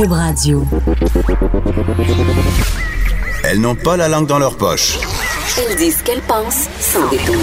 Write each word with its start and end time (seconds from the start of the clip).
Cube 0.00 0.12
Radio. 0.12 0.64
Elles 3.44 3.60
n'ont 3.60 3.74
pas 3.74 3.98
la 3.98 4.08
langue 4.08 4.26
dans 4.26 4.38
leur 4.38 4.56
poche. 4.56 4.98
Elles 5.58 5.76
disent 5.76 5.98
ce 5.98 6.04
qu'elles 6.04 6.22
pensent 6.22 6.68
sans 6.80 7.06
détour. 7.10 7.34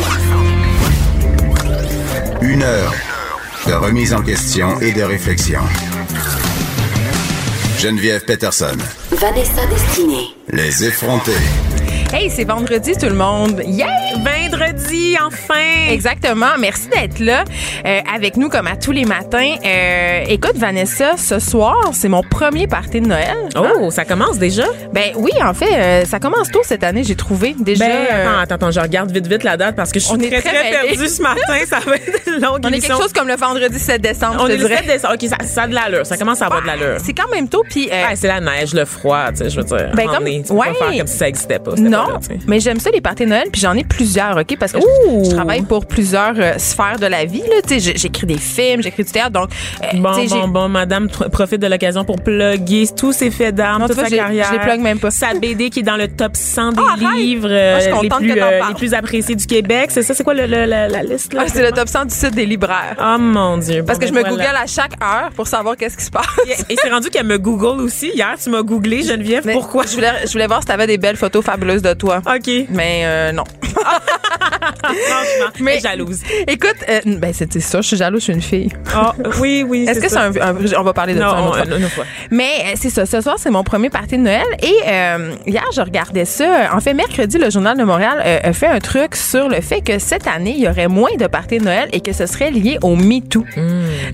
Une 2.42 2.64
heure 2.64 2.94
de 3.68 3.74
remise 3.74 4.12
en 4.12 4.24
question 4.24 4.80
et 4.80 4.92
de 4.92 5.04
réflexion. 5.04 5.60
Geneviève 7.78 8.26
Peterson. 8.26 8.78
Vanessa 9.12 9.68
Destinée. 9.68 10.36
Les 10.50 10.84
effrontés. 10.84 11.32
Hey, 12.12 12.32
c'est 12.32 12.46
vendredi 12.46 12.94
tout 12.98 13.06
le 13.06 13.14
monde. 13.14 13.62
Yay! 13.68 13.86
Vendredi, 14.58 15.16
enfin! 15.24 15.54
Exactement. 15.92 16.58
Merci 16.60 16.90
d'être 16.90 17.20
là 17.20 17.44
euh, 17.86 18.00
avec 18.14 18.38
nous 18.38 18.50
comme 18.50 18.68
à 18.68 18.76
tous 18.76 18.92
les 18.92 19.06
matins. 19.06 19.56
Euh, 19.64 20.24
écoute, 20.28 20.56
Vanessa, 20.56 21.16
ce 21.18 21.38
soir, 21.40 21.76
c'est 21.94 22.08
mon 22.10 22.24
premier 22.24 22.66
party 22.68 23.02
de 23.02 23.08
Noël. 23.08 23.38
Oh, 23.56 23.92
ça 23.92 24.04
commence 24.06 24.38
déjà? 24.40 24.66
Ben 24.94 25.12
oui, 25.16 25.32
en 25.44 25.54
fait, 25.54 25.70
euh, 25.74 26.06
ça 26.06 26.20
commence 26.20 26.50
tôt 26.50 26.62
cette 26.64 26.84
année, 26.84 27.04
j'ai 27.04 27.16
trouvé. 27.16 27.56
Déjà, 27.60 27.86
Ben, 27.88 27.94
attends, 28.10 28.40
attends, 28.40 28.56
attends, 28.56 28.72
je 28.72 28.80
regarde 28.80 29.12
vite, 29.12 29.28
vite 29.28 29.44
la 29.44 29.58
date 29.58 29.76
parce 29.76 29.92
que 29.92 30.00
je 30.00 30.06
suis 30.06 30.16
On 30.16 30.20
est 30.20 30.30
très, 30.30 30.42
très 30.42 30.72
perdue 30.72 31.08
ce 31.08 31.22
matin. 31.22 31.42
Ça 31.68 31.80
va 31.86 31.96
être 31.96 32.28
une 32.28 32.42
longue 32.42 32.60
on 32.64 32.70
est 32.70 32.80
quelque 32.80 32.98
chose 33.02 33.14
comme 33.14 33.28
le 33.28 33.36
vendredi 33.36 33.78
7 33.78 34.02
décembre, 34.02 34.38
On 34.40 34.48
je 34.48 34.54
est 34.54 34.58
le 34.58 34.64
dirais. 34.68 34.78
7 34.78 34.88
décembre. 34.88 35.14
OK, 35.22 35.30
ça, 35.30 35.38
ça 35.46 35.62
a 35.64 35.68
de 35.68 35.76
l'allure. 35.76 36.06
Ça 36.06 36.18
commence 36.18 36.42
à 36.42 36.46
avoir 36.48 36.62
de 36.62 36.68
l'allure. 36.68 36.98
C'est 37.04 37.14
quand 37.14 37.30
même 37.34 37.48
tôt, 37.48 37.64
puis... 37.70 37.90
c'est 38.16 38.28
la 38.28 38.40
neige, 38.40 38.74
le 38.74 38.86
froid, 38.86 39.26
tu 39.32 39.38
sais, 39.38 39.50
je 39.50 39.58
veux 39.58 39.64
dire. 39.66 39.92
Ben, 39.94 40.06
comme- 40.08 40.18
donné, 40.24 40.42
tu 40.42 40.48
peux 40.50 40.54
ouais. 40.56 40.68
pas 40.70 40.86
faire 40.90 40.98
comme 40.98 41.08
si 41.08 41.18
ça 41.18 41.28
existait 41.28 41.60
pas. 41.60 41.72
Non, 41.78 42.06
pas 42.06 42.12
là, 42.14 42.20
mais 42.48 42.60
j'aime 42.60 42.80
ça 42.80 42.90
les 42.92 43.02
parties 43.02 43.26
de 43.26 43.30
Noël, 43.30 43.48
puis 43.52 43.62
j'en 43.62 43.74
ai 43.74 43.84
plusieurs, 43.84 44.38
ok, 44.38 44.47
parce 44.56 44.72
que 44.72 44.80
je, 44.80 45.26
je 45.30 45.36
travaille 45.36 45.64
pour 45.64 45.86
plusieurs 45.86 46.36
euh, 46.38 46.54
sphères 46.58 47.00
de 47.00 47.08
la 47.08 47.26
vie. 47.26 47.44
Tu 47.68 47.80
j'écris 47.80 48.28
des 48.28 48.38
films, 48.38 48.82
j'écris 48.82 49.04
du 49.04 49.12
théâtre, 49.12 49.32
donc 49.32 49.50
euh, 49.84 49.88
Bon, 49.98 50.12
tu 50.22 50.28
bon, 50.30 50.48
bon, 50.48 50.70
madame 50.70 51.10
profite 51.10 51.60
de 51.62 51.68
l'occasion 51.68 52.06
pour 52.06 52.18
plugger 52.22 52.86
tous 52.96 53.12
ses 53.12 53.32
faits 53.32 53.56
d'armes, 53.56 53.84
tu 53.84 53.88
toute 53.90 54.00
sa 54.00 54.06
je 54.06 54.12
les- 54.12 54.18
carrière. 54.18 54.48
je 54.48 54.54
les 54.54 54.60
plug 54.60 54.80
même 54.80 55.00
pas. 55.00 55.12
Sa 55.12 55.34
BD 55.34 55.70
qui 55.70 55.80
est 55.80 55.84
dans 55.84 55.98
le 55.98 56.08
top 56.08 56.36
100 56.36 56.74
des 56.74 56.82
Ah, 56.88 56.96
livres 57.16 57.48
euh, 57.52 57.80
les, 57.80 57.90
contente 57.92 58.20
plus, 58.20 58.32
euh, 58.40 58.60
les 58.70 58.74
plus 58.76 58.94
appréciés 58.94 59.36
du 59.36 59.46
Québec. 59.46 59.90
C'est 59.92 60.04
ça, 60.04 60.14
c'est 60.14 60.24
quoi 60.24 60.34
le, 60.34 60.46
le- 60.46 60.66
la, 60.66 60.88
la 60.88 61.04
liste? 61.04 61.34
Là, 61.34 61.42
Ah, 61.46 61.50
c'est 61.52 61.64
le 61.64 61.72
top 61.72 61.88
100 61.90 62.06
du 62.06 62.14
site 62.16 62.36
des 62.36 62.46
libraires. 62.46 62.96
Oh 63.00 63.18
mon 63.20 63.58
Dieu. 63.58 63.84
Parce 63.84 63.98
Bon, 64.00 64.04
que 64.04 64.08
je 64.10 64.14
ben 64.14 64.24
me 64.24 64.30
voilà. 64.30 64.46
google 64.46 64.58
à 64.64 64.68
chaque 64.68 64.94
heure 65.04 65.30
pour 65.36 65.48
savoir 65.48 65.76
qu'est-ce 65.76 65.98
qui 65.98 66.04
se 66.06 66.12
passe. 66.12 66.26
Et 66.70 66.76
c'est 66.82 66.90
rendu 66.90 67.10
qu'elle 67.10 67.26
me 67.26 67.38
Google 67.38 67.82
aussi. 67.82 68.12
Hier, 68.14 68.36
tu 68.42 68.50
m'as 68.50 68.62
googlé, 68.62 69.02
Geneviève. 69.04 69.44
Mais 69.46 69.54
Pourquoi? 69.54 69.86
Je 69.86 69.96
voulais, 69.96 70.12
je 70.26 70.32
voulais 70.32 70.48
voir 70.48 70.62
si 70.62 70.68
t'avais 70.68 70.88
des 70.88 70.98
belles 70.98 71.18
photos 71.18 71.44
fabuleuses 71.44 71.82
de 71.82 71.94
toi. 71.94 72.22
OK. 72.26 72.52
Mais 72.70 73.32
non. 73.34 73.44
Franchement, 74.84 75.52
Mais- 75.62 75.80
jalouse. 75.80 76.20
Écoute, 76.48 76.76
euh, 76.90 77.00
ben 77.18 77.34
c'était 77.34 77.60
ça, 77.60 77.82
je 77.82 77.88
suis 77.88 77.98
jalouse, 77.98 78.22
je 78.22 78.24
suis 78.26 78.34
une 78.34 78.42
fille. 78.42 78.70
Ah, 78.94 79.14
oui, 79.40 79.66
oui. 79.68 79.86
Est-ce 79.88 80.00
que 80.00 80.10
c'est 80.10 80.18
un, 80.18 80.32
un- 80.36 80.56
On 80.80 80.84
va 80.84 80.94
parler 80.94 81.14
de 81.14 81.20
Non, 81.20 81.30
ça 81.32 81.38
une 81.40 81.46
autre 81.46 81.60
on- 81.62 81.66
fois. 81.66 81.78
une 81.78 81.84
autre 81.86 81.94
fois. 81.94 82.06
Mais 82.32 82.50
euh, 82.66 82.72
c'est 82.76 82.90
ça. 82.90 83.06
Ce 83.06 83.22
soir, 83.22 83.36
c'est 83.38 83.50
mon 83.50 83.64
premier 83.64 83.90
party 83.90 84.18
de 84.18 84.22
Noël. 84.24 84.46
Et 84.62 84.74
euh, 84.88 85.34
hier, 85.46 85.64
je 85.76 85.82
regardais 85.82 86.26
ça. 86.26 86.70
En 86.74 86.80
fait, 86.80 86.94
mercredi, 86.94 87.38
le 87.38 87.50
Journal 87.50 87.78
de 87.78 87.84
Montréal 87.84 88.22
euh, 88.26 88.40
a 88.44 88.54
fait 88.54 88.68
un 88.68 88.80
truc 88.80 89.16
sur 89.16 89.48
le 89.50 89.62
fait 89.62 89.82
que 89.82 90.00
cette 90.00 90.28
année, 90.28 90.54
il 90.58 90.64
y 90.64 90.68
aurait 90.70 90.88
moins 90.88 91.16
de 91.20 91.28
parties 91.28 91.58
de 91.60 91.64
Noël 91.66 91.90
et 91.94 92.02
que 92.02 92.14
ce 92.14 92.26
serait 92.26 92.52
lié 92.52 92.78
au 92.82 92.96
MeToo. 92.96 93.44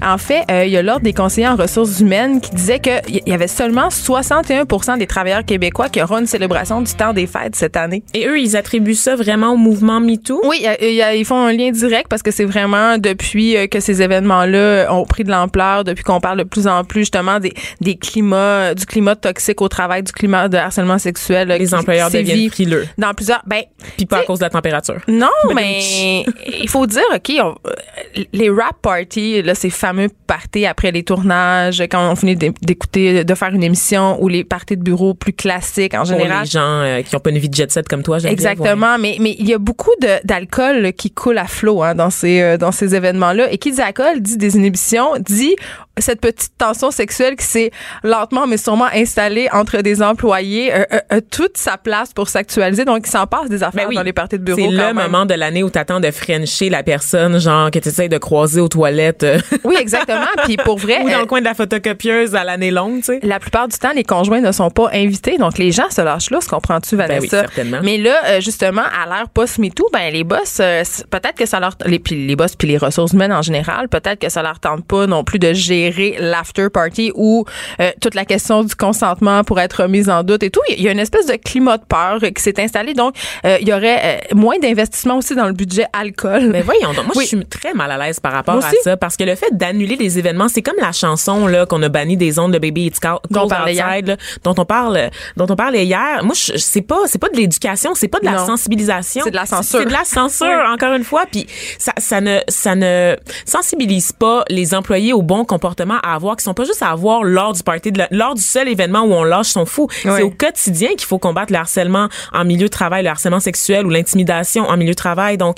En 0.01 0.17
fait, 0.17 0.43
euh, 0.51 0.65
il 0.65 0.71
y 0.71 0.77
a 0.77 0.81
l'Ordre 0.81 1.01
des 1.03 1.13
conseillers 1.13 1.47
en 1.47 1.55
ressources 1.55 1.99
humaines 1.99 2.41
qui 2.41 2.51
disait 2.51 2.79
qu'il 2.79 3.21
y 3.25 3.33
avait 3.33 3.47
seulement 3.47 3.89
61 3.89 4.97
des 4.97 5.07
travailleurs 5.07 5.45
québécois 5.45 5.89
qui 5.89 6.01
auront 6.01 6.19
une 6.19 6.27
célébration 6.27 6.81
du 6.81 6.93
temps 6.93 7.13
des 7.13 7.27
fêtes 7.27 7.55
cette 7.55 7.77
année. 7.77 8.03
Et 8.13 8.27
eux, 8.27 8.39
ils 8.39 8.55
attribuent 8.57 8.95
ça 8.95 9.15
vraiment 9.15 9.53
au 9.53 9.57
mouvement 9.57 9.99
MeToo? 9.99 10.12
Oui, 10.45 10.57
il 10.59 10.63
y 10.63 10.67
a- 10.67 10.89
y 10.89 11.01
a- 11.01 11.15
ils 11.15 11.25
font 11.25 11.45
un 11.45 11.53
lien 11.53 11.71
direct 11.71 12.07
parce 12.09 12.21
que 12.23 12.31
c'est 12.31 12.45
vraiment 12.45 12.97
depuis 12.97 13.55
euh, 13.57 13.67
que 13.67 13.79
ces 13.79 14.01
événements-là 14.01 14.87
ont 14.93 15.05
pris 15.05 15.23
de 15.23 15.29
l'ampleur, 15.31 15.83
depuis 15.83 16.03
qu'on 16.03 16.19
parle 16.19 16.39
de 16.39 16.43
plus 16.43 16.67
en 16.67 16.83
plus 16.83 17.01
justement 17.01 17.39
des, 17.39 17.53
des 17.81 17.95
climats, 17.95 18.73
du 18.73 18.85
climat 18.85 19.15
toxique 19.15 19.61
au 19.61 19.67
travail, 19.67 20.03
du 20.03 20.11
climat 20.11 20.47
de 20.49 20.57
harcèlement 20.57 20.97
sexuel. 20.97 21.51
euh, 21.51 21.57
Les 21.57 21.67
qui 21.67 21.75
employeurs 21.75 22.09
sévit 22.09 22.29
deviennent 22.31 22.49
frileux. 22.49 22.87
Dans 22.97 23.13
plusieurs. 23.13 23.41
Ben, 23.45 23.63
Puis 23.97 24.05
pas 24.05 24.17
à 24.19 24.23
cause 24.23 24.39
de 24.39 24.45
la 24.45 24.49
température. 24.49 24.99
non, 25.07 25.27
mais 25.55 26.23
il 26.61 26.69
faut 26.69 26.85
dire, 26.87 27.03
OK, 27.13 27.31
on- 27.39 27.55
euh, 27.67 28.23
les 28.33 28.49
rap 28.49 28.75
parties, 28.81 29.41
là, 29.41 29.55
ces 29.55 29.69
fameux 29.69 30.09
parties 30.27 30.65
après 30.65 30.91
les 30.91 31.03
tournages, 31.03 31.81
quand 31.89 32.11
on 32.11 32.15
finit 32.15 32.35
d'é- 32.35 32.51
d'écouter, 32.61 33.23
de 33.23 33.35
faire 33.35 33.49
une 33.53 33.63
émission, 33.63 34.21
ou 34.21 34.27
les 34.27 34.43
parties 34.43 34.77
de 34.77 34.83
bureau 34.83 35.13
plus 35.13 35.33
classiques 35.33 35.93
en 35.93 35.97
Pour 35.99 36.05
général. 36.07 36.43
les 36.43 36.49
gens 36.49 36.61
euh, 36.81 37.01
qui 37.01 37.15
ont 37.15 37.19
pas 37.19 37.29
une 37.29 37.37
vie 37.37 37.49
de 37.49 37.55
jet 37.55 37.71
set 37.71 37.87
comme 37.87 38.03
toi, 38.03 38.17
ouais. 38.19 38.31
Exactement, 38.31 38.97
mais 38.99 39.17
mais 39.19 39.35
il 39.39 39.47
y 39.47 39.53
a 39.53 39.57
beaucoup 39.57 39.91
d'alcool 40.23 40.93
qui 40.93 41.11
coule 41.11 41.37
à 41.37 41.45
flot 41.45 41.83
hein, 41.83 41.95
dans 41.95 42.09
ces 42.09 42.41
euh, 42.41 42.57
dans 42.57 42.71
ces 42.71 42.95
événements-là. 42.95 43.51
Et 43.51 43.57
qui 43.57 43.71
dit 43.71 43.81
alcool 43.81 44.21
dit 44.21 44.37
désinhibition, 44.37 45.13
dit 45.19 45.55
cette 45.99 46.21
petite 46.21 46.57
tension 46.57 46.89
sexuelle 46.89 47.35
qui 47.35 47.45
s'est 47.45 47.71
lentement 48.03 48.47
mais 48.47 48.57
sûrement 48.57 48.87
installée 48.93 49.47
entre 49.51 49.81
des 49.81 50.01
employés 50.01 50.73
euh, 50.73 50.85
euh, 50.91 50.99
a 51.09 51.21
toute 51.21 51.57
sa 51.57 51.77
place 51.77 52.13
pour 52.13 52.29
s'actualiser. 52.29 52.85
Donc 52.85 53.03
il 53.05 53.09
s'en 53.09 53.27
passe 53.27 53.49
des 53.49 53.63
affaires 53.63 53.83
Ben 53.83 53.89
oui. 53.89 53.95
dans 53.95 54.03
les 54.03 54.13
parties 54.13 54.39
de 54.39 54.43
bureau. 54.43 54.59
C'est 54.59 54.67
le 54.67 54.77
même. 54.77 54.95
moment 54.95 55.25
de 55.25 55.33
l'année 55.33 55.63
où 55.63 55.69
t'attends 55.69 55.99
de 55.99 56.09
frencher 56.11 56.69
la 56.69 56.83
personne, 56.83 57.39
genre 57.39 57.71
que 57.71 57.79
tu 57.79 57.89
essaies 57.89 58.09
de 58.09 58.17
croiser 58.17 58.61
aux 58.61 58.67
toilettes 58.67 59.23
euh, 59.23 59.39
Oui, 59.63 59.75
exactement. 59.79 60.25
Puis 60.43 60.57
pour 60.57 60.77
vrai, 60.77 61.01
ou 61.03 61.09
dans 61.09 61.17
euh, 61.17 61.21
le 61.21 61.25
coin 61.25 61.39
de 61.39 61.45
la 61.45 61.53
photocopieuse 61.53 62.35
à 62.35 62.43
l'année 62.43 62.71
longue, 62.71 62.99
tu 62.99 63.05
sais. 63.05 63.19
la 63.23 63.39
plupart 63.39 63.67
du 63.67 63.77
temps, 63.77 63.91
les 63.95 64.03
conjoints 64.03 64.41
ne 64.41 64.51
sont 64.51 64.69
pas 64.69 64.89
invités. 64.93 65.37
Donc, 65.37 65.57
les 65.57 65.71
gens 65.71 65.89
se 65.89 66.01
lâchent 66.01 66.29
là, 66.29 66.39
comprends-tu, 66.47 66.95
Vanessa? 66.95 67.19
Ben 67.19 67.21
oui, 67.21 67.29
certainement. 67.29 67.79
Mais 67.83 67.97
là, 67.97 68.15
euh, 68.25 68.41
justement, 68.41 68.81
à 68.81 69.07
l'ère 69.07 69.29
post-MeToo, 69.29 69.89
ben, 69.93 70.11
les 70.11 70.23
boss, 70.23 70.57
euh, 70.59 70.83
peut-être 71.09 71.35
que 71.35 71.45
ça 71.45 71.59
leur, 71.59 71.75
les, 71.85 71.99
puis 71.99 72.25
les 72.27 72.35
boss 72.35 72.55
puis 72.55 72.67
les 72.67 72.77
ressources 72.77 73.13
humaines 73.13 73.31
en 73.31 73.41
général, 73.41 73.87
peut-être 73.89 74.19
que 74.19 74.29
ça 74.29 74.41
leur 74.41 74.59
tente 74.59 74.85
pas 74.85 75.07
non 75.07 75.23
plus 75.23 75.39
de 75.39 75.53
gérer 75.53 76.15
l'after 76.19 76.67
party 76.69 77.11
ou 77.15 77.45
euh, 77.79 77.91
toute 78.01 78.15
la 78.15 78.25
question 78.25 78.63
du 78.63 78.75
consentement 78.75 79.43
pour 79.43 79.59
être 79.59 79.83
remise 79.83 80.09
en 80.09 80.23
doute 80.23 80.43
et 80.43 80.49
tout. 80.49 80.61
Il 80.69 80.81
y 80.81 80.87
a 80.87 80.91
une 80.91 80.99
espèce 80.99 81.27
de 81.27 81.35
climat 81.35 81.77
de 81.77 81.83
peur 81.85 82.19
qui 82.19 82.41
s'est 82.41 82.59
installé. 82.61 82.93
Donc, 82.93 83.15
euh, 83.45 83.57
il 83.61 83.67
y 83.67 83.73
aurait 83.73 83.99
euh, 84.31 84.35
moins 84.35 84.57
d'investissement 84.59 85.17
aussi 85.17 85.35
dans 85.35 85.47
le 85.47 85.53
budget 85.53 85.85
alcool. 85.93 86.49
Mais 86.51 86.61
voyons 86.61 86.93
donc, 86.93 87.05
moi 87.05 87.13
Oui. 87.15 87.23
je 87.23 87.37
suis 87.37 87.45
très 87.45 87.73
mal 87.73 87.91
à 87.91 87.97
l'aise 87.97 88.19
par 88.19 88.31
rapport 88.33 88.55
Moi 88.55 88.63
à 88.65 88.67
aussi. 88.69 88.77
ça 88.83 88.97
parce 88.97 89.15
que 89.17 89.23
le 89.23 89.35
fait 89.35 89.55
d'annuler 89.55 89.95
les 89.95 90.17
événements, 90.19 90.47
c'est 90.49 90.61
comme 90.61 90.75
la 90.81 90.91
chanson 90.91 91.47
là 91.47 91.65
qu'on 91.65 91.81
a 91.83 91.89
banni 91.89 92.17
des 92.17 92.39
ondes 92.39 92.53
de 92.53 92.59
Baby 92.59 92.87
It's 92.87 92.99
Cold 92.99 93.19
Dont 93.29 93.47
parlait 93.47 93.73
hier. 93.73 93.87
Outside 93.87 94.07
là, 94.07 94.17
dont 94.43 94.55
on 94.57 94.65
parle 94.65 95.09
dont 95.37 95.45
on 95.49 95.55
parlait 95.55 95.85
hier. 95.85 96.23
Moi 96.23 96.33
je, 96.35 96.57
c'est 96.57 96.81
pas 96.81 96.97
c'est 97.05 97.19
pas 97.19 97.29
de 97.29 97.37
l'éducation, 97.37 97.93
c'est 97.95 98.07
pas 98.07 98.19
de 98.19 98.25
la 98.25 98.33
Non. 98.33 98.45
sensibilisation, 98.47 99.21
C'est 99.23 99.31
de 99.31 99.35
la 99.35 99.45
censure. 99.45 99.82
C'est 99.83 99.87
de 99.89 99.93
la 99.93 100.03
censure 100.05 100.47
encore 100.73 100.93
une 100.95 101.03
fois 101.03 101.25
puis 101.31 101.45
ça 101.77 101.93
ça 101.97 102.21
ne 102.21 102.39
ça 102.47 102.75
ne 102.75 103.15
sensibilise 103.45 104.11
pas 104.11 104.43
les 104.49 104.73
employés 104.73 105.13
au 105.13 105.21
bon 105.21 105.45
comportement 105.45 105.97
à 106.03 106.15
avoir 106.15 106.35
qui 106.35 106.43
sont 106.43 106.53
pas 106.53 106.63
juste 106.65 106.81
à 106.81 106.89
avoir 106.89 107.23
lors 107.23 107.53
du 107.53 107.63
party 107.63 107.91
de 107.91 107.99
la- 107.99 108.07
lors 108.11 108.35
du 108.35 108.41
seul 108.41 108.67
événement 108.67 109.01
où 109.01 109.13
on 109.13 109.23
lâche 109.23 109.47
son 109.49 109.65
fou. 109.65 109.87
Oui. 110.05 110.11
C'est 110.15 110.21
au 110.23 110.29
quotidien 110.31 110.89
qu'il 110.89 111.05
faut 111.07 111.19
combattre 111.19 111.51
le 111.51 111.59
harcèlement 111.59 112.07
en 112.31 112.45
milieu 112.45 112.63
de 112.65 112.71
travail, 112.71 113.03
le 113.03 113.09
harcèlement 113.09 113.39
sexuel 113.39 113.85
ou 113.85 113.89
l'intimidation 113.89 114.63
en 114.67 114.77
milieu 114.77 114.91
de 114.91 114.95
travail. 114.95 115.37
Donc, 115.37 115.57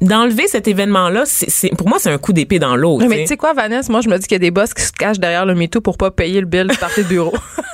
d'enlever 0.00 0.46
cet 0.48 0.68
événement-là, 0.68 1.22
c'est, 1.26 1.50
c'est- 1.50 1.70
pour 1.76 1.88
moi, 1.88 1.98
c'est 2.00 2.10
un 2.10 2.18
coup 2.18 2.32
d'épée 2.32 2.58
dans 2.58 2.76
l'eau. 2.76 2.98
Mais 2.98 3.22
tu 3.22 3.26
sais 3.28 3.36
quoi, 3.36 3.52
Vanessa, 3.54 3.90
moi, 3.92 4.00
je 4.00 4.08
me 4.08 4.16
dis 4.18 4.26
qu'il 4.26 4.34
y 4.34 4.36
a 4.36 4.38
des 4.38 4.50
boss 4.50 4.74
qui 4.74 4.82
se 4.82 4.92
cachent 4.92 5.18
derrière 5.18 5.46
le 5.46 5.54
MeToo 5.54 5.80
pour 5.80 5.96
pas 5.98 6.10
payer 6.10 6.40
le 6.40 6.46
bill 6.46 6.66
du 6.68 6.76
party 6.76 7.02
de 7.02 7.08
bureau. 7.08 7.32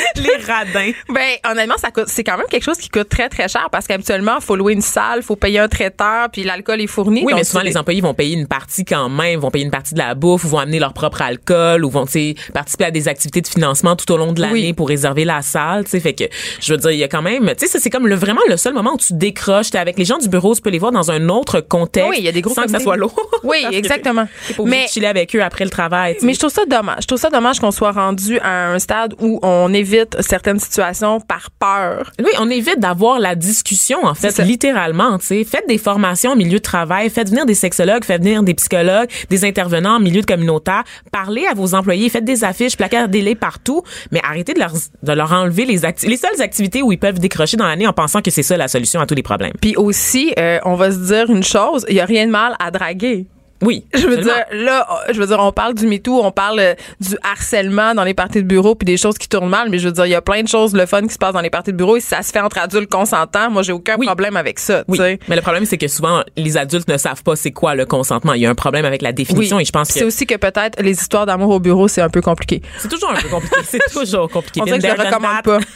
les 0.16 0.44
radins. 0.44 0.92
Ben, 1.08 1.50
honnêtement, 1.50 1.76
ça 1.78 1.90
coûte, 1.90 2.06
c'est 2.08 2.24
quand 2.24 2.36
même 2.36 2.46
quelque 2.48 2.64
chose 2.64 2.78
qui 2.78 2.88
coûte 2.88 3.08
très, 3.08 3.28
très 3.28 3.48
cher 3.48 3.68
parce 3.70 3.86
qu'habituellement, 3.86 4.40
faut 4.40 4.56
louer 4.56 4.72
une 4.72 4.80
salle, 4.82 5.22
faut 5.22 5.36
payer 5.36 5.58
un 5.58 5.68
traiteur, 5.68 6.28
puis 6.30 6.42
l'alcool 6.42 6.80
est 6.80 6.86
fourni. 6.86 7.22
Oui, 7.24 7.32
mais 7.34 7.44
souvent, 7.44 7.62
les 7.62 7.76
employés 7.76 8.00
vont 8.00 8.14
payer 8.14 8.36
une 8.36 8.46
partie 8.46 8.84
quand 8.84 9.08
même, 9.08 9.40
vont 9.40 9.50
payer 9.50 9.64
une 9.64 9.70
partie 9.70 9.94
de 9.94 9.98
la 9.98 10.14
bouffe, 10.14 10.44
ou 10.44 10.48
vont 10.48 10.58
amener 10.58 10.78
leur 10.78 10.92
propre 10.92 11.22
alcool, 11.22 11.84
ou 11.84 11.90
vont, 11.90 12.06
participer 12.52 12.84
à 12.84 12.90
des 12.90 13.08
activités 13.08 13.40
de 13.40 13.46
financement 13.46 13.96
tout 13.96 14.10
au 14.12 14.16
long 14.16 14.32
de 14.32 14.40
l'année 14.40 14.52
Oui. 14.52 14.72
pour 14.72 14.88
réserver 14.88 15.24
la 15.24 15.42
salle, 15.42 15.84
tu 15.84 15.90
sais. 15.90 16.00
Fait 16.00 16.14
que, 16.14 16.24
je 16.60 16.72
veux 16.72 16.78
dire, 16.78 16.90
il 16.90 16.98
y 16.98 17.04
a 17.04 17.08
quand 17.08 17.22
même, 17.22 17.46
tu 17.50 17.54
sais, 17.58 17.66
ça, 17.66 17.78
c'est 17.80 17.90
comme 17.90 18.06
le, 18.06 18.14
vraiment 18.14 18.40
le 18.48 18.56
seul 18.56 18.74
moment 18.74 18.94
où 18.94 18.98
tu 18.98 19.14
décroches, 19.14 19.70
t'es 19.70 19.78
avec 19.78 19.98
les 19.98 20.04
gens 20.04 20.18
du 20.18 20.28
bureau, 20.28 20.54
tu 20.54 20.60
peux 20.60 20.70
les 20.70 20.78
voir 20.78 20.92
dans 20.92 21.10
un 21.10 21.28
autre 21.28 21.60
contexte. 21.60 22.10
Oui, 22.10 22.16
il 22.18 22.24
y 22.24 22.28
a 22.28 22.32
des 22.32 22.40
gros 22.42 22.54
Sans 22.54 22.64
que 22.64 22.70
ça 22.70 22.80
soit 22.80 22.96
lourd. 22.96 23.14
Oui, 23.44 23.64
exactement. 23.72 24.26
obligé 24.58 24.78
Mais- 24.82 24.86
chiller 24.88 25.08
avec 25.08 25.34
eux 25.34 25.42
après 25.42 25.64
le 25.64 25.70
travail. 25.70 26.16
Mais 26.22 26.32
je 26.34 26.38
trouve 26.38 26.52
ça 26.52 26.64
dommage. 26.64 26.98
Je 27.02 27.06
trouve 27.06 27.18
ça 27.18 27.28
dommage 27.30 27.58
qu'on 27.60 27.70
soit 27.72 27.90
rendu 27.92 28.38
à 28.38 28.68
un 28.68 28.78
stade 28.78 29.14
où 29.20 29.40
on 29.42 29.72
évite 29.82 30.16
certaines 30.20 30.58
situations 30.58 31.20
par 31.20 31.50
peur. 31.50 32.12
Oui, 32.18 32.30
on 32.38 32.48
évite 32.48 32.78
d'avoir 32.78 33.18
la 33.18 33.34
discussion, 33.34 34.04
en 34.04 34.14
fait, 34.14 34.38
littéralement, 34.38 35.18
tu 35.18 35.26
sais. 35.26 35.44
Faites 35.44 35.66
des 35.68 35.78
formations 35.78 36.32
au 36.32 36.36
milieu 36.36 36.58
de 36.58 36.62
travail, 36.62 37.10
faites 37.10 37.28
venir 37.28 37.46
des 37.46 37.54
sexologues, 37.54 38.04
faites 38.04 38.22
venir 38.22 38.42
des 38.42 38.54
psychologues, 38.54 39.10
des 39.28 39.44
intervenants 39.44 39.96
en 39.96 40.00
milieu 40.00 40.20
de 40.20 40.26
communautaire, 40.26 40.84
parlez 41.10 41.46
à 41.46 41.54
vos 41.54 41.74
employés, 41.74 42.08
faites 42.08 42.24
des 42.24 42.44
affiches, 42.44 42.76
placardez-les 42.76 43.34
partout, 43.34 43.82
mais 44.10 44.20
arrêtez 44.22 44.54
de 44.54 44.60
leur, 44.60 44.72
de 44.72 45.12
leur 45.12 45.32
enlever 45.32 45.64
les, 45.64 45.80
les 45.80 46.16
seules 46.16 46.40
activités 46.40 46.82
où 46.82 46.92
ils 46.92 46.98
peuvent 46.98 47.18
décrocher 47.18 47.56
dans 47.56 47.66
l'année 47.66 47.86
en 47.86 47.92
pensant 47.92 48.22
que 48.22 48.30
c'est 48.30 48.42
ça 48.42 48.56
la 48.56 48.68
solution 48.68 49.00
à 49.00 49.06
tous 49.06 49.14
les 49.14 49.22
problèmes. 49.22 49.52
Puis 49.60 49.76
aussi, 49.76 50.32
euh, 50.38 50.58
on 50.64 50.76
va 50.76 50.90
se 50.90 50.98
dire 50.98 51.30
une 51.30 51.42
chose, 51.42 51.84
il 51.88 51.96
y 51.96 52.00
a 52.00 52.04
rien 52.04 52.26
de 52.26 52.30
mal 52.30 52.54
à 52.58 52.70
draguer. 52.70 53.26
Oui. 53.62 53.84
Je 53.94 54.06
veux 54.06 54.18
absolument. 54.18 54.34
dire, 54.50 54.64
là, 54.64 54.86
je 55.10 55.18
veux 55.20 55.26
dire, 55.26 55.38
on 55.40 55.52
parle 55.52 55.74
du 55.74 55.86
MeToo, 55.86 56.20
on 56.22 56.30
parle 56.30 56.58
euh, 56.60 56.74
du 57.00 57.16
harcèlement 57.22 57.94
dans 57.94 58.04
les 58.04 58.14
parties 58.14 58.42
de 58.42 58.46
bureau 58.46 58.74
puis 58.74 58.84
des 58.86 58.96
choses 58.96 59.16
qui 59.18 59.28
tournent 59.28 59.48
mal, 59.48 59.68
mais 59.70 59.78
je 59.78 59.86
veux 59.88 59.92
dire, 59.92 60.06
il 60.06 60.10
y 60.10 60.14
a 60.14 60.20
plein 60.22 60.42
de 60.42 60.48
choses, 60.48 60.74
le 60.74 60.86
fun 60.86 61.02
qui 61.06 61.14
se 61.14 61.18
passe 61.18 61.32
dans 61.32 61.40
les 61.40 61.50
parties 61.50 61.72
de 61.72 61.76
bureau 61.76 61.96
et 61.96 62.00
ça 62.00 62.22
se 62.22 62.32
fait 62.32 62.40
entre 62.40 62.58
adultes 62.58 62.90
consentants, 62.90 63.50
moi, 63.50 63.62
j'ai 63.62 63.72
aucun 63.72 63.96
Oui. 63.98 64.06
problème 64.06 64.36
avec 64.36 64.58
ça, 64.58 64.84
Oui, 64.88 64.98
mais 65.28 65.36
le 65.36 65.42
problème 65.42 65.64
c'est 65.64 65.78
que 65.78 65.88
souvent 65.88 66.22
les 66.36 66.56
adultes 66.56 66.88
ne 66.88 66.96
savent 66.96 67.22
pas 67.22 67.36
c'est 67.36 67.52
quoi 67.52 67.74
le 67.74 67.86
consentement. 67.86 68.32
Il 68.34 68.42
y 68.42 68.46
a 68.46 68.50
un 68.50 68.54
problème 68.54 68.84
avec 68.84 69.02
la 69.02 69.12
définition 69.12 69.58
et 69.60 69.64
je 69.64 69.72
pense 69.72 69.88
C'est 69.88 70.00
que 70.00 70.04
aussi 70.04 70.26
que 70.26 70.34
peut-être 70.36 70.80
les 70.82 70.92
histoires 70.92 71.26
d'amour 71.26 71.50
au 71.50 71.60
bureau, 71.60 71.88
c'est 71.88 72.00
un 72.02 72.08
peu 72.10 72.20
compliqué. 72.20 72.62
c'est 72.78 72.88
toujours 72.88 73.10
un 73.10 73.14
peu 73.20 73.28
compliqué. 73.28 73.56
C'est 73.64 73.78
toujours 73.92 74.28
compliqué. 74.28 74.60
On 74.60 74.64
dirait 74.64 74.78
que 74.80 74.86
je 74.86 74.92
le 74.92 75.02
recommande 75.08 75.42
pas. 75.42 75.58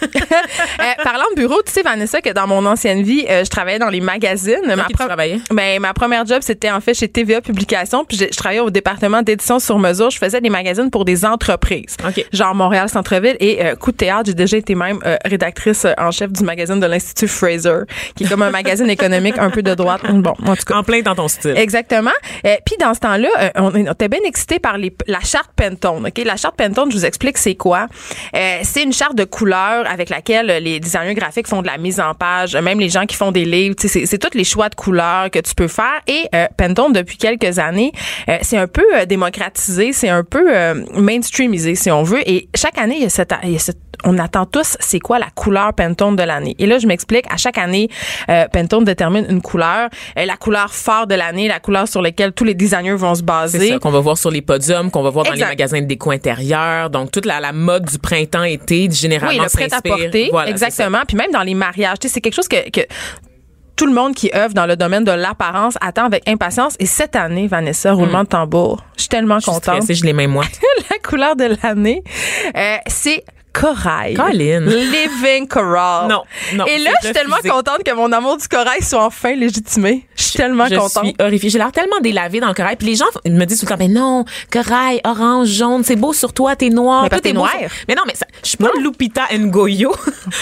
Euh, 0.80 1.02
parlant 1.02 1.24
de 1.34 1.40
bureau, 1.40 1.60
tu 1.64 1.72
sais, 1.72 1.82
Vanessa, 1.82 2.20
que 2.20 2.30
dans 2.30 2.46
mon 2.46 2.64
ancienne 2.66 3.02
vie, 3.02 3.24
euh, 3.30 3.44
je 3.44 3.50
travaillais 3.50 3.78
dans 3.78 3.88
les 3.88 4.00
magazines. 4.00 4.60
ma, 4.66 4.84
qui 4.84 4.92
tu 4.94 5.54
ben, 5.54 5.80
ma 5.80 5.94
première 5.94 6.26
job, 6.26 6.38
c'était 6.42 6.70
en 6.70 6.80
fait 6.80 6.94
chez 6.94 7.08
TVA 7.08 7.40
Puis 8.08 8.16
je, 8.16 8.24
je 8.30 8.36
travaillais 8.36 8.60
au 8.60 8.70
département 8.70 9.22
d'édition 9.22 9.58
sur 9.58 9.78
mesure. 9.78 10.10
Je 10.10 10.18
faisais 10.18 10.40
des 10.40 10.50
magazines 10.50 10.90
pour 10.90 11.04
des 11.04 11.24
entreprises. 11.24 11.96
OK. 12.06 12.24
Genre 12.32 12.54
Montréal 12.54 12.88
Centre-Ville 12.88 13.36
et 13.40 13.64
euh, 13.64 13.74
Coup 13.76 13.92
de 13.92 13.96
théâtre. 13.96 14.24
J'ai 14.26 14.34
déjà 14.34 14.56
été 14.56 14.74
même 14.74 14.98
euh, 15.04 15.16
rédactrice 15.24 15.84
euh, 15.84 15.92
en 15.98 16.10
chef 16.10 16.30
du 16.32 16.44
magazine 16.44 16.80
de 16.80 16.86
l'Institut 16.86 17.28
Fraser, 17.28 17.80
qui 18.14 18.24
est 18.24 18.28
comme 18.28 18.42
un 18.42 18.50
magazine 18.50 18.88
économique 18.90 19.38
un 19.38 19.50
peu 19.50 19.62
de 19.62 19.74
droite. 19.74 20.02
Bon, 20.10 20.34
en 20.44 20.56
tout 20.56 20.64
cas. 20.66 20.76
En 20.76 20.82
plein 20.82 21.00
dans 21.02 21.14
ton 21.14 21.28
style. 21.28 21.54
Exactement. 21.56 22.10
Euh, 22.44 22.56
Puis 22.64 22.76
dans 22.78 22.94
ce 22.94 23.00
temps-là, 23.00 23.28
euh, 23.40 23.48
on, 23.56 23.72
on 23.74 23.92
était 23.92 24.08
bien 24.08 24.20
excités 24.24 24.58
par 24.58 24.78
les, 24.78 24.94
la 25.06 25.20
charte 25.20 25.50
Pantone. 25.56 26.06
Ok, 26.06 26.22
la 26.24 26.36
charte 26.36 26.56
Pantone, 26.56 26.90
je 26.90 26.96
vous 26.96 27.04
explique 27.06 27.38
c'est 27.38 27.54
quoi. 27.54 27.86
Euh, 28.34 28.58
c'est 28.62 28.82
une 28.82 28.92
charte 28.92 29.14
de 29.14 29.24
couleurs 29.24 29.84
avec 29.90 30.10
laquelle 30.10 30.46
les 30.62 30.80
designers 30.80 31.14
graphiques 31.14 31.46
font 31.46 31.62
de 31.62 31.66
la 31.66 31.78
mise 31.78 32.00
en 32.00 32.14
page, 32.14 32.56
même 32.56 32.80
les 32.80 32.88
gens 32.88 33.06
qui 33.06 33.16
font 33.16 33.32
des 33.32 33.44
livres. 33.44 33.74
C'est 33.78 34.18
tous 34.18 34.36
les 34.36 34.44
choix 34.44 34.68
de 34.68 34.74
couleurs 34.74 35.30
que 35.30 35.38
tu 35.38 35.54
peux 35.54 35.68
faire. 35.68 36.00
Et 36.06 36.26
euh, 36.34 36.46
Pantone 36.56 36.92
depuis 36.92 37.16
quelques 37.16 37.58
années, 37.58 37.65
euh, 37.72 38.38
c'est 38.42 38.56
un 38.58 38.66
peu 38.66 38.84
euh, 38.94 39.04
démocratisé, 39.06 39.92
c'est 39.92 40.08
un 40.08 40.24
peu 40.24 40.46
euh, 40.54 40.84
mainstreamisé 40.94 41.74
si 41.74 41.90
on 41.90 42.02
veut. 42.02 42.28
Et 42.28 42.48
chaque 42.54 42.78
année, 42.78 42.96
il 42.96 43.02
y 43.02 43.06
a 43.06 43.10
cette, 43.10 43.34
il 43.44 43.52
y 43.52 43.56
a 43.56 43.58
cette 43.58 43.78
on 44.04 44.18
attend 44.18 44.44
tous 44.44 44.76
c'est 44.78 45.00
quoi 45.00 45.18
la 45.18 45.30
couleur 45.34 45.72
Pantone 45.72 46.16
de 46.16 46.22
l'année. 46.22 46.54
Et 46.58 46.66
là, 46.66 46.78
je 46.78 46.86
m'explique. 46.86 47.24
À 47.32 47.38
chaque 47.38 47.56
année, 47.58 47.88
euh, 48.28 48.46
Pantone 48.52 48.84
détermine 48.84 49.26
une 49.28 49.40
couleur, 49.40 49.88
Euh, 50.18 50.26
la 50.26 50.36
couleur 50.36 50.72
phare 50.74 51.06
de 51.06 51.14
l'année, 51.14 51.48
la 51.48 51.60
couleur 51.60 51.88
sur 51.88 52.02
laquelle 52.02 52.32
tous 52.32 52.44
les 52.44 52.54
designers 52.54 52.92
vont 52.94 53.14
se 53.14 53.20
C'est 53.20 53.24
baser. 53.26 53.68
ça 53.70 53.78
qu'on 53.78 53.90
va 53.90 54.00
voir 54.00 54.18
sur 54.18 54.30
les 54.30 54.42
podiums, 54.42 54.90
qu'on 54.90 55.02
va 55.02 55.10
voir 55.10 55.24
dans 55.24 55.32
Exact. 55.32 55.46
les 55.46 55.50
magasins 55.52 55.80
de 55.80 55.86
déco 55.86 56.10
intérieur. 56.10 56.90
Donc, 56.90 57.10
toute 57.10 57.24
la, 57.26 57.40
la 57.40 57.52
mode 57.52 57.86
du 57.86 57.98
printemps-été, 57.98 58.88
généralement, 58.92 59.42
Oui, 59.42 59.44
le 59.44 59.50
prêt 59.50 59.72
à 59.72 59.80
porter. 59.80 60.28
Voilà, 60.30 60.48
c'est 60.48 60.66
exactement. 60.66 61.00
Puis 61.08 61.16
même 61.16 61.30
dans 61.32 61.42
les 61.42 61.54
mariages, 61.54 61.98
tu 61.98 62.08
sais, 62.08 62.14
c'est 62.14 62.20
quelque 62.20 62.34
chose 62.34 62.48
que, 62.48 62.68
que 62.70 62.82
tout 63.76 63.86
le 63.86 63.92
monde 63.92 64.14
qui 64.14 64.30
œuvre 64.34 64.54
dans 64.54 64.66
le 64.66 64.76
domaine 64.76 65.04
de 65.04 65.12
l'apparence 65.12 65.76
attend 65.80 66.06
avec 66.06 66.28
impatience. 66.28 66.74
Et 66.78 66.86
cette 66.86 67.14
année, 67.14 67.46
Vanessa, 67.46 67.92
roulement 67.92 68.24
de 68.24 68.28
tambour, 68.28 68.82
je 68.96 69.02
suis 69.02 69.08
tellement 69.08 69.36
Hmm. 69.36 69.40
Je 69.40 69.44
suis 69.44 69.52
contente. 69.52 69.82
stressée, 69.82 69.94
je 69.94 70.04
les 70.04 70.12
mains 70.12 70.28
moites. 70.28 70.60
la 70.90 70.98
couleur 70.98 71.36
de 71.36 71.56
l'année, 71.62 72.02
euh, 72.56 72.76
c'est 72.86 73.22
corail. 73.60 74.14
Colin. 74.14 74.60
Living 74.66 75.46
coral. 75.48 76.08
Non, 76.08 76.22
non, 76.54 76.66
Et 76.66 76.78
là, 76.78 76.90
je 77.00 77.06
suis 77.06 77.14
tellement 77.14 77.36
contente 77.42 77.82
que 77.84 77.92
mon 77.94 78.10
amour 78.12 78.36
du 78.36 78.46
corail 78.48 78.82
soit 78.82 79.04
enfin 79.04 79.34
légitimé. 79.34 80.06
Je 80.16 80.22
suis 80.22 80.36
tellement 80.36 80.66
je 80.66 80.74
contente. 80.76 81.04
suis 81.06 81.16
horrifiée. 81.20 81.50
J'ai 81.50 81.58
l'air 81.58 81.72
tellement 81.72 81.98
délavée 82.00 82.40
dans 82.40 82.48
le 82.48 82.54
corail. 82.54 82.76
Puis 82.76 82.88
les 82.88 82.94
gens 82.96 83.06
me 83.26 83.44
disent 83.44 83.60
tout 83.60 83.66
le 83.66 83.70
temps, 83.70 83.76
mais 83.78 83.88
non, 83.88 84.24
corail, 84.52 85.00
orange, 85.04 85.48
jaune, 85.48 85.84
c'est 85.84 85.96
beau 85.96 86.12
sur 86.12 86.32
toi, 86.32 86.56
t'es 86.56 86.68
noir. 86.68 87.02
Mais 87.10 87.16
est 87.16 87.20
t'es 87.20 87.30
sur- 87.30 87.42
Mais 87.88 87.94
non, 87.94 88.02
mais 88.06 88.14
ça, 88.14 88.26
je 88.42 88.48
suis 88.48 88.56
pas 88.58 88.70
Lupita 88.80 89.22
Ngoyo. 89.36 89.94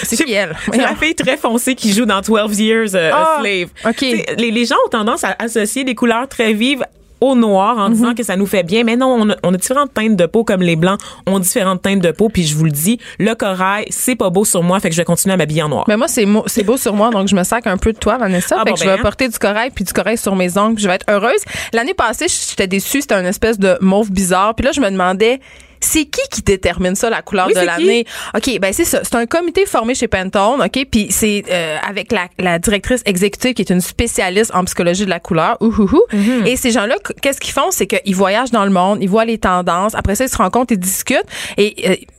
C'est 0.02 0.16
qui, 0.25 0.32
elle? 0.32 0.56
C'est 0.72 0.78
la 0.78 0.94
fille 0.96 1.14
très 1.14 1.37
foncée 1.37 1.75
qui 1.75 1.93
joue 1.93 2.06
dans 2.06 2.20
12 2.20 2.58
Years 2.61 2.88
Ah, 2.94 3.37
a 3.38 3.40
Slave. 3.40 3.69
OK. 3.87 4.00
Les, 4.38 4.50
les 4.50 4.64
gens 4.64 4.76
ont 4.87 4.90
tendance 4.90 5.25
à 5.25 5.37
associer 5.38 5.84
des 5.84 5.94
couleurs 5.94 6.28
très 6.28 6.52
vives 6.52 6.84
au 7.31 7.35
noir 7.35 7.76
Mhm. 7.76 7.82
en 7.82 7.88
disant 7.91 8.15
que 8.15 8.23
ça 8.23 8.37
nous 8.37 8.47
fait 8.47 8.62
bien. 8.62 8.85
Mais 8.85 8.97
non, 8.97 9.09
on 9.09 9.31
a, 9.31 9.37
on 9.43 9.53
a 9.55 9.56
différentes 9.56 9.93
teintes 9.94 10.17
de 10.17 10.26
peau 10.26 10.44
comme 10.44 10.62
les 10.62 10.76
blancs 10.76 10.99
ont 11.26 11.38
différentes 11.38 11.82
teintes 11.82 12.00
de 12.00 12.11
peau. 12.11 12.29
Puis 12.29 12.44
je 12.44 12.56
vous 12.56 12.65
le 12.65 12.71
dis, 12.71 12.99
le 13.19 13.35
corail, 13.35 13.87
c'est 13.91 14.17
pas 14.17 14.31
beau 14.31 14.44
sur 14.44 14.62
moi, 14.62 14.81
fait 14.81 14.88
que 14.88 14.94
je 14.94 15.00
vais 15.00 15.05
continuer 15.05 15.35
à 15.35 15.37
m'habiller 15.37 15.62
en 15.62 15.69
noir. 15.69 15.85
Mais 15.88 15.97
moi, 15.97 16.06
c'est 16.09 16.25
beau 16.65 16.76
sur 16.76 16.94
moi, 16.94 17.11
donc 17.11 17.29
je 17.29 17.35
me 17.37 17.43
sac 17.44 17.67
un 17.67 17.76
peu 17.76 17.93
de 17.93 17.99
toi, 17.99 18.19
Vanessa. 18.19 18.56
Ah 18.59 18.62
fait 18.65 18.71
bon, 18.71 18.75
que 18.75 18.81
je 18.81 18.85
ben, 18.87 18.93
vais 18.94 18.99
hein. 18.99 19.03
porter 19.03 19.29
du 19.29 19.38
corail 19.38 19.71
puis 19.75 19.85
du 19.85 19.93
corail 19.93 20.19
sur 20.19 20.37
mes 20.37 20.56
ongles. 20.59 20.75
puis 20.75 20.85
Je 20.85 20.88
vais 20.88 20.94
être 20.97 21.06
heureuse. 21.11 21.41
L'année 21.73 21.94
passée, 21.94 22.26
j'étais 22.29 22.67
déçue. 22.67 23.00
C'était 23.00 23.19
une 23.19 23.26
espèce 23.26 23.59
de 23.59 23.76
mauve 23.81 24.11
bizarre. 24.11 24.55
Puis 24.55 24.65
là, 24.65 24.73
je 24.73 24.81
me 24.81 24.91
demandais. 24.91 25.41
C'est 25.84 26.06
qui 26.06 26.20
qui 26.31 26.42
détermine 26.42 26.94
ça, 26.94 27.10
la 27.10 27.22
couleur 27.22 27.46
Oui, 27.48 27.54
de 27.54 27.60
l'année? 27.60 28.06
OK, 28.34 28.58
ben 28.60 28.72
c'est 28.72 28.84
ça. 28.84 29.00
C'est 29.04 29.14
un 29.16 29.26
comité 29.26 29.66
formé 29.66 29.94
chez 29.94 30.08
Pantone, 30.08 30.62
OK? 30.62 30.86
Puis 30.90 31.08
c'est 31.10 31.44
euh, 31.50 31.76
avec 31.86 32.10
la, 32.10 32.28
la 32.38 32.58
directrice 32.58 33.02
exécutive 33.04 33.54
qui 33.54 33.62
est 33.62 33.70
une 33.70 33.81
spécialiste 33.81 34.50
en 34.54 34.64
psychologie 34.64 35.04
de 35.04 35.10
la 35.10 35.20
couleur. 35.20 35.56
Ouhouhou. 35.60 36.00
Mm-hmm. 36.12 36.46
Et 36.46 36.56
ces 36.56 36.70
gens-là, 36.70 36.96
qu- 37.04 37.12
qu'est-ce 37.20 37.40
qu'ils 37.40 37.52
font? 37.52 37.70
C'est 37.70 37.86
qu'ils 37.86 38.16
voyagent 38.16 38.50
dans 38.50 38.64
le 38.64 38.70
monde, 38.70 38.98
ils 39.02 39.08
voient 39.08 39.25
les 39.26 39.38
tendances. 39.38 39.94
Après 39.94 40.14
ça, 40.14 40.25
ils 40.25 40.31
se 40.31 40.36
rencontrent, 40.36 40.72
ils 40.72 40.78
discutent. 40.78 41.19
Et 41.58 41.75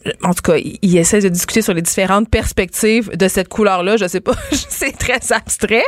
euh, 0.05 0.11
en 0.23 0.33
tout 0.33 0.43
cas, 0.43 0.57
ils, 0.57 0.77
ils 0.81 0.97
essaient 0.97 1.21
de 1.21 1.29
discuter 1.29 1.61
sur 1.61 1.73
les 1.73 1.81
différentes 1.81 2.29
perspectives 2.29 3.09
de 3.15 3.27
cette 3.27 3.49
couleur-là. 3.49 3.97
Je 3.97 4.07
sais 4.07 4.21
pas, 4.21 4.33
c'est 4.51 4.97
très 4.97 5.19
abstrait. 5.33 5.83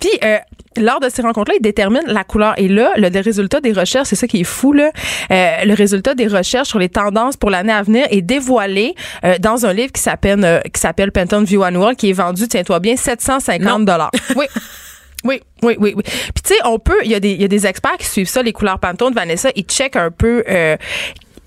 Puis, 0.00 0.10
euh, 0.24 0.38
lors 0.78 1.00
de 1.00 1.08
ces 1.08 1.22
rencontres-là, 1.22 1.56
ils 1.58 1.62
déterminent 1.62 2.06
la 2.06 2.24
couleur. 2.24 2.54
Et 2.56 2.68
là, 2.68 2.92
le, 2.96 3.08
le 3.08 3.20
résultat 3.20 3.60
des 3.60 3.72
recherches, 3.72 4.08
c'est 4.08 4.16
ça 4.16 4.26
qui 4.26 4.40
est 4.40 4.44
fou, 4.44 4.72
là. 4.72 4.90
Euh, 5.30 5.64
le 5.64 5.74
résultat 5.74 6.14
des 6.14 6.26
recherches 6.26 6.68
sur 6.68 6.78
les 6.78 6.88
tendances 6.88 7.36
pour 7.36 7.50
l'année 7.50 7.72
à 7.72 7.82
venir 7.82 8.06
est 8.10 8.22
dévoilé 8.22 8.94
euh, 9.24 9.38
dans 9.38 9.66
un 9.66 9.72
livre 9.72 9.92
qui 9.92 10.02
s'appelle 10.02 10.44
euh, 10.44 10.60
qui 10.72 10.80
s'appelle 10.80 11.12
Pantone 11.12 11.44
View 11.44 11.62
Annual, 11.62 11.96
qui 11.96 12.10
est 12.10 12.14
vendu, 12.14 12.48
tiens-toi 12.48 12.80
bien, 12.80 12.96
750 12.96 13.84
dollars. 13.84 14.10
Oui. 14.36 14.46
Oui, 15.24 15.40
oui, 15.62 15.76
oui, 15.80 15.94
oui. 15.96 16.02
Puis 16.04 16.42
tu 16.44 16.54
sais, 16.54 16.60
on 16.64 16.78
peut, 16.78 16.98
il 17.04 17.10
y 17.10 17.14
a 17.14 17.18
des, 17.18 17.32
il 17.32 17.42
y 17.42 17.44
a 17.44 17.48
des 17.48 17.66
experts 17.66 17.96
qui 17.98 18.06
suivent 18.06 18.28
ça, 18.28 18.40
les 18.40 18.52
couleurs 18.52 18.78
Pantone, 18.78 19.12
Vanessa, 19.12 19.50
ils 19.56 19.64
checkent 19.64 19.96
un 19.96 20.12
peu. 20.12 20.44
Euh, 20.48 20.76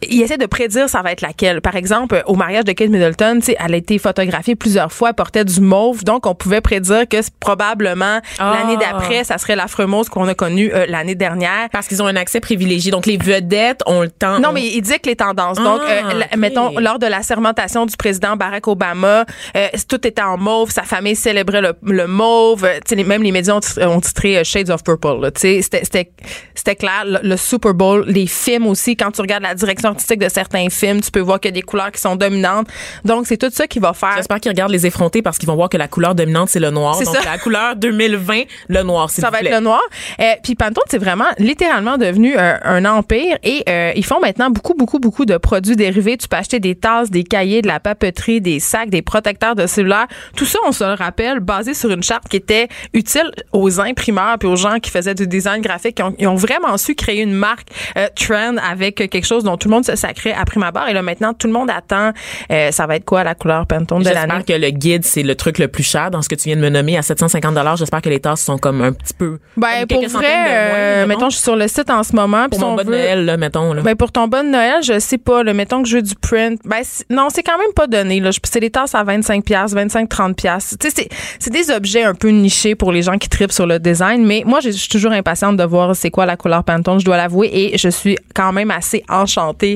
ils 0.10 0.22
essaient 0.22 0.38
de 0.38 0.46
prédire 0.46 0.90
ça 0.90 1.02
va 1.02 1.12
être 1.12 1.22
laquelle. 1.22 1.62
Par 1.62 1.76
exemple, 1.76 2.24
au 2.26 2.36
mariage 2.36 2.64
de 2.66 2.72
Kate 2.72 2.90
Middleton, 2.90 3.40
tu 3.40 3.48
sais, 3.48 3.58
elle 3.64 3.74
a 3.74 3.78
été 3.78 3.98
photographiée 3.98 4.56
plusieurs 4.56 4.92
fois, 4.92 5.10
elle 5.10 5.16
portait 5.16 5.46
du 5.46 5.62
mauve, 5.62 6.04
donc 6.04 6.26
on 6.26 6.36
pouvait 6.36 6.62
prédire 6.62 7.08
que 7.08 7.18
probablement 7.40 8.20
Ah. 8.40 8.54
l'année 8.60 8.78
d'après, 8.78 9.24
ça 9.24 9.38
serait 9.38 9.56
l'affreux 9.56 9.86
mauve 9.86 10.10
qu'on 10.10 10.28
a 10.28 10.34
connu 10.34 10.72
euh, 10.74 10.86
l'année 10.88 11.16
dernière. 11.16 11.70
Parce 11.72 11.88
qu'ils 11.88 12.02
ont 12.02 12.08
un 12.08 12.16
accès 12.16 12.40
privilégié. 12.40 12.92
Donc, 12.92 13.06
les 13.06 13.18
vedettes 13.18 13.82
ont 13.86 14.02
le 14.02 14.10
temps. 14.10 14.40
Non, 14.40 14.52
mais 14.52 14.64
il 14.66 14.82
dit 14.82 15.00
que 15.00 15.10
les 15.10 15.16
tendances. 15.16 15.58
Donc, 15.58 15.82
Ah, 15.86 16.10
euh, 16.12 16.20
la- 16.20 16.26
ok. 16.26 16.38
mettons, 16.38 16.80
lors 16.80 17.00
de 17.00 17.06
la 17.08 17.22
sermentation 17.24 17.86
du 17.86 17.96
président 17.98 18.36
Barack 18.36 18.68
Obama, 18.68 19.26
euh, 19.56 19.68
tout 19.88 20.06
était 20.08 20.22
en 20.22 20.38
mauve. 20.38 20.72
Sa 20.72 20.84
famille 20.84 21.16
célébrait 21.16 21.62
le, 21.62 21.74
le 21.84 22.08
mauve. 22.08 22.66
Euh, 22.66 22.76
tu 22.76 22.82
sais, 22.90 22.96
les- 22.96 23.04
même 23.04 23.24
les 23.24 23.32
médias 23.32 23.56
ont 23.56 23.60
titré, 23.60 23.86
ont 23.86 24.00
titré, 24.02 24.38
euh, 24.40 24.44
Shades 24.44 24.70
of 24.70 24.84
Purple. 24.84 25.20
là. 25.22 25.32
Tu 25.32 25.42
sais, 25.42 25.62
C'était 25.62 25.82
c'était- 25.84 26.12
c'était 26.56 26.76
clair. 26.76 27.04
Le, 27.06 27.20
le 27.28 27.38
Super 27.38 27.74
Bowl, 27.74 28.06
les 28.08 28.28
films 28.28 28.68
aussi, 28.68 28.96
quand 28.96 29.12
tu 29.12 29.22
regardes 29.22 29.44
la 29.44 29.56
direction 29.56 29.91
artistique 29.92 30.20
de 30.20 30.30
certains 30.30 30.70
films, 30.70 31.02
tu 31.02 31.12
peux 31.12 31.20
voir 31.20 31.40
qu'il 31.40 31.50
y 31.50 31.54
a 31.54 31.56
des 31.56 31.62
couleurs 31.62 31.92
qui 31.92 32.02
sont 32.02 32.16
dominantes. 32.16 32.68
Donc, 33.06 33.28
c'est 33.28 33.38
tout 33.38 33.50
ça 33.52 33.68
qui 33.68 33.80
va 33.80 33.94
faire... 33.94 34.14
J'espère 34.18 34.40
qu'ils 34.40 34.52
regardent 34.52 34.72
les 34.72 34.86
effrontés 34.86 35.22
parce 35.22 35.38
qu'ils 35.38 35.48
vont 35.48 35.56
voir 35.56 35.70
que 35.70 35.78
la 35.78 35.88
couleur 35.88 36.16
dominante, 36.16 36.50
c'est 36.50 36.60
le 36.60 36.70
noir. 36.72 36.96
C'est 36.96 37.06
Donc, 37.06 37.16
ça. 37.16 37.22
la 37.26 37.38
couleur 37.38 37.76
2020, 37.76 38.42
le 38.68 38.84
noir, 38.84 39.10
Ça 39.10 39.28
vous 39.28 39.32
va 39.34 39.40
plaît. 39.40 39.50
être 39.50 39.56
le 39.56 39.62
noir. 39.64 39.82
Euh, 40.20 40.24
puis 40.44 40.56
Pantone, 40.56 40.84
c'est 40.90 40.98
vraiment 40.98 41.26
littéralement 41.38 41.98
devenu 41.98 42.38
un, 42.38 42.60
un 42.64 42.86
empire 42.86 43.38
et 43.44 43.64
euh, 43.70 43.92
ils 43.96 44.06
font 44.06 44.20
maintenant 44.20 44.50
beaucoup, 44.50 44.74
beaucoup, 44.74 45.00
beaucoup 45.00 45.26
de 45.26 45.38
produits 45.38 45.76
dérivés. 45.76 46.18
Tu 46.18 46.28
peux 46.28 46.38
acheter 46.38 46.60
des 46.60 46.76
tasses, 46.76 47.10
des 47.12 47.24
cahiers, 47.24 47.62
de 47.62 47.68
la 47.68 47.80
papeterie, 47.80 48.42
des 48.42 48.60
sacs, 48.60 48.90
des 48.90 49.02
protecteurs 49.02 49.56
de 49.56 49.68
cellulaire. 49.68 50.08
Tout 50.36 50.46
ça, 50.46 50.60
on 50.68 50.72
se 50.72 50.84
le 50.84 50.94
rappelle, 50.94 51.40
basé 51.40 51.74
sur 51.74 51.90
une 51.92 52.04
charte 52.04 52.28
qui 52.30 52.38
était 52.38 52.68
utile 52.94 53.32
aux 53.52 53.80
imprimeurs 53.80 54.38
puis 54.40 54.48
aux 54.48 54.56
gens 54.56 54.80
qui 54.80 54.90
faisaient 54.92 55.16
du 55.16 55.28
design 55.28 55.62
graphique. 55.62 55.98
Ils 56.00 56.04
ont, 56.04 56.16
ils 56.20 56.28
ont 56.28 56.36
vraiment 56.36 56.78
su 56.78 56.96
créer 56.96 57.22
une 57.22 57.34
marque 57.34 57.70
euh, 57.98 58.08
trend 58.16 58.58
avec 58.58 58.96
quelque 58.96 59.26
chose 59.26 59.44
dont 59.44 59.58
tout 59.58 59.68
le 59.68 59.74
monde 59.76 59.81
se 59.84 59.96
sacrait 59.96 60.34
à 60.34 60.46
prime 60.46 60.64
abord. 60.64 60.88
Et 60.88 60.94
là, 60.94 61.02
maintenant, 61.02 61.34
tout 61.34 61.48
le 61.48 61.54
monde 61.54 61.70
attend. 61.70 62.12
euh, 62.52 62.72
ça 62.72 62.88
va 62.88 62.96
être 62.96 63.06
quoi 63.06 63.24
la 63.24 63.36
couleur 63.36 63.66
Pantone 63.68 64.00
de 64.04 64.06
l'année? 64.10 64.34
J'espère 64.38 64.46
que 64.56 64.62
le 64.62 64.70
guide, 64.72 65.06
c'est 65.06 65.24
le 65.24 65.36
truc 65.36 65.58
le 65.60 65.68
plus 65.68 65.84
cher 65.84 66.12
dans 66.12 66.22
ce 66.22 66.30
que 66.30 66.36
tu 66.36 66.50
viens 66.50 66.56
de 66.56 66.62
me 66.62 66.70
nommer 66.70 66.98
à 66.98 67.02
750 67.02 67.58
J'espère 67.78 68.02
que 68.02 68.10
les 68.10 68.20
tasses 68.20 68.42
sont 68.42 68.58
comme 68.58 68.82
un 68.82 68.94
petit 68.94 69.14
peu. 69.14 69.40
Ben, 69.58 69.86
pour 69.88 70.06
vrai, 70.08 70.26
euh, 70.50 71.06
mettons, 71.08 71.30
je 71.30 71.36
suis 71.36 71.44
sur 71.44 71.56
le 71.56 71.68
site 71.68 71.90
en 71.90 72.04
ce 72.04 72.16
moment. 72.16 72.48
pour 72.50 72.60
mon 72.60 72.68
on 72.74 72.76
bas 72.76 72.84
de 72.84 72.90
veut- 72.90 72.96
Noël, 72.98 73.26
là, 73.26 73.38
mettons. 73.38 73.74
Là. 73.74 73.82
Ben 73.82 73.96
pour 73.96 74.12
ton 74.12 74.28
bon 74.28 74.50
Noël, 74.52 74.82
je 74.84 75.00
sais 75.00 75.18
pas. 75.18 75.44
Là, 75.44 75.54
mettons 75.54 75.82
que 75.84 75.90
je 75.90 75.98
veux 75.98 76.02
du 76.02 76.16
print. 76.16 76.60
Ben 76.66 76.82
non, 77.10 77.28
c'est 77.34 77.44
quand 77.44 77.58
même 77.58 77.74
pas 77.76 77.88
donné. 77.88 78.20
Là, 78.20 78.30
c'est 78.44 78.60
des 78.60 78.70
tasses 78.70 78.96
à 78.96 79.04
25 79.04 79.44
pièces, 79.44 79.74
25 79.74 80.10
30 80.10 80.36
pièces. 80.36 80.76
Tu 80.80 80.90
sais, 80.90 80.94
c'est 80.96 81.10
c'est 81.40 81.52
des 81.52 81.72
objets 81.72 82.04
un 82.04 82.14
peu 82.14 82.30
nichés 82.30 82.76
pour 82.76 82.92
les 82.92 83.02
gens 83.02 83.18
qui 83.18 83.30
tripent 83.30 83.52
sur 83.52 83.66
le 83.68 83.80
design. 83.80 84.26
Mais 84.26 84.44
moi, 84.46 84.60
je 84.62 84.70
suis 84.70 84.90
toujours 84.90 85.12
impatiente 85.12 85.58
de 85.58 85.64
voir 85.64 85.96
c'est 85.96 86.10
quoi 86.10 86.26
la 86.26 86.38
couleur 86.38 86.64
Pantone. 86.64 87.00
Je 87.00 87.06
dois 87.06 87.18
l'avouer 87.18 87.50
et 87.54 87.78
je 87.78 87.90
suis 87.90 88.18
quand 88.36 88.52
même 88.54 88.72
assez 88.72 89.04
enchantée 89.10 89.71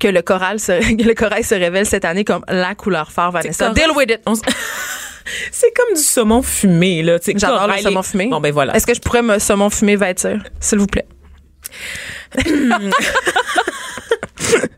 que 0.00 0.08
le 0.08 0.22
coral 0.22 0.60
se, 0.60 0.96
que 0.96 1.02
le 1.02 1.14
corail 1.14 1.44
se 1.44 1.54
révèle 1.54 1.86
cette 1.86 2.04
année 2.04 2.24
comme 2.24 2.44
la 2.48 2.74
couleur 2.74 3.12
phare. 3.12 3.32
Vanessa, 3.32 3.70
deal 3.70 3.90
with 3.94 4.10
it. 4.10 4.20
C'est 5.52 5.72
comme 5.76 5.94
du 5.94 6.00
saumon 6.00 6.40
fumé, 6.40 7.02
là. 7.02 7.18
J'adore 7.22 7.68
le 7.68 7.82
saumon 7.82 8.02
fumé. 8.02 8.28
Bon, 8.28 8.40
ben 8.40 8.50
voilà. 8.52 8.74
Est-ce 8.74 8.86
que 8.86 8.94
je 8.94 9.00
pourrais 9.00 9.22
me 9.22 9.38
saumon 9.38 9.68
fumé 9.68 9.96
vêtir, 9.96 10.42
s'il 10.58 10.78
vous 10.78 10.86
plaît? 10.86 11.06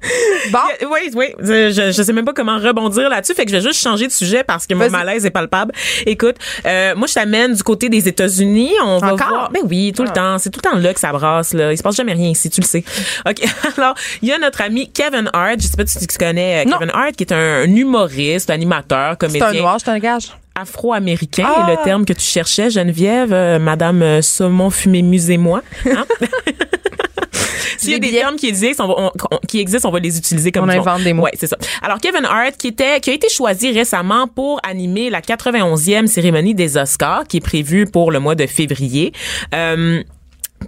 Bon. 0.53 0.59
Oui, 0.91 1.11
oui. 1.15 1.27
Je, 1.39 1.93
je, 1.95 2.03
sais 2.03 2.13
même 2.13 2.25
pas 2.25 2.33
comment 2.33 2.59
rebondir 2.59 3.09
là-dessus. 3.09 3.35
Fait 3.35 3.45
que 3.45 3.51
je 3.53 3.57
vais 3.57 3.63
juste 3.63 3.81
changer 3.81 4.07
de 4.07 4.13
sujet 4.13 4.43
parce 4.43 4.67
que 4.67 4.75
mon 4.75 4.91
malaise 4.91 5.25
est 5.25 5.31
palpable. 5.31 5.73
Écoute, 6.07 6.37
euh, 6.67 6.95
moi, 6.97 7.07
je 7.07 7.15
t'amène 7.15 7.55
du 7.55 7.63
côté 7.63 7.89
des 7.89 8.09
États-Unis. 8.09 8.73
On 8.83 8.99
va 8.99 9.13
Encore? 9.15 9.29
voir. 9.29 9.51
Ben 9.53 9.61
oui, 9.69 9.93
tout 9.95 10.03
le 10.03 10.09
Ah. 10.09 10.13
temps. 10.13 10.39
C'est 10.39 10.51
tout 10.51 10.61
le 10.65 10.69
temps 10.71 10.77
là 10.77 10.93
que 10.93 10.99
ça 10.99 11.13
brasse, 11.13 11.53
là. 11.53 11.73
Il 11.73 11.79
se 11.79 11.83
passe 11.83 11.95
jamais 11.95 12.15
rien 12.15 12.31
ici, 12.31 12.51
tu 12.51 12.61
le 12.61 12.67
sais. 12.67 12.83
OK. 13.29 13.37
Alors, 13.79 13.95
il 14.23 14.29
y 14.29 14.33
a 14.33 14.39
notre 14.39 14.63
ami 14.63 14.91
Kevin 14.91 15.31
Hart. 15.33 15.61
Je 15.61 15.67
sais 15.69 15.77
pas 15.77 15.87
si 15.87 16.05
tu 16.07 16.19
connais 16.19 16.65
euh, 16.65 16.69
Non. 16.69 16.79
Kevin 16.79 16.91
Hart, 16.95 17.13
qui 17.13 17.25
est 17.25 17.33
un, 17.33 17.63
un 17.63 17.77
humoriste, 17.77 18.51
animateur, 18.51 19.17
C'est 19.21 19.27
un 19.27 19.29
comédien 19.29 19.61
noir, 19.63 19.79
je 19.79 19.85
te 19.85 19.99
gage. 19.99 20.31
afro-américain, 20.59 21.47
Ah. 21.47 21.67
est 21.69 21.77
le 21.77 21.83
terme 21.85 22.05
que 22.05 22.13
tu 22.15 22.25
cherchais, 22.25 22.71
Geneviève, 22.71 23.33
euh, 23.33 23.59
Madame 23.61 24.03
euh, 24.03 24.23
Saumon 24.23 24.71
Fumé 24.71 25.03
Musée-moi. 25.03 25.63
Hein? 25.87 26.05
S'il 27.79 27.93
y 27.93 27.95
a 27.95 27.99
Des 27.99 28.11
termes 28.11 28.37
qui 28.37 28.49
existent, 28.49 28.85
on 28.85 28.89
va, 28.89 29.13
on- 29.31 29.39
qui 29.47 29.61
existent, 29.61 29.89
on 29.89 29.93
va 29.93 30.01
les 30.01 30.19
utiliser 30.19 30.53
comme 30.53 30.65
On 30.65 30.69
invente 30.69 31.03
des 31.03 31.13
mots. 31.13 31.23
Ouais, 31.25 31.33
c'est 31.39 31.47
ça. 31.47 31.57
Alors 31.83 31.99
Kevin 31.99 32.25
Hart, 32.25 32.57
qui 32.59 32.69
était, 32.69 33.01
qui 33.01 33.11
a 33.11 33.15
été 33.15 33.29
choisi 33.29 33.71
récemment 33.73 34.27
pour 34.29 34.61
animer 34.63 35.11
la 35.11 35.21
91e 35.21 36.07
cérémonie 36.07 36.55
des 36.55 36.77
Oscars, 36.77 37.25
qui 37.27 37.39
est 37.39 37.41
prévue 37.41 37.87
pour 37.87 38.11
le 38.11 38.21
mois 38.21 38.35
de 38.35 38.47
février. 38.47 39.13
Euh, 39.55 40.03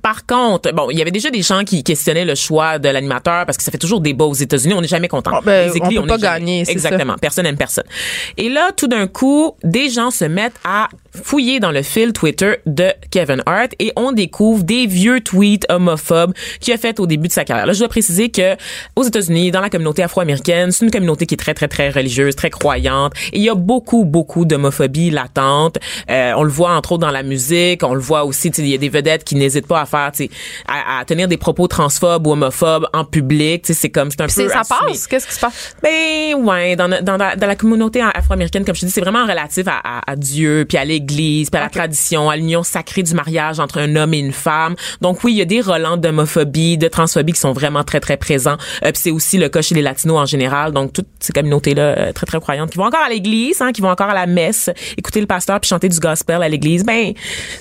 par 0.03 0.27
contre, 0.27 0.73
bon, 0.73 0.89
il 0.91 0.99
y 0.99 1.03
avait 1.03 1.11
déjà 1.13 1.31
des 1.31 1.43
gens 1.43 1.63
qui 1.65 1.85
questionnaient 1.85 2.25
le 2.25 2.35
choix 2.35 2.79
de 2.79 2.89
l'animateur 2.89 3.47
parce 3.47 3.57
que 3.57 3.63
ça 3.63 3.71
fait 3.71 3.79
toujours 3.79 4.01
débat 4.01 4.25
aux 4.25 4.35
États-Unis. 4.35 4.75
On 4.75 4.81
n'est 4.81 4.89
jamais 4.89 5.09
content. 5.09 5.31
Ah, 5.35 5.41
ben, 5.45 5.71
on 5.71 5.73
peut 5.79 5.95
est 5.95 6.01
pas 6.01 6.19
jamais- 6.19 6.21
gagner, 6.21 6.65
Exactement. 6.69 7.15
Personne 7.21 7.45
n'aime 7.45 7.57
personne. 7.57 7.85
Et 8.37 8.49
là, 8.49 8.71
tout 8.77 8.89
d'un 8.89 9.07
coup, 9.07 9.53
des 9.63 9.91
gens 9.91 10.11
se 10.11 10.25
mettent 10.25 10.59
à 10.65 10.89
fouiller 11.15 11.61
dans 11.61 11.71
le 11.71 11.83
fil 11.83 12.13
Twitter 12.13 12.55
de 12.67 12.89
Kevin 13.11 13.43
Hart 13.47 13.73
et 13.79 13.93
on 13.97 14.13
découvre 14.13 14.65
des 14.65 14.87
vieux 14.87 15.21
tweets 15.21 15.67
homophobes 15.69 16.33
qu'il 16.61 16.73
a 16.73 16.79
fait 16.79 16.99
au 17.01 17.07
début 17.07 17.29
de 17.29 17.33
sa 17.33 17.45
carrière. 17.45 17.67
Là, 17.67 17.73
je 17.75 17.79
dois 17.79 17.89
préciser 17.89 18.31
que 18.31 18.57
aux 18.97 19.03
États-Unis, 19.03 19.51
dans 19.51 19.61
la 19.61 19.71
communauté 19.71 20.03
afro-américaine, 20.03 20.73
c'est 20.73 20.85
une 20.85 20.91
communauté 20.91 21.27
qui 21.27 21.35
est 21.35 21.37
très, 21.39 21.55
très, 21.55 21.69
très 21.69 21.91
religieuse, 21.91 22.35
très 22.35 22.51
croyante. 22.51 23.13
Et 23.33 23.39
il 23.39 23.43
y 23.45 23.51
a 23.51 23.55
beaucoup, 23.55 24.05
beaucoup 24.05 24.45
d'homophobie 24.47 25.11
latente. 25.11 25.79
Euh, 26.11 26.33
on 26.37 26.43
le 26.43 26.51
voit 26.51 26.73
entre 26.75 26.93
autres 26.93 27.03
dans 27.03 27.11
la 27.11 27.23
musique. 27.23 27.83
On 27.85 27.95
le 27.95 28.01
voit 28.01 28.25
aussi, 28.25 28.49
il 28.49 28.67
y 28.67 28.75
a 28.75 28.79
des 28.79 28.89
vedettes 28.89 29.25
qui 29.25 29.35
n'hésitent 29.37 29.67
pas 29.67 29.83
à 29.83 29.87
faire, 29.93 30.11
tu 30.13 30.25
sais, 30.25 30.31
à, 30.67 31.01
à 31.01 31.05
tenir 31.05 31.29
des 31.29 31.37
propos 31.37 31.69
transphobes 31.69 32.27
ou 32.27 32.33
homophobes 32.33 32.87
en 32.93 33.05
public. 33.05 33.63
Tu 33.63 33.73
sais, 33.75 33.81
c'est 33.81 33.91
comme, 33.91 34.11
c'est 34.11 34.21
un 34.23 34.29
C'est- 34.29 34.45
peu 34.45 34.51
ça 34.51 34.61
assumé. 34.61 34.93
passe? 34.93 35.07
Qu'est-ce 35.07 35.27
qui 35.29 35.35
se 35.35 35.41
passe? 35.41 35.77
Ben 35.83 36.35
ouais, 36.37 36.77
dans, 36.77 36.89
dans, 36.89 37.03
dans, 37.05 37.19
dans 37.19 37.47
la 37.47 37.57
communauté 37.57 38.01
afro-américaine, 38.01 38.65
comme 38.65 38.75
je 38.75 38.81
te 38.81 38.87
dis, 38.87 38.93
c'est 38.93 39.01
vraiment 39.01 39.27
relatif 39.27 39.67
à, 39.69 39.81
à, 39.85 40.13
à 40.13 40.17
Dieu, 40.17 40.65
puis 40.69 40.79
à 40.79 40.85
l'Église, 40.85 41.51
puis 41.51 41.61
à 41.61 41.65
la 41.65 41.71
tradition, 41.71 42.31
à 42.31 42.37
l'union 42.37 42.63
sacrée 42.63 43.03
du 43.03 43.15
mariage 43.15 43.61
entre 43.61 43.79
un 43.79 43.95
homme 43.97 44.15
et 44.15 44.19
une 44.19 44.33
femme. 44.33 44.75
Donc 45.01 45.23
oui, 45.25 45.33
il 45.35 45.37
y 45.39 45.43
a 45.43 45.45
des 45.45 45.61
relents 45.61 45.97
d'homophobie, 45.97 46.79
de 46.79 46.89
transphobie 46.89 47.33
qui 47.33 47.41
sont 47.41 47.53
vraiment 47.53 47.85
très 47.85 48.01
très 48.01 48.17
présents. 48.17 48.57
Euh, 48.85 48.93
puis 48.93 49.01
c'est 49.03 49.11
aussi 49.11 49.39
le 49.39 49.49
cas 49.49 49.63
chez 49.63 49.75
les 49.75 49.83
latinos 49.83 50.17
en 50.19 50.27
général. 50.27 50.73
Donc 50.73 50.93
toutes 50.93 51.09
ces 51.21 51.33
communautés-là 51.33 51.83
euh, 51.83 52.13
très 52.13 52.27
très 52.27 52.41
croyantes 52.41 52.71
qui 52.71 52.79
vont 52.79 52.85
encore 52.87 53.03
à 53.05 53.09
l'Église, 53.11 53.61
hein, 53.61 53.73
qui 53.73 53.81
vont 53.81 53.91
encore 53.91 54.09
à 54.11 54.15
la 54.15 54.27
messe, 54.27 54.71
écouter 54.97 55.21
le 55.21 55.27
pasteur 55.27 55.61
puis 55.61 55.69
chanter 55.69 55.89
du 55.89 55.99
gospel 55.99 56.43
à 56.43 56.49
l'Église. 56.49 56.85
Ben 56.85 57.13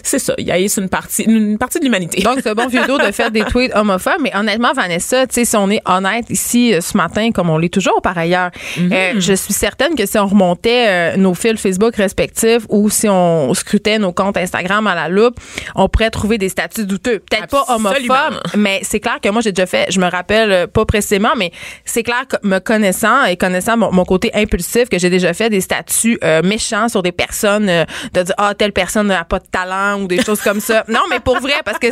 c'est 0.04 0.20
ça. 0.20 0.34
Il 0.38 0.46
y 0.48 0.52
a 0.52 0.58
une 0.58 0.90
partie 0.90 1.24
une 1.24 1.58
partie 1.58 1.80
de 1.80 1.86
l'humanité. 1.86 2.21
Donc, 2.24 2.40
c'est 2.44 2.56
bon 2.56 2.68
vieux 2.68 2.86
dos 2.88 2.98
de 2.98 3.12
faire 3.12 3.32
des 3.32 3.44
tweets 3.44 3.76
homophobes. 3.76 4.22
Mais 4.22 4.36
honnêtement, 4.36 4.74
Vanessa, 4.74 5.28
tu 5.28 5.36
sais, 5.36 5.46
si 5.46 5.56
on 5.56 5.70
est 5.70 5.82
honnête 5.86 6.30
ici 6.30 6.74
euh, 6.74 6.82
ce 6.82 6.96
matin, 6.98 7.32
comme 7.32 7.50
on 7.50 7.58
l'est 7.58 7.74
toujours 7.74 8.02
par 8.02 8.18
ailleurs, 8.18 8.52
euh, 8.80 9.14
je 9.18 9.34
suis 9.34 9.54
certaine 9.54 9.96
que 9.96 10.06
si 10.06 10.18
on 10.18 10.28
remontait 10.28 10.88
euh, 10.88 11.18
nos 11.18 11.34
fils 11.34 11.60
Facebook 11.60 11.96
respectifs 11.96 12.64
ou 12.70 12.90
si 12.90 13.08
on 13.10 13.54
scrutait 13.54 14.00
nos 14.00 14.12
comptes 14.12 14.38
Instagram 14.38 14.88
à 14.88 14.96
la 14.96 15.10
loupe, 15.10 15.40
on 15.76 15.90
pourrait 15.90 16.10
trouver 16.10 16.38
des 16.38 16.50
statuts 16.50 16.86
douteux. 16.86 17.20
Peut-être 17.20 17.48
pas 17.48 17.66
homophobes, 17.70 18.40
mais 18.56 18.80
c'est 18.84 19.00
clair 19.00 19.20
que 19.22 19.30
moi, 19.30 19.42
j'ai 19.42 19.52
déjà 19.52 19.66
fait, 19.66 19.92
je 19.92 20.00
me 20.00 20.10
rappelle 20.10 20.68
pas 20.68 20.86
précisément, 20.86 21.32
mais 21.38 21.52
c'est 21.86 22.04
clair 22.04 22.26
que 22.28 22.36
me 22.48 22.60
connaissant 22.60 23.26
et 23.26 23.38
connaissant 23.38 23.78
mon, 23.78 23.92
mon 23.92 24.06
côté 24.06 24.32
impulsif, 24.34 24.90
que 24.90 24.98
j'ai 24.98 25.10
déjà 25.10 25.34
fait 25.34 25.50
des 25.50 25.62
statuts 25.62 26.18
euh, 26.24 26.42
méchants 26.44 26.90
sur 26.90 27.02
des 27.02 27.12
personnes, 27.12 27.68
de 28.14 28.24
dire, 28.24 28.36
ah, 28.38 28.54
telle 28.56 28.74
personne 28.74 29.08
n'a 29.08 29.24
pas 29.24 29.40
de 29.40 29.48
talent 29.48 30.02
ou 30.02 30.08
des 30.08 30.24
choses 30.24 30.42
comme 30.42 30.60
ça. 30.60 30.84
Non, 30.88 31.02
mais 31.10 31.20
pour 31.20 31.40
vrai, 31.40 31.54
parce 31.64 31.80
que, 31.80 31.88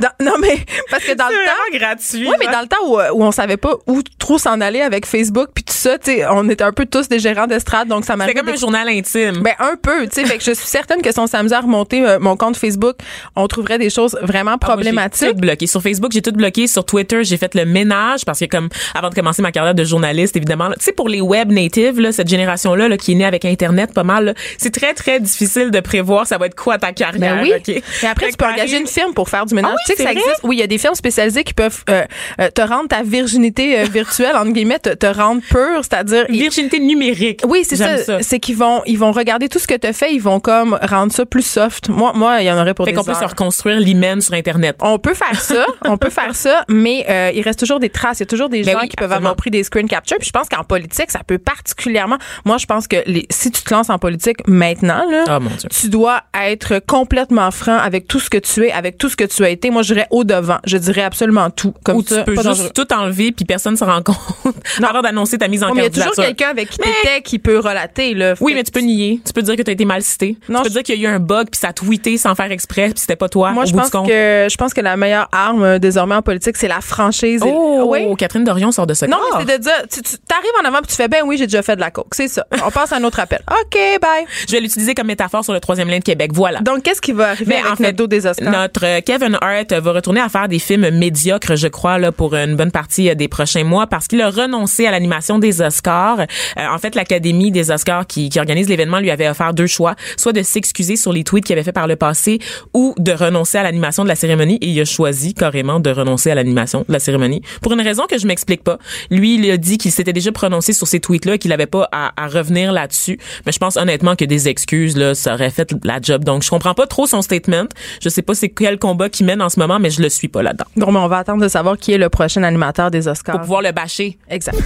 dans- 0.00 0.24
non, 0.24 0.34
mais, 0.40 0.58
parce 0.90 1.04
que 1.04 1.12
dans 1.14 1.28
le 1.28 1.34
temps, 1.34 1.78
gratuit. 1.78 2.28
oui, 2.28 2.34
mais 2.38 2.46
dans 2.52 2.60
le 2.60 2.66
temps 2.66 2.76
où, 2.86 2.98
euh, 2.98 3.10
où 3.12 3.22
on 3.24 3.32
savait 3.32 3.56
pas 3.56 3.74
où 3.86 4.02
trop 4.18 4.38
s'en 4.38 4.60
aller 4.60 4.80
avec 4.80 5.06
Facebook 5.06 5.48
puis 5.54 5.64
tout 5.64 5.72
ça, 5.74 5.98
tu 5.98 6.12
sais, 6.12 6.26
on 6.26 6.48
était 6.48 6.64
un 6.64 6.72
peu 6.72 6.86
tous 6.86 7.08
des 7.08 7.18
gérants 7.18 7.46
d'estrade, 7.46 7.88
donc 7.88 8.04
ça 8.04 8.16
m'a 8.16 8.26
c'est 8.26 8.34
comme 8.34 8.48
un 8.48 8.56
journal 8.56 8.88
intime. 8.88 9.42
ben 9.42 9.54
un 9.58 9.76
peu, 9.80 10.06
tu 10.06 10.14
sais, 10.14 10.24
fait 10.26 10.38
que 10.38 10.44
je 10.44 10.52
suis 10.52 10.66
certaine 10.66 11.02
que 11.02 11.12
si 11.12 11.18
on 11.18 11.26
s'amusait 11.26 11.54
à 11.56 11.60
remonter 11.60 12.04
euh, 12.06 12.18
mon 12.18 12.36
compte 12.36 12.56
Facebook, 12.56 12.96
on 13.36 13.46
trouverait 13.48 13.78
des 13.78 13.90
choses 13.90 14.16
vraiment 14.22 14.52
Ah, 14.52 14.66
moi, 14.66 14.76
J'ai 14.76 14.82
problématiques. 14.90 15.28
tout 15.30 15.34
bloqué. 15.34 15.66
Sur 15.66 15.82
Facebook, 15.82 16.12
j'ai 16.12 16.22
tout 16.22 16.32
bloqué. 16.32 16.66
Sur 16.66 16.84
Twitter, 16.86 17.24
j'ai 17.24 17.36
fait 17.36 17.54
le 17.54 17.64
ménage 17.64 18.24
parce 18.24 18.40
que 18.40 18.44
comme 18.46 18.68
avant 18.94 19.08
de 19.10 19.14
commencer 19.14 19.42
ma 19.42 19.52
carrière 19.52 19.74
de 19.74 19.84
journaliste, 19.84 20.36
évidemment, 20.36 20.70
tu 20.72 20.84
sais 20.84 20.92
pour 20.92 21.08
les 21.08 21.20
web 21.20 21.50
natives, 21.50 22.00
là, 22.00 22.12
cette 22.12 22.28
génération-là 22.28 22.88
là, 22.88 22.96
qui 22.96 23.12
est 23.12 23.14
née 23.14 23.24
avec 23.24 23.44
Internet, 23.44 23.92
pas 23.92 24.04
mal, 24.04 24.24
là, 24.26 24.34
c'est 24.58 24.72
très 24.72 24.94
très 24.94 25.20
difficile 25.20 25.70
de 25.70 25.80
prévoir 25.80 26.26
ça 26.26 26.38
va 26.38 26.46
être 26.46 26.54
quoi 26.54 26.78
ta 26.78 26.92
carrière. 26.92 27.36
Ben 27.36 27.42
oui. 27.42 27.52
Et 27.66 27.82
après, 28.06 28.26
Fait 28.26 28.30
tu 28.32 28.36
peux 28.38 28.44
engager 28.46 28.78
une 28.78 28.86
firme 28.86 29.12
pour 29.14 29.28
faire 29.28 29.46
du 29.46 29.54
ménage. 29.54 29.63
Ah 29.66 29.70
oui, 29.72 29.76
tu 29.86 29.92
sais 29.92 29.96
que 29.96 30.02
ça 30.02 30.10
vrai? 30.10 30.12
existe. 30.20 30.40
Oui, 30.42 30.56
il 30.56 30.60
y 30.60 30.62
a 30.62 30.66
des 30.66 30.78
firmes 30.78 30.94
spécialisées 30.94 31.44
qui 31.44 31.54
peuvent 31.54 31.82
euh, 31.90 32.02
euh, 32.40 32.48
te 32.50 32.62
rendre 32.62 32.88
ta 32.88 33.02
virginité 33.02 33.78
euh, 33.80 33.84
virtuelle, 33.84 34.36
entre 34.36 34.52
guillemets, 34.52 34.78
te, 34.78 34.90
te 34.90 35.06
rendre 35.06 35.42
pure, 35.48 35.80
c'est-à-dire. 35.82 36.26
Virginité 36.28 36.78
numérique. 36.80 37.40
Oui, 37.46 37.64
c'est 37.68 37.76
J'aime 37.76 37.98
ça. 37.98 38.22
C'est 38.22 38.38
qu'ils 38.40 38.56
vont, 38.56 38.82
ils 38.86 38.98
vont 38.98 39.12
regarder 39.12 39.48
tout 39.48 39.58
ce 39.58 39.66
que 39.66 39.74
tu 39.74 39.86
as 39.86 39.92
fait, 39.92 40.12
ils 40.12 40.20
vont 40.22 40.40
comme 40.40 40.78
rendre 40.82 41.12
ça 41.12 41.24
plus 41.26 41.44
soft. 41.46 41.88
Moi, 41.88 42.12
moi, 42.14 42.40
il 42.40 42.46
y 42.46 42.50
en 42.50 42.60
aurait 42.60 42.74
pour 42.74 42.84
Fait 42.86 42.92
des 42.92 42.96
qu'on 42.98 43.04
peut 43.04 43.14
se 43.14 43.24
reconstruire 43.24 43.78
l'hymen 43.80 44.20
sur 44.20 44.34
Internet. 44.34 44.76
On 44.80 44.98
peut 44.98 45.14
faire 45.14 45.40
ça, 45.40 45.64
on 45.84 45.96
peut 45.96 46.10
faire 46.10 46.34
ça, 46.34 46.64
mais 46.68 47.04
euh, 47.08 47.30
il 47.34 47.42
reste 47.42 47.58
toujours 47.60 47.80
des 47.80 47.90
traces. 47.90 48.18
Il 48.18 48.22
y 48.22 48.24
a 48.24 48.26
toujours 48.26 48.48
des 48.48 48.62
Ben 48.62 48.72
gens 48.74 48.80
oui, 48.82 48.88
qui 48.88 48.96
peuvent 48.96 49.06
absolument. 49.06 49.28
avoir 49.30 49.36
pris 49.36 49.50
des 49.50 49.62
screen 49.64 49.88
capture. 49.88 50.16
Puis 50.18 50.26
je 50.28 50.32
pense 50.32 50.48
qu'en 50.48 50.64
politique, 50.64 51.10
ça 51.10 51.20
peut 51.26 51.38
particulièrement. 51.38 52.18
Moi, 52.44 52.58
je 52.58 52.66
pense 52.66 52.86
que 52.88 52.96
les, 53.06 53.26
si 53.30 53.50
tu 53.50 53.62
te 53.62 53.72
lances 53.72 53.90
en 53.90 53.98
politique 53.98 54.38
maintenant, 54.46 55.02
là, 55.10 55.24
Ah, 55.28 55.40
mon 55.40 55.50
Dieu. 55.50 55.68
tu 55.70 55.88
dois 55.88 56.22
être 56.42 56.80
complètement 56.86 57.50
franc 57.50 57.76
avec 57.78 58.06
tout 58.08 58.20
ce 58.20 58.30
que 58.30 58.38
tu 58.38 58.66
es, 58.66 58.72
avec 58.72 58.98
tout 58.98 59.08
ce 59.08 59.16
que 59.16 59.24
tu 59.24 59.44
as 59.44 59.50
été. 59.54 59.70
Moi, 59.70 59.82
je 59.82 59.94
dirais 59.94 60.06
au 60.10 60.22
devant. 60.24 60.58
Je 60.64 60.76
dirais 60.76 61.02
absolument 61.02 61.50
tout. 61.50 61.74
Comme 61.84 61.96
Ou 61.96 62.02
ça, 62.02 62.18
tu 62.18 62.24
peux 62.24 62.32
juste 62.34 62.44
dangereux. 62.44 62.70
tout 62.74 62.92
enlever 62.92 63.32
puis 63.32 63.44
personne 63.44 63.72
ne 63.72 63.78
se 63.78 63.84
rend 63.84 64.02
compte 64.02 64.16
avant 64.86 65.02
d'annoncer 65.02 65.38
ta 65.38 65.48
mise 65.48 65.62
en 65.64 65.68
Ouais, 65.68 65.74
mais 65.76 65.86
il 65.86 65.96
y 65.96 66.00
a 66.00 66.04
toujours 66.06 66.24
quelqu'un 66.24 66.48
avec 66.50 66.70
qui 66.70 66.78
t'étais 66.78 67.22
qui 67.22 67.38
peut 67.38 67.58
relater. 67.58 68.14
Là. 68.14 68.34
Oui, 68.40 68.52
mais 68.54 68.62
tu 68.64 68.70
peux 68.70 68.80
nier. 68.80 69.20
Tu 69.26 69.32
peux 69.32 69.42
dire 69.42 69.56
que 69.56 69.62
tu 69.62 69.70
as 69.70 69.72
été 69.72 69.84
mal 69.84 70.02
cité. 70.02 70.36
Non, 70.48 70.58
tu 70.58 70.64
peux 70.64 70.68
je- 70.68 70.74
dire 70.74 70.82
qu'il 70.82 71.00
y 71.00 71.06
a 71.06 71.10
eu 71.10 71.12
un 71.14 71.18
bug 71.20 71.48
puis 71.50 71.58
ça 71.60 71.68
a 71.68 71.72
tweeté 71.72 72.18
sans 72.18 72.34
faire 72.34 72.50
exprès 72.52 72.90
puis 72.90 72.98
c'était 73.00 73.16
pas 73.16 73.28
toi 73.28 73.50
Moi, 73.52 73.64
au 73.64 73.66
je 73.66 73.72
bout 73.72 73.78
pense 73.78 73.86
du 73.90 73.96
compte. 73.96 74.08
que 74.08 74.46
je 74.50 74.56
pense 74.56 74.74
que 74.74 74.80
la 74.80 74.96
meilleure 74.96 75.28
arme 75.32 75.62
euh, 75.62 75.78
désormais 75.78 76.14
en 76.14 76.22
politique, 76.22 76.56
c'est 76.56 76.68
la 76.68 76.80
franchise. 76.80 77.42
et- 77.42 77.50
Oh, 77.50 77.84
oui. 77.88 78.04
Catherine 78.16 78.44
Dorion 78.44 78.70
sort 78.72 78.86
de 78.86 78.94
ce 78.94 79.06
Non, 79.06 79.16
mais 79.38 79.44
c'est 79.46 79.58
de 79.58 79.62
dire, 79.62 79.72
tu, 79.90 80.00
tu 80.02 80.16
arrives 80.30 80.50
en 80.62 80.68
avant 80.68 80.78
puis 80.78 80.88
tu 80.88 80.94
fais 80.96 81.08
ben 81.08 81.22
oui, 81.24 81.36
j'ai 81.38 81.46
déjà 81.46 81.62
fait 81.62 81.76
de 81.76 81.80
la 81.80 81.90
coke. 81.90 82.08
C'est 82.14 82.28
ça. 82.28 82.46
On 82.66 82.70
passe 82.70 82.92
à 82.92 82.96
un 82.96 83.04
autre 83.04 83.20
appel. 83.20 83.40
OK, 83.50 83.78
bye. 84.00 84.24
Je 84.46 84.52
vais 84.52 84.60
l'utiliser 84.60 84.94
comme 84.94 85.06
métaphore 85.06 85.44
sur 85.44 85.52
le 85.52 85.60
troisième 85.60 85.88
lien 85.88 85.98
de 85.98 86.04
Québec. 86.04 86.30
Voilà. 86.34 86.60
Donc, 86.60 86.82
qu'est-ce 86.82 87.00
qui 87.00 87.12
va 87.12 87.28
arriver 87.30 87.54
Mais 87.54 87.60
avec 87.60 87.72
en 87.72 87.76
fait, 87.76 87.82
notre 87.84 87.96
dos 87.96 88.06
des 88.06 88.26
Oscars? 88.26 88.50
Notre 88.50 88.84
euh, 88.84 89.00
Kevin 89.40 89.84
va 89.84 89.92
retourner 89.92 90.20
à 90.20 90.28
faire 90.28 90.48
des 90.48 90.58
films 90.58 90.90
médiocres, 90.90 91.56
je 91.56 91.68
crois, 91.68 91.98
là, 91.98 92.12
pour 92.12 92.34
une 92.34 92.56
bonne 92.56 92.70
partie 92.70 93.10
euh, 93.10 93.14
des 93.14 93.28
prochains 93.28 93.64
mois, 93.64 93.86
parce 93.86 94.06
qu'il 94.06 94.20
a 94.20 94.30
renoncé 94.30 94.86
à 94.86 94.90
l'animation 94.90 95.38
des 95.38 95.60
Oscars. 95.60 96.20
Euh, 96.20 96.66
en 96.68 96.78
fait, 96.78 96.94
l'Académie 96.94 97.50
des 97.50 97.70
Oscars 97.70 98.06
qui, 98.06 98.28
qui 98.28 98.38
organise 98.38 98.68
l'événement 98.68 98.98
lui 98.98 99.10
avait 99.10 99.28
offert 99.28 99.54
deux 99.54 99.66
choix, 99.66 99.94
soit 100.16 100.32
de 100.32 100.42
s'excuser 100.42 100.96
sur 100.96 101.12
les 101.12 101.24
tweets 101.24 101.44
qu'il 101.44 101.54
avait 101.54 101.64
fait 101.64 101.72
par 101.72 101.86
le 101.86 101.96
passé, 101.96 102.38
ou 102.72 102.94
de 102.98 103.12
renoncer 103.12 103.58
à 103.58 103.62
l'animation 103.62 104.04
de 104.04 104.08
la 104.08 104.16
cérémonie. 104.16 104.58
Et 104.60 104.68
il 104.68 104.80
a 104.80 104.84
choisi 104.84 105.34
carrément 105.34 105.80
de 105.80 105.90
renoncer 105.90 106.30
à 106.30 106.34
l'animation 106.34 106.84
de 106.88 106.92
la 106.92 106.98
cérémonie 106.98 107.42
pour 107.62 107.72
une 107.72 107.80
raison 107.80 108.04
que 108.08 108.18
je 108.18 108.26
m'explique 108.26 108.62
pas. 108.62 108.78
Lui, 109.10 109.36
il 109.36 109.50
a 109.50 109.56
dit 109.56 109.78
qu'il 109.78 109.92
s'était 109.92 110.12
déjà 110.12 110.32
prononcé 110.32 110.72
sur 110.72 110.86
ces 110.86 111.00
tweets-là, 111.00 111.38
qu'il 111.38 111.52
avait 111.52 111.66
pas 111.66 111.88
à, 111.92 112.12
à 112.22 112.28
revenir 112.28 112.72
là-dessus. 112.72 113.18
Mais 113.46 113.52
je 113.52 113.58
pense 113.58 113.76
honnêtement 113.76 114.16
que 114.16 114.24
des 114.24 114.48
excuses 114.48 114.96
là, 114.96 115.14
ça 115.14 115.34
aurait 115.34 115.50
fait 115.50 115.74
la 115.84 116.00
job. 116.00 116.24
Donc, 116.24 116.42
je 116.42 116.50
comprends 116.50 116.74
pas 116.74 116.86
trop 116.86 117.06
son 117.06 117.22
statement. 117.22 117.66
Je 118.00 118.08
sais 118.08 118.22
pas 118.22 118.34
c'est 118.34 118.48
quel 118.48 118.78
combat 118.78 119.08
qu'il 119.08 119.23
mène 119.24 119.42
en 119.42 119.48
ce 119.48 119.58
moment, 119.58 119.78
mais 119.78 119.90
je 119.90 120.02
le 120.02 120.08
suis 120.08 120.28
pas 120.28 120.42
là-dedans. 120.42 120.64
Donc, 120.76 120.90
mais 120.92 120.98
on 120.98 121.08
va 121.08 121.18
attendre 121.18 121.42
de 121.42 121.48
savoir 121.48 121.76
qui 121.76 121.92
est 121.92 121.98
le 121.98 122.08
prochain 122.08 122.42
animateur 122.42 122.90
des 122.90 123.08
Oscars. 123.08 123.36
Pour 123.36 123.42
pouvoir 123.42 123.62
le 123.62 123.72
bâcher. 123.72 124.18
Exact. 124.28 124.58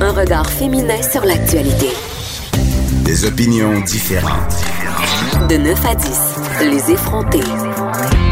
Un 0.00 0.12
regard 0.12 0.48
féminin 0.48 1.02
sur 1.02 1.24
l'actualité. 1.24 1.88
Des 3.04 3.24
opinions 3.24 3.80
différentes. 3.80 4.54
De 5.48 5.56
9 5.56 5.86
à 5.86 5.94
10, 5.94 6.20
les 6.62 6.92
effrontés. 6.92 8.29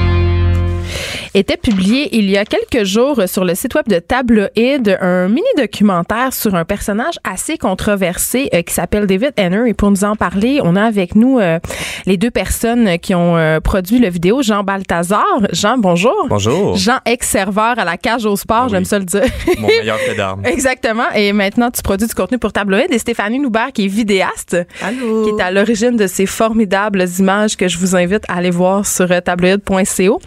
Était 1.35 1.57
publié 1.57 2.17
il 2.17 2.29
y 2.31 2.37
a 2.37 2.45
quelques 2.45 2.85
jours 2.85 3.23
sur 3.27 3.45
le 3.45 3.55
site 3.55 3.75
web 3.75 3.87
de 3.89 3.99
Tabloïd 3.99 4.99
un 5.01 5.29
mini-documentaire 5.29 6.33
sur 6.33 6.55
un 6.55 6.65
personnage 6.65 7.15
assez 7.25 7.59
controversé 7.59 8.49
euh, 8.55 8.63
qui 8.63 8.73
s'appelle 8.75 9.07
David 9.07 9.33
Henner. 9.39 9.69
Et 9.69 9.75
pour 9.75 9.91
nous 9.91 10.05
en 10.05 10.17
parler, 10.17 10.61
on 10.63 10.77
a 10.77 10.83
avec 10.85 11.15
nous 11.15 11.39
euh, 11.39 11.59
les 12.07 12.17
deux 12.17 12.31
personnes 12.31 12.99
qui 12.99 13.15
ont 13.15 13.37
euh, 13.37 13.61
produit 13.61 13.99
la 13.99 14.11
vidéo. 14.11 14.43
Jean 14.43 14.65
Balthazar. 14.65 15.25
Jean, 15.53 15.79
bonjour. 15.79 16.27
Bonjour. 16.29 16.77
Jean, 16.77 16.99
ex-serveur 17.05 17.79
à 17.79 17.85
la 17.85 17.97
cage 17.97 18.25
au 18.27 18.37
sport, 18.37 18.65
Oui. 18.65 18.71
j'aime 18.71 18.85
ça 18.85 18.99
le 18.99 19.05
dire. 19.05 19.23
Mon 19.59 19.69
meilleur 19.69 19.99
fait 19.99 20.15
d'armes. 20.15 20.43
Exactement. 20.45 21.11
Et 21.15 21.33
maintenant, 21.33 21.71
tu 21.71 21.83
produis 21.83 22.07
du 22.09 22.15
contenu 22.15 22.39
pour 22.39 22.53
Tabloïd. 22.53 22.91
Et 22.91 22.99
Stéphanie 22.99 23.39
Loubert, 23.39 23.73
qui 23.73 23.85
est 23.85 23.89
vidéaste, 23.89 24.57
Allô. 24.83 25.25
qui 25.25 25.31
est 25.31 25.43
à 25.43 25.51
l'origine 25.51 25.97
de 25.97 26.07
ces 26.07 26.27
formidables 26.27 27.05
images 27.19 27.57
que 27.57 27.69
je 27.69 27.79
vous 27.79 27.95
invite 27.97 28.23
à 28.29 28.37
aller 28.37 28.51
voir 28.51 28.87
sur 28.87 29.09
tabloïd.co. 29.23 30.21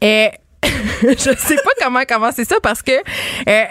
Et 0.00 0.30
je 1.02 1.34
sais 1.36 1.56
pas 1.56 1.70
comment 1.82 2.04
commencer 2.04 2.44
ça 2.44 2.56
parce 2.60 2.82
que 2.82 2.92
euh, 2.92 3.64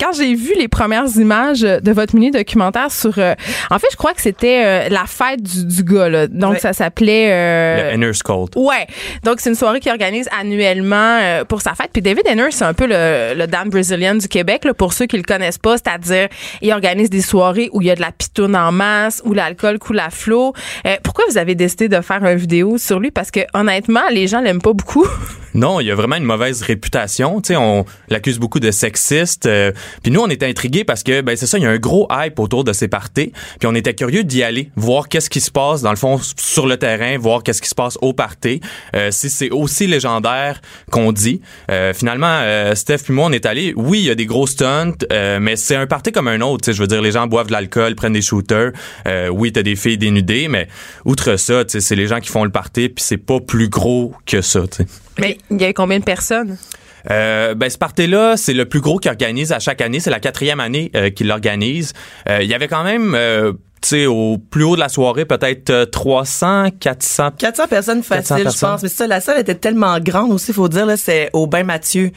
quand 0.00 0.12
j'ai 0.12 0.34
vu 0.34 0.52
les 0.58 0.68
premières 0.68 1.06
images 1.16 1.60
de 1.62 1.92
votre 1.92 2.14
mini 2.14 2.30
documentaire 2.30 2.90
sur, 2.90 3.18
euh, 3.18 3.34
en 3.70 3.78
fait, 3.78 3.88
je 3.90 3.96
crois 3.96 4.12
que 4.14 4.20
c'était 4.22 4.62
euh, 4.64 4.88
la 4.88 5.04
fête 5.06 5.42
du, 5.42 5.64
du 5.66 5.82
gars. 5.84 6.08
Là. 6.08 6.26
Donc 6.26 6.54
Ouais. 6.54 6.58
ça 6.60 6.72
s'appelait. 6.72 7.28
euh, 7.32 7.88
Le 7.90 7.94
Inner's 7.96 8.22
Cold. 8.22 8.50
Ouais. 8.56 8.86
Donc, 9.24 9.40
c'est 9.40 9.50
une 9.50 9.56
soirée 9.56 9.80
qu'il 9.80 9.90
organise 9.92 10.28
annuellement 10.38 11.18
euh, 11.20 11.44
pour 11.44 11.60
sa 11.62 11.74
fête. 11.74 11.90
Puis 11.92 12.02
David 12.02 12.26
Henner, 12.26 12.50
c'est 12.50 12.64
un 12.64 12.74
peu 12.74 12.86
le, 12.86 13.34
le 13.36 13.46
Dan 13.46 13.68
Brazilian 13.68 14.14
du 14.14 14.28
Québec, 14.28 14.64
là, 14.64 14.74
pour 14.74 14.92
ceux 14.92 15.06
qui 15.06 15.16
le 15.16 15.22
connaissent 15.22 15.58
pas. 15.58 15.76
C'est-à-dire, 15.78 16.28
il 16.62 16.72
organise 16.72 17.10
des 17.10 17.22
soirées 17.22 17.68
où 17.72 17.82
il 17.82 17.88
y 17.88 17.90
a 17.90 17.94
de 17.96 18.00
la 18.00 18.12
pitoune 18.12 18.56
en 18.56 18.72
masse, 18.72 19.20
où 19.24 19.32
l'alcool 19.34 19.78
coule 19.78 19.98
à 20.00 20.10
flot. 20.10 20.52
Euh, 20.86 20.96
pourquoi 21.02 21.24
vous 21.28 21.38
avez 21.38 21.54
décidé 21.54 21.88
de 21.88 22.00
faire 22.00 22.24
une 22.24 22.36
vidéo 22.36 22.78
sur 22.78 23.00
lui? 23.00 23.10
Parce 23.10 23.30
que, 23.30 23.40
honnêtement, 23.54 24.08
les 24.10 24.26
gens 24.28 24.40
l'aiment 24.40 24.62
pas 24.62 24.72
beaucoup. 24.72 25.06
Non, 25.54 25.80
il 25.80 25.86
y 25.86 25.90
a 25.90 25.94
vraiment 25.94 26.16
une 26.16 26.24
mauvaise 26.24 26.60
réputation. 26.62 27.40
Tu 27.40 27.48
sais, 27.48 27.56
on 27.56 27.84
l'accuse 28.10 28.38
beaucoup 28.38 28.60
de 28.60 28.70
sexiste. 28.70 29.46
euh, 29.46 29.72
puis 30.02 30.12
nous, 30.12 30.20
on 30.20 30.28
était 30.28 30.46
intrigués 30.46 30.84
parce 30.84 31.02
que, 31.02 31.20
ben 31.20 31.36
c'est 31.36 31.46
ça, 31.46 31.58
il 31.58 31.64
y 31.64 31.66
a 31.66 31.70
un 31.70 31.78
gros 31.78 32.08
hype 32.10 32.38
autour 32.38 32.64
de 32.64 32.72
ces 32.72 32.88
parties. 32.88 33.32
Puis 33.58 33.66
on 33.66 33.74
était 33.74 33.94
curieux 33.94 34.24
d'y 34.24 34.42
aller, 34.42 34.70
voir 34.76 35.08
qu'est-ce 35.08 35.30
qui 35.30 35.40
se 35.40 35.50
passe 35.50 35.82
dans 35.82 35.90
le 35.90 35.96
fond 35.96 36.20
sur 36.36 36.66
le 36.66 36.76
terrain, 36.76 37.18
voir 37.18 37.42
qu'est-ce 37.42 37.62
qui 37.62 37.68
se 37.68 37.74
passe 37.74 37.98
au 38.02 38.12
party. 38.12 38.60
Euh, 38.94 39.10
si 39.10 39.30
c'est 39.30 39.50
aussi 39.50 39.86
légendaire 39.86 40.60
qu'on 40.90 41.12
dit. 41.12 41.40
Euh, 41.70 41.92
finalement, 41.92 42.26
euh, 42.26 42.74
Steph 42.74 42.98
puis 43.04 43.12
moi, 43.12 43.26
on 43.26 43.32
est 43.32 43.46
allés. 43.46 43.72
Oui, 43.76 44.00
il 44.00 44.04
y 44.04 44.10
a 44.10 44.14
des 44.14 44.26
gros 44.26 44.46
stunts, 44.46 45.06
mais 45.40 45.56
c'est 45.56 45.76
un 45.76 45.86
party 45.86 46.12
comme 46.12 46.28
un 46.28 46.40
autre. 46.40 46.72
Je 46.72 46.80
veux 46.80 46.86
dire, 46.86 47.02
les 47.02 47.12
gens 47.12 47.26
boivent 47.26 47.48
de 47.48 47.52
l'alcool, 47.52 47.94
prennent 47.94 48.12
des 48.12 48.22
shooters. 48.22 48.72
Oui, 49.30 49.52
t'as 49.52 49.62
des 49.62 49.76
filles 49.76 49.98
dénudées, 49.98 50.48
mais 50.48 50.68
outre 51.04 51.36
ça, 51.36 51.64
c'est 51.66 51.96
les 51.96 52.06
gens 52.06 52.20
qui 52.20 52.28
font 52.28 52.44
le 52.44 52.50
party. 52.50 52.88
Puis 52.88 53.04
c'est 53.04 53.16
pas 53.16 53.40
plus 53.40 53.68
gros 53.68 54.12
que 54.26 54.40
ça. 54.40 54.62
Tu 54.62 54.82
sais. 54.82 54.86
Mais 55.18 55.38
il 55.50 55.60
y 55.60 55.64
avait 55.64 55.74
combien 55.74 55.98
de 55.98 56.04
personnes? 56.04 56.56
Euh, 57.10 57.54
ben, 57.54 57.70
ce 57.70 57.78
party-là, 57.78 58.36
c'est 58.36 58.54
le 58.54 58.66
plus 58.66 58.80
gros 58.80 58.98
qu'il 58.98 59.10
organise 59.10 59.52
à 59.52 59.58
chaque 59.58 59.80
année. 59.80 60.00
C'est 60.00 60.10
la 60.10 60.20
quatrième 60.20 60.60
année 60.60 60.90
euh, 60.94 61.10
qu'il 61.10 61.28
l'organise. 61.28 61.92
Euh, 62.28 62.42
il 62.42 62.48
y 62.48 62.54
avait 62.54 62.68
quand 62.68 62.84
même, 62.84 63.14
euh, 63.14 63.52
tu 63.80 63.88
sais, 63.88 64.06
au 64.06 64.38
plus 64.38 64.64
haut 64.64 64.74
de 64.74 64.80
la 64.80 64.88
soirée, 64.88 65.24
peut-être 65.24 65.70
euh, 65.70 65.86
300, 65.86 66.70
400. 66.80 67.30
400 67.38 67.66
personnes 67.68 68.02
faciles, 68.02 68.44
400 68.44 68.50
je 68.50 68.72
pense. 68.72 68.82
Mais 68.82 68.88
ça, 68.88 69.06
la 69.06 69.20
salle 69.20 69.40
était 69.40 69.54
tellement 69.54 69.98
grande 70.00 70.32
aussi, 70.32 70.52
faut 70.52 70.68
dire, 70.68 70.86
là, 70.86 70.96
c'est 70.96 71.30
au 71.32 71.46
Bain 71.46 71.64
Mathieu. 71.64 72.10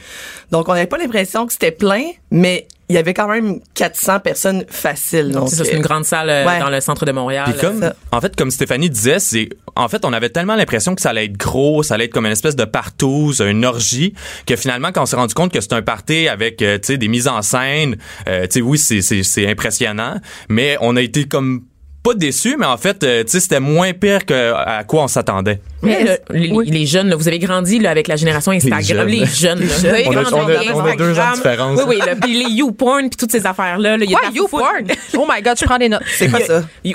Donc, 0.50 0.68
on 0.68 0.74
n'avait 0.74 0.86
pas 0.86 0.98
l'impression 0.98 1.46
que 1.46 1.52
c'était 1.52 1.70
plein, 1.70 2.04
mais 2.30 2.66
il 2.92 2.96
y 2.96 2.98
avait 2.98 3.14
quand 3.14 3.26
même 3.28 3.58
400 3.74 4.20
personnes 4.20 4.64
faciles. 4.68 5.30
Donc, 5.32 5.48
C'est 5.48 5.56
ça, 5.56 5.64
c'est 5.64 5.72
euh, 5.72 5.76
une 5.76 5.82
grande 5.82 6.04
salle 6.04 6.28
euh, 6.28 6.44
Ouais. 6.46 6.58
dans 6.60 6.68
le 6.68 6.80
centre 6.82 7.06
de 7.06 7.12
Montréal. 7.12 7.44
Puis 7.50 7.58
comme, 7.60 7.80
ça. 7.80 7.94
en 8.10 8.20
fait, 8.20 8.36
comme 8.36 8.50
Stéphanie 8.50 8.90
disait, 8.90 9.18
c'est, 9.18 9.48
en 9.76 9.88
fait, 9.88 10.04
on 10.04 10.12
avait 10.12 10.28
tellement 10.28 10.56
l'impression 10.56 10.94
que 10.94 11.00
ça 11.00 11.10
allait 11.10 11.24
être 11.24 11.38
gros, 11.38 11.82
ça 11.82 11.94
allait 11.94 12.04
être 12.04 12.12
comme 12.12 12.26
une 12.26 12.32
espèce 12.32 12.54
de 12.54 12.64
partouze, 12.66 13.40
une 13.40 13.64
orgie, 13.64 14.12
que 14.46 14.56
finalement, 14.56 14.92
quand 14.92 15.02
on 15.02 15.06
s'est 15.06 15.16
rendu 15.16 15.32
compte 15.32 15.52
que 15.52 15.60
c'est 15.62 15.72
un 15.72 15.80
party 15.82 16.28
avec, 16.28 16.60
euh, 16.60 16.76
tu 16.78 16.88
sais, 16.88 16.98
des 16.98 17.08
mises 17.08 17.28
en 17.28 17.40
scène, 17.40 17.96
euh, 18.28 18.42
tu 18.42 18.58
sais, 18.58 18.60
oui, 18.60 18.78
c'est 18.78 19.46
impressionnant, 19.48 20.20
mais 20.50 20.76
on 20.82 20.94
a 20.96 21.00
été 21.00 21.24
comme 21.24 21.62
pas 22.02 22.14
déçus, 22.14 22.56
mais 22.58 22.66
en 22.66 22.76
fait, 22.76 23.02
euh, 23.04 23.22
tu 23.22 23.30
sais, 23.30 23.40
c'était 23.40 23.60
moins 23.60 23.92
pire 23.92 24.26
que 24.26 24.52
à 24.54 24.82
quoi 24.84 25.04
on 25.04 25.08
s'attendait. 25.08 25.60
Mais 25.82 26.02
là, 26.04 26.16
les, 26.30 26.50
Oui. 26.50 26.68
les 26.70 26.84
jeunes, 26.86 27.08
là, 27.08 27.16
vous 27.16 27.28
avez 27.28 27.38
grandi 27.38 27.78
là, 27.78 27.90
avec 27.90 28.08
la 28.08 28.16
génération 28.16 28.50
Instagram. 28.52 28.82
jeunes. 28.82 29.06
Les 29.08 29.26
jeunes. 29.26 29.60
là. 29.60 29.66
Vous 29.78 29.86
avez 29.86 30.06
On 30.08 30.10
a- 30.10 30.14
grandi 30.22 30.34
on 30.34 30.38
a- 30.38 30.42
avec 30.56 30.70
on 30.74 30.84
a 30.84 30.96
deux 30.96 31.12
ans 31.12 31.14
de 31.14 31.20
Instagram. 31.20 31.74
différence. 31.74 31.80
Oui, 31.88 31.96
oui. 32.00 32.06
Là, 32.06 32.16
puis 32.20 32.34
les 32.44 32.50
YouPorn, 32.54 33.08
puis 33.08 33.16
toutes 33.16 33.32
ces 33.32 33.46
affaires-là. 33.46 33.96
là, 33.96 34.04
il 34.04 34.10
y 34.10 34.14
a 34.14 34.18
de 34.18 34.22
Ouais, 34.24 34.30
la 34.30 34.36
you 34.36 34.48
foufoune. 34.48 34.60
porn. 34.60 34.96
Oh 35.18 35.26
my 35.32 35.42
God, 35.42 35.56
je 35.58 35.64
prends 35.64 35.78
des 35.78 35.88
notes. 35.88 36.02
C'est 36.16 36.28
quoi 36.28 36.40
ça? 36.40 36.62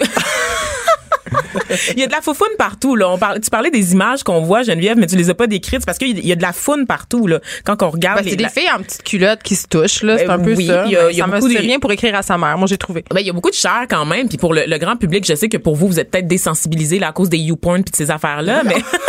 Il 1.94 2.00
y 2.00 2.04
a 2.04 2.08
de 2.08 2.12
la 2.12 2.22
foufoune 2.22 2.48
partout. 2.58 2.96
Là. 2.96 3.10
On 3.10 3.18
parle, 3.18 3.40
tu 3.40 3.50
parlais 3.50 3.72
des 3.72 3.94
images 3.94 4.24
qu'on 4.24 4.42
voit, 4.42 4.64
Geneviève, 4.64 4.98
mais 4.98 5.08
tu 5.08 5.16
les 5.16 5.30
as 5.30 5.34
pas 5.36 5.48
décrites. 5.48 5.82
C'est 5.82 5.86
parce 5.86 5.98
qu'il 5.98 6.26
y 6.26 6.32
a 6.32 6.36
de 6.36 6.42
la 6.42 6.54
foune 6.54 6.86
partout. 6.86 7.28
Là. 7.28 7.40
Quand 7.66 7.82
on 7.84 7.90
regarde... 7.90 8.18
Ben, 8.20 8.24
c'est 8.24 8.32
les- 8.32 8.36
des 8.38 8.44
la- 8.44 8.50
filles 8.50 8.70
en 8.76 8.82
petite 8.82 9.04
culotte 9.04 9.44
qui 9.44 9.56
se 9.56 9.68
touchent, 9.68 10.04
là. 10.04 10.18
C'est 10.18 10.26
Ben 10.28 10.34
un 10.34 10.40
peu 10.40 10.54
oui, 10.54 10.68
ça. 10.68 10.86
y 10.88 10.96
a- 10.96 11.12
il 11.12 11.18
y 11.18 11.22
a 11.22 11.26
ça 11.26 11.28
me 11.28 11.36
beaucoup 11.38 11.48
c'est 11.50 11.56
de- 11.56 11.62
rien 11.62 11.80
pour 11.80 11.92
écrire 11.92 12.16
à 12.16 12.22
sa 12.22 12.38
mère. 12.38 12.58
Moi, 12.58 12.68
j'ai 12.68 12.78
trouvé. 12.78 13.04
Ben, 13.14 13.20
il 13.22 13.28
y 13.28 13.30
a 13.30 13.34
beaucoup 13.34 13.50
de 13.50 13.56
chair 13.56 13.86
quand 13.90 14.06
même. 14.06 14.28
Puis 14.30 14.38
pour 14.38 14.54
le, 14.54 14.64
le 14.68 14.78
grand 14.78 14.96
public, 14.96 15.26
je 15.28 15.36
sais 15.36 15.50
que 15.50 15.58
pour 15.58 15.76
vous, 15.76 15.88
vous 15.88 16.00
êtes 16.00 16.12
peut-être 16.12 16.28
désensibilisés 16.28 17.00
là, 17.00 17.10
à 17.10 17.12
cause 17.12 17.30
des 17.30 17.38
YouPorn 17.38 17.84
puis 17.84 17.92
de 17.92 17.96
ces 17.96 18.12
affaires-là. 18.12 18.64
mais... 18.66 18.76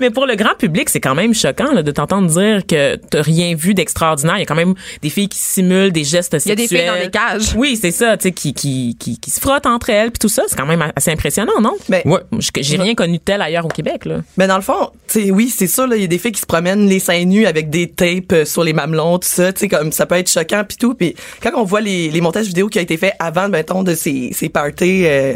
mais 0.00 0.10
pour 0.10 0.26
le 0.26 0.34
grand 0.36 0.54
public, 0.58 0.88
c'est 0.88 1.00
quand 1.00 1.14
même 1.14 1.34
choquant 1.34 1.72
là, 1.72 1.82
de 1.82 1.90
t'entendre 1.90 2.28
dire 2.28 2.66
que 2.66 2.96
t'as 2.96 3.22
rien 3.22 3.54
vu 3.54 3.74
d'extraordinaire. 3.74 4.36
Il 4.36 4.40
y 4.40 4.42
a 4.42 4.46
quand 4.46 4.54
même 4.54 4.74
des 5.02 5.10
filles 5.10 5.28
qui 5.28 5.38
simulent 5.38 5.92
des 5.92 6.04
gestes 6.04 6.36
Il 6.44 6.48
y 6.48 6.52
a 6.52 6.54
des 6.54 6.62
sexuels. 6.62 6.80
filles 6.80 6.88
dans 6.88 7.04
des 7.04 7.10
cages. 7.10 7.54
Oui, 7.56 7.78
c'est 7.80 7.90
ça, 7.90 8.16
tu 8.16 8.24
sais, 8.24 8.32
qui, 8.32 8.54
qui, 8.54 8.96
qui, 8.98 9.18
qui 9.18 9.30
se 9.30 9.40
frottent 9.40 9.66
entre 9.66 9.90
elles 9.90 10.10
puis 10.10 10.18
tout 10.18 10.28
ça. 10.28 10.42
C'est 10.48 10.56
quand 10.56 10.66
même 10.66 10.84
assez 10.96 11.10
impressionnant, 11.10 11.60
non? 11.60 11.76
Mais, 11.88 12.02
Ouais. 12.06 12.20
J'ai 12.60 12.76
rien 12.76 12.94
connu 12.94 13.18
de 13.18 13.22
tel 13.22 13.40
ailleurs 13.42 13.64
au 13.64 13.68
Québec, 13.68 14.04
là. 14.04 14.16
mais 14.36 14.46
dans 14.46 14.56
le 14.56 14.62
fond, 14.62 14.90
tu 15.08 15.22
sais, 15.24 15.30
oui, 15.30 15.52
c'est 15.54 15.66
ça, 15.66 15.86
là, 15.86 15.96
il 15.96 16.02
y 16.02 16.04
a 16.04 16.08
des 16.08 16.18
filles 16.18 16.32
qui 16.32 16.40
se 16.40 16.46
promènent 16.46 16.88
les 16.88 16.98
seins 16.98 17.24
nus 17.24 17.46
avec 17.46 17.70
des 17.70 17.88
tapes 17.88 18.32
euh, 18.32 18.44
sur 18.44 18.64
les 18.64 18.72
mamelons, 18.72 19.18
tout 19.18 19.28
ça, 19.28 19.52
tu 19.52 19.60
sais, 19.60 19.68
comme 19.68 19.92
ça 19.92 20.06
peut 20.06 20.16
être 20.16 20.30
choquant 20.30 20.64
puis 20.66 20.76
tout. 20.76 20.94
Puis 20.94 21.14
quand 21.42 21.50
on 21.56 21.64
voit 21.64 21.80
les, 21.80 22.10
les 22.10 22.20
montages 22.20 22.46
vidéo 22.46 22.68
qui 22.68 22.78
ont 22.78 22.82
été 22.82 22.96
faits 22.96 23.14
avant, 23.18 23.48
mettons, 23.48 23.82
de 23.82 23.94
ces, 23.94 24.30
ces 24.32 24.48
parties 24.48 25.06
euh, 25.06 25.34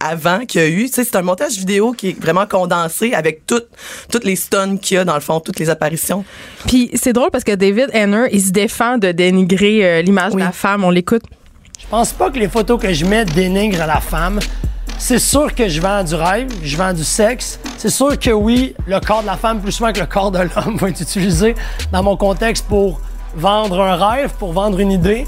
avant 0.00 0.40
qu'il 0.46 0.60
y 0.60 0.64
a 0.64 0.68
eu, 0.68 0.86
tu 0.86 0.92
sais, 0.94 1.04
c'est 1.04 1.16
un 1.16 1.22
montage 1.22 1.56
vidéo 1.58 1.92
qui 1.92 2.10
est 2.10 2.20
vraiment 2.20 2.46
condensé 2.46 3.14
avec 3.14 3.46
toutes 3.46 3.66
toutes 4.10 4.24
les 4.24 4.36
stuns 4.36 4.76
qu'il 4.76 4.96
y 4.96 4.98
a 4.98 5.04
dans 5.04 5.14
le 5.14 5.20
fond, 5.20 5.40
toutes 5.40 5.58
les 5.58 5.70
apparitions. 5.70 6.24
Puis 6.66 6.90
c'est 6.94 7.12
drôle 7.12 7.30
parce 7.30 7.44
que 7.44 7.54
David 7.54 7.90
Henner, 7.92 8.28
il 8.32 8.40
se 8.42 8.50
défend 8.50 8.98
de 8.98 9.12
dénigrer 9.12 9.84
euh, 9.84 10.02
l'image 10.02 10.32
Oui. 10.34 10.40
de 10.40 10.46
la 10.46 10.52
femme. 10.52 10.84
On 10.84 10.90
l'écoute. 10.90 11.22
Je 11.80 11.86
pense 11.88 12.12
pas 12.12 12.30
que 12.30 12.38
les 12.38 12.48
photos 12.48 12.80
que 12.80 12.92
je 12.92 13.04
mets 13.04 13.24
dénigrent 13.24 13.86
la 13.86 14.00
femme. 14.00 14.40
C'est 15.00 15.20
sûr 15.20 15.54
que 15.54 15.68
je 15.68 15.80
vends 15.80 16.02
du 16.02 16.14
rêve, 16.16 16.48
je 16.62 16.76
vends 16.76 16.92
du 16.92 17.04
sexe. 17.04 17.60
C'est 17.76 17.90
sûr 17.90 18.18
que 18.18 18.30
oui, 18.30 18.74
le 18.86 18.98
corps 18.98 19.22
de 19.22 19.26
la 19.26 19.36
femme, 19.36 19.60
plus 19.60 19.70
souvent 19.72 19.92
que 19.92 20.00
le 20.00 20.06
corps 20.06 20.32
de 20.32 20.38
l'homme, 20.40 20.76
va 20.80 20.88
être 20.88 21.00
utilisé 21.00 21.54
dans 21.92 22.02
mon 22.02 22.16
contexte 22.16 22.66
pour 22.66 23.00
vendre 23.36 23.80
un 23.80 23.94
rêve, 23.94 24.30
pour 24.38 24.52
vendre 24.52 24.80
une 24.80 24.90
idée. 24.90 25.24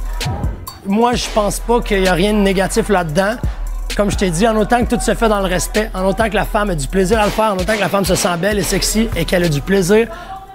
Moi, 0.86 1.14
je 1.14 1.26
pense 1.32 1.60
pas 1.60 1.80
qu'il 1.80 2.02
y 2.02 2.08
a 2.08 2.14
rien 2.14 2.32
de 2.32 2.38
négatif 2.38 2.88
là-dedans. 2.88 3.34
Comme 3.96 4.10
je 4.10 4.16
t'ai 4.16 4.30
dit, 4.30 4.46
en 4.48 4.56
autant 4.56 4.84
que 4.84 4.94
tout 4.94 5.00
se 5.00 5.14
fait 5.14 5.28
dans 5.28 5.40
le 5.40 5.46
respect, 5.46 5.90
en 5.94 6.04
autant 6.06 6.28
que 6.30 6.34
la 6.34 6.44
femme 6.44 6.70
a 6.70 6.74
du 6.74 6.86
plaisir 6.86 7.20
à 7.20 7.26
le 7.26 7.30
faire, 7.30 7.52
en 7.52 7.56
autant 7.56 7.74
que 7.74 7.80
la 7.80 7.88
femme 7.88 8.04
se 8.04 8.14
sent 8.14 8.36
belle 8.38 8.58
et 8.58 8.62
sexy 8.62 9.08
et 9.16 9.24
qu'elle 9.24 9.44
a 9.44 9.48
du 9.48 9.60
plaisir 9.60 10.08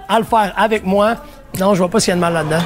à 0.08 0.18
le 0.18 0.24
faire 0.24 0.52
avec 0.56 0.84
moi, 0.84 1.16
non, 1.60 1.74
je 1.74 1.78
vois 1.78 1.88
pas 1.88 2.00
qu'il 2.00 2.08
y 2.08 2.12
a 2.12 2.16
de 2.16 2.20
mal 2.20 2.32
là-dedans. 2.32 2.62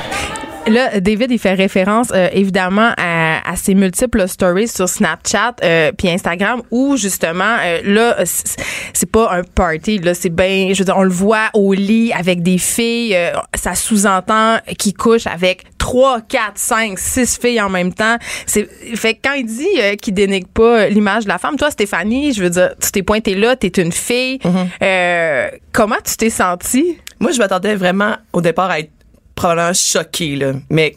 Là, 0.70 1.00
David, 1.00 1.30
il 1.33 1.38
fait 1.38 1.54
référence 1.54 2.09
euh, 2.14 2.28
évidemment 2.33 2.92
à, 2.96 3.50
à 3.50 3.56
ses 3.56 3.74
multiples 3.74 4.28
stories 4.28 4.68
sur 4.68 4.88
Snapchat 4.88 5.56
euh, 5.64 5.90
puis 5.96 6.09
Instagram 6.09 6.62
où 6.70 6.96
justement 6.96 7.56
euh, 7.61 7.80
là 7.85 8.16
c'est 8.24 9.11
pas 9.11 9.33
un 9.33 9.42
party 9.42 9.98
là, 9.98 10.14
c'est 10.14 10.30
bien 10.30 10.68
je 10.72 10.78
veux 10.78 10.85
dire 10.85 10.96
on 10.96 11.02
le 11.02 11.11
voit 11.11 11.48
au 11.54 11.72
lit 11.72 12.12
avec 12.12 12.42
des 12.42 12.59
filles, 12.59 13.16
euh, 13.16 13.33
ça 13.54 13.74
sous-entend 13.74 14.59
qu'il 14.78 14.94
couche 14.94 15.26
avec 15.26 15.64
trois, 15.78 16.20
quatre, 16.20 16.59
cinq, 16.59 16.98
six 16.98 17.38
filles 17.40 17.61
en 17.61 17.68
même 17.70 17.92
temps. 17.92 18.16
C'est 18.46 18.68
fait 18.94 19.14
que 19.14 19.20
quand 19.24 19.35
il 19.35 19.46
dit 19.46 19.66
euh, 19.78 19.96
qu'il 19.96 20.14
dénigre 20.14 20.48
pas 20.48 20.88
l'image 20.88 21.24
de 21.24 21.28
la 21.28 21.38
femme, 21.38 21.56
toi 21.56 21.70
Stéphanie, 21.70 22.33
je 22.33 22.42
veux 22.42 22.50
dire 22.50 22.74
tu 22.80 22.92
t'es 22.92 23.02
pointée 23.02 23.35
là, 23.35 23.56
t'es 23.56 23.68
une 23.83 23.92
fille. 23.92 24.38
Euh, 24.83 25.48
comment 25.72 25.96
tu 26.04 26.16
t'es 26.16 26.30
sentie? 26.30 26.98
Moi, 27.18 27.33
je 27.33 27.38
m'attendais 27.38 27.74
vraiment 27.74 28.14
au 28.33 28.40
départ 28.40 28.70
à 28.70 28.80
être 28.80 28.90
probablement 29.40 29.72
choquée, 29.72 30.37
là. 30.37 30.53
Mais 30.68 30.96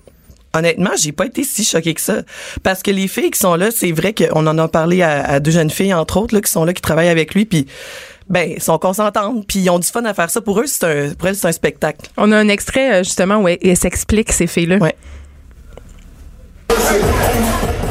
honnêtement, 0.53 0.91
j'ai 0.97 1.13
pas 1.13 1.25
été 1.25 1.43
si 1.43 1.63
choquée 1.63 1.93
que 1.93 2.01
ça. 2.01 2.23
Parce 2.61 2.83
que 2.83 2.91
les 2.91 3.07
filles 3.07 3.31
qui 3.31 3.39
sont 3.39 3.55
là, 3.55 3.71
c'est 3.71 3.93
vrai 3.93 4.13
qu'on 4.13 4.45
en 4.45 4.57
a 4.57 4.67
parlé 4.67 5.01
à, 5.01 5.23
à 5.23 5.39
deux 5.39 5.51
jeunes 5.51 5.69
filles, 5.69 5.93
entre 5.93 6.17
autres, 6.17 6.35
là, 6.35 6.41
qui 6.41 6.51
sont 6.51 6.65
là, 6.65 6.73
qui 6.73 6.81
travaillent 6.81 7.07
avec 7.07 7.33
lui, 7.33 7.45
puis 7.45 7.67
ben, 8.29 8.59
sont 8.59 8.77
consentantes, 8.77 9.45
puis 9.47 9.59
ils 9.59 9.69
ont 9.69 9.79
du 9.79 9.87
fun 9.87 10.03
à 10.03 10.13
faire 10.13 10.29
ça. 10.29 10.41
Pour 10.41 10.59
eux, 10.59 10.67
c'est 10.67 10.83
un, 10.83 11.13
pour 11.13 11.29
elles, 11.29 11.35
c'est 11.35 11.47
un 11.47 11.53
spectacle. 11.53 12.09
On 12.17 12.31
a 12.33 12.37
un 12.37 12.49
extrait 12.49 12.95
euh, 12.95 13.03
justement 13.03 13.37
où 13.37 13.47
elle, 13.47 13.59
elle 13.63 13.77
s'explique 13.77 14.31
ces 14.33 14.47
filles-là. 14.47 14.77
Ouais. 14.77 14.95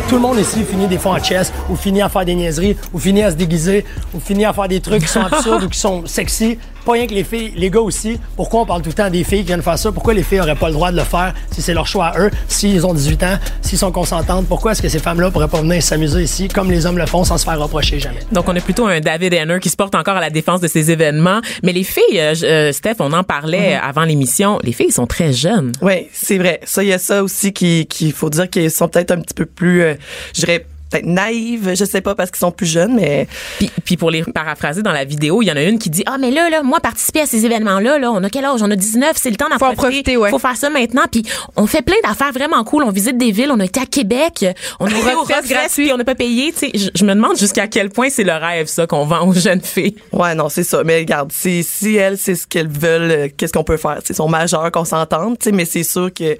Tout 0.09 0.17
le 0.17 0.21
monde 0.21 0.38
ici 0.38 0.62
finit 0.62 0.87
des 0.88 0.99
fois 0.99 1.12
en 1.12 1.23
chess, 1.23 1.51
ou 1.71 1.75
finit 1.75 2.03
à 2.03 2.11
faire 2.11 2.27
des 2.27 2.35
niaiseries, 2.35 2.77
ou 2.93 2.99
finit 2.99 3.23
à 3.23 3.31
se 3.31 3.37
déguiser, 3.37 3.87
ou 4.12 4.21
finit 4.21 4.45
à 4.45 4.53
faire 4.53 4.69
des 4.69 4.81
trucs 4.81 5.01
qui 5.01 5.09
sont 5.09 5.23
absurdes 5.33 5.65
ou 5.65 5.69
qui 5.71 5.79
sont 5.79 6.05
sexy. 6.05 6.59
Pas 6.85 6.92
rien 6.92 7.07
que 7.07 7.14
les 7.14 7.25
filles, 7.25 7.53
les 7.57 7.71
gars 7.71 7.81
aussi. 7.81 8.18
Pourquoi 8.37 8.62
on 8.62 8.66
parle 8.66 8.83
tout 8.83 8.88
le 8.88 8.95
temps 8.95 9.09
des 9.09 9.23
filles 9.23 9.40
qui 9.40 9.47
viennent 9.47 9.62
faire 9.62 9.79
ça? 9.79 9.92
Pourquoi 9.92 10.14
les 10.14 10.23
filles 10.23 10.38
n'auraient 10.38 10.57
pas 10.57 10.68
le 10.68 10.75
droit 10.75 10.90
de 10.90 10.97
le 10.97 11.05
faire 11.05 11.33
si 11.51 11.62
c'est 11.62 11.75
leur 11.75 11.87
choix 11.87 12.07
à 12.07 12.21
eux, 12.21 12.31
s'ils 12.49 12.85
ont 12.85 12.92
18 12.92 13.23
ans, 13.23 13.38
s'ils 13.61 13.79
sont 13.79 13.92
consentantes? 13.92 14.47
Pourquoi 14.49 14.73
est-ce 14.73 14.83
que 14.83 14.88
ces 14.88 14.99
femmes-là 14.99 15.31
pourraient 15.31 15.49
pas 15.49 15.61
venir 15.61 15.83
s'amuser 15.83 16.23
ici 16.23 16.49
comme 16.49 16.71
les 16.71 16.85
hommes 16.85 16.99
le 16.99 17.07
font 17.07 17.25
sans 17.25 17.38
se 17.38 17.45
faire 17.45 17.61
reprocher 17.61 18.01
jamais? 18.01 18.21
Donc, 18.33 18.49
on 18.49 18.57
a 18.57 18.61
plutôt 18.61 18.87
un 18.87 19.01
David 19.01 19.35
Henner 19.35 19.61
qui 19.61 19.68
se 19.68 19.77
porte 19.77 19.95
encore 19.95 20.16
à 20.16 20.21
la 20.21 20.31
défense 20.31 20.61
de 20.61 20.68
ces 20.68 20.90
événements. 20.90 21.40
Mais 21.62 21.73
les 21.73 21.85
filles, 21.85 22.03
euh, 22.18 22.35
euh, 22.42 22.73
Steph, 22.73 22.97
on 22.99 23.12
en 23.12 23.23
parlait 23.23 23.75
avant 23.75 24.05
l'émission, 24.05 24.59
les 24.64 24.73
filles 24.73 24.92
sont 24.92 25.07
très 25.07 25.33
jeunes. 25.33 25.73
Oui, 25.83 26.09
c'est 26.12 26.38
vrai. 26.38 26.61
Ça, 26.64 26.83
il 26.83 26.88
y 26.88 26.92
a 26.92 26.99
ça 26.99 27.23
aussi 27.23 27.53
qui, 27.53 27.87
qu'il 27.87 28.12
faut 28.12 28.31
dire 28.31 28.51
qu'ils 28.51 28.71
sont 28.71 28.88
peut-être 28.88 29.12
un 29.12 29.21
petit 29.21 29.35
peu 29.35 29.47
plus, 29.47 29.83
euh, 29.83 29.95
je 30.35 30.40
dirais, 30.40 30.66
peut-être 30.92 31.07
naïves, 31.07 31.74
je 31.74 31.85
sais 31.85 32.00
pas, 32.00 32.14
parce 32.14 32.31
qu'ils 32.31 32.38
sont 32.40 32.52
plus 32.52 32.66
jeunes, 32.66 32.94
mais 32.94 33.26
Puis, 33.59 33.70
puis 33.85 33.96
pour 33.96 34.11
les 34.11 34.22
paraphraser 34.22 34.83
dans 34.83 34.92
la 34.92 35.05
vidéo, 35.05 35.42
il 35.42 35.46
y 35.46 35.52
en 35.52 35.57
a 35.57 35.62
une 35.62 35.78
qui 35.78 35.90
dit 35.90 36.02
ah 36.07 36.16
mais 36.18 36.31
là 36.31 36.48
là 36.50 36.62
moi 36.62 36.81
participer 36.81 37.20
à 37.20 37.26
ces 37.26 37.44
événements 37.46 37.81
là 37.81 37.98
là 37.98 38.11
on 38.12 38.22
a 38.22 38.31
quel 38.31 38.44
âge? 38.44 38.61
On 38.62 38.70
a 38.70 38.76
19 38.76 39.12
c'est 39.16 39.31
le 39.31 39.37
temps 39.37 39.48
d'en 39.48 39.59
Faut 39.59 39.66
en 39.66 39.74
profiter, 39.74 40.16
ouais. 40.16 40.31
faut 40.31 40.38
faire 40.38 40.57
ça 40.57 40.70
maintenant 40.70 41.02
puis 41.11 41.22
on 41.57 41.66
fait 41.66 41.83
plein 41.83 41.96
d'affaires 42.05 42.33
vraiment 42.33 42.62
cool 42.64 42.85
on 42.85 42.90
visite 42.90 43.16
des 43.18 43.33
villes 43.33 43.50
on 43.52 43.61
a 43.61 43.64
été 43.64 43.81
à 43.81 43.87
Québec 43.87 44.46
on 44.81 44.87
a 44.87 44.90
été 44.98 45.14
au 45.14 45.24
gratuit. 45.24 45.92
on 45.92 45.96
n'a 45.96 46.05
pas 46.05 46.14
payé 46.14 46.52
tu 46.52 46.70
sais 46.70 46.90
je, 46.94 47.05
me 47.05 47.14
demande 47.14 47.37
jusqu'à 47.38 47.66
quel 47.66 47.90
point 47.90 48.09
c'est 48.11 48.24
le 48.24 48.33
rêve 48.33 48.66
ça 48.66 48.87
qu'on 48.87 49.05
vend 49.07 49.26
aux 49.26 49.33
jeunes 49.35 49.61
filles 49.62 49.96
Ouais, 50.12 50.35
non, 50.35 50.48
c'est 50.48 50.64
ça. 50.64 50.83
Mais 50.85 50.98
regarde, 50.98 51.33
si, 51.33 51.62
si 51.64 51.96
elles, 51.96 52.18
c'est 52.18 52.35
ce 52.35 52.46
qu'elles 52.46 52.68
veulent, 52.68 53.11
euh, 53.11 53.28
qu'est-ce 53.37 53.52
qu'on 53.52 53.64
peut 53.64 53.76
faire? 53.78 53.98
Ils 54.09 54.14
sont 54.14 54.28
majeurs, 54.28 54.70
qu'on 54.70 54.85
s'entende, 54.85 55.38
tu 55.38 55.44
sais, 55.44 55.52
mais 55.52 55.64
c'est 55.64 55.83
sûr 55.85 56.12
que 56.12 56.37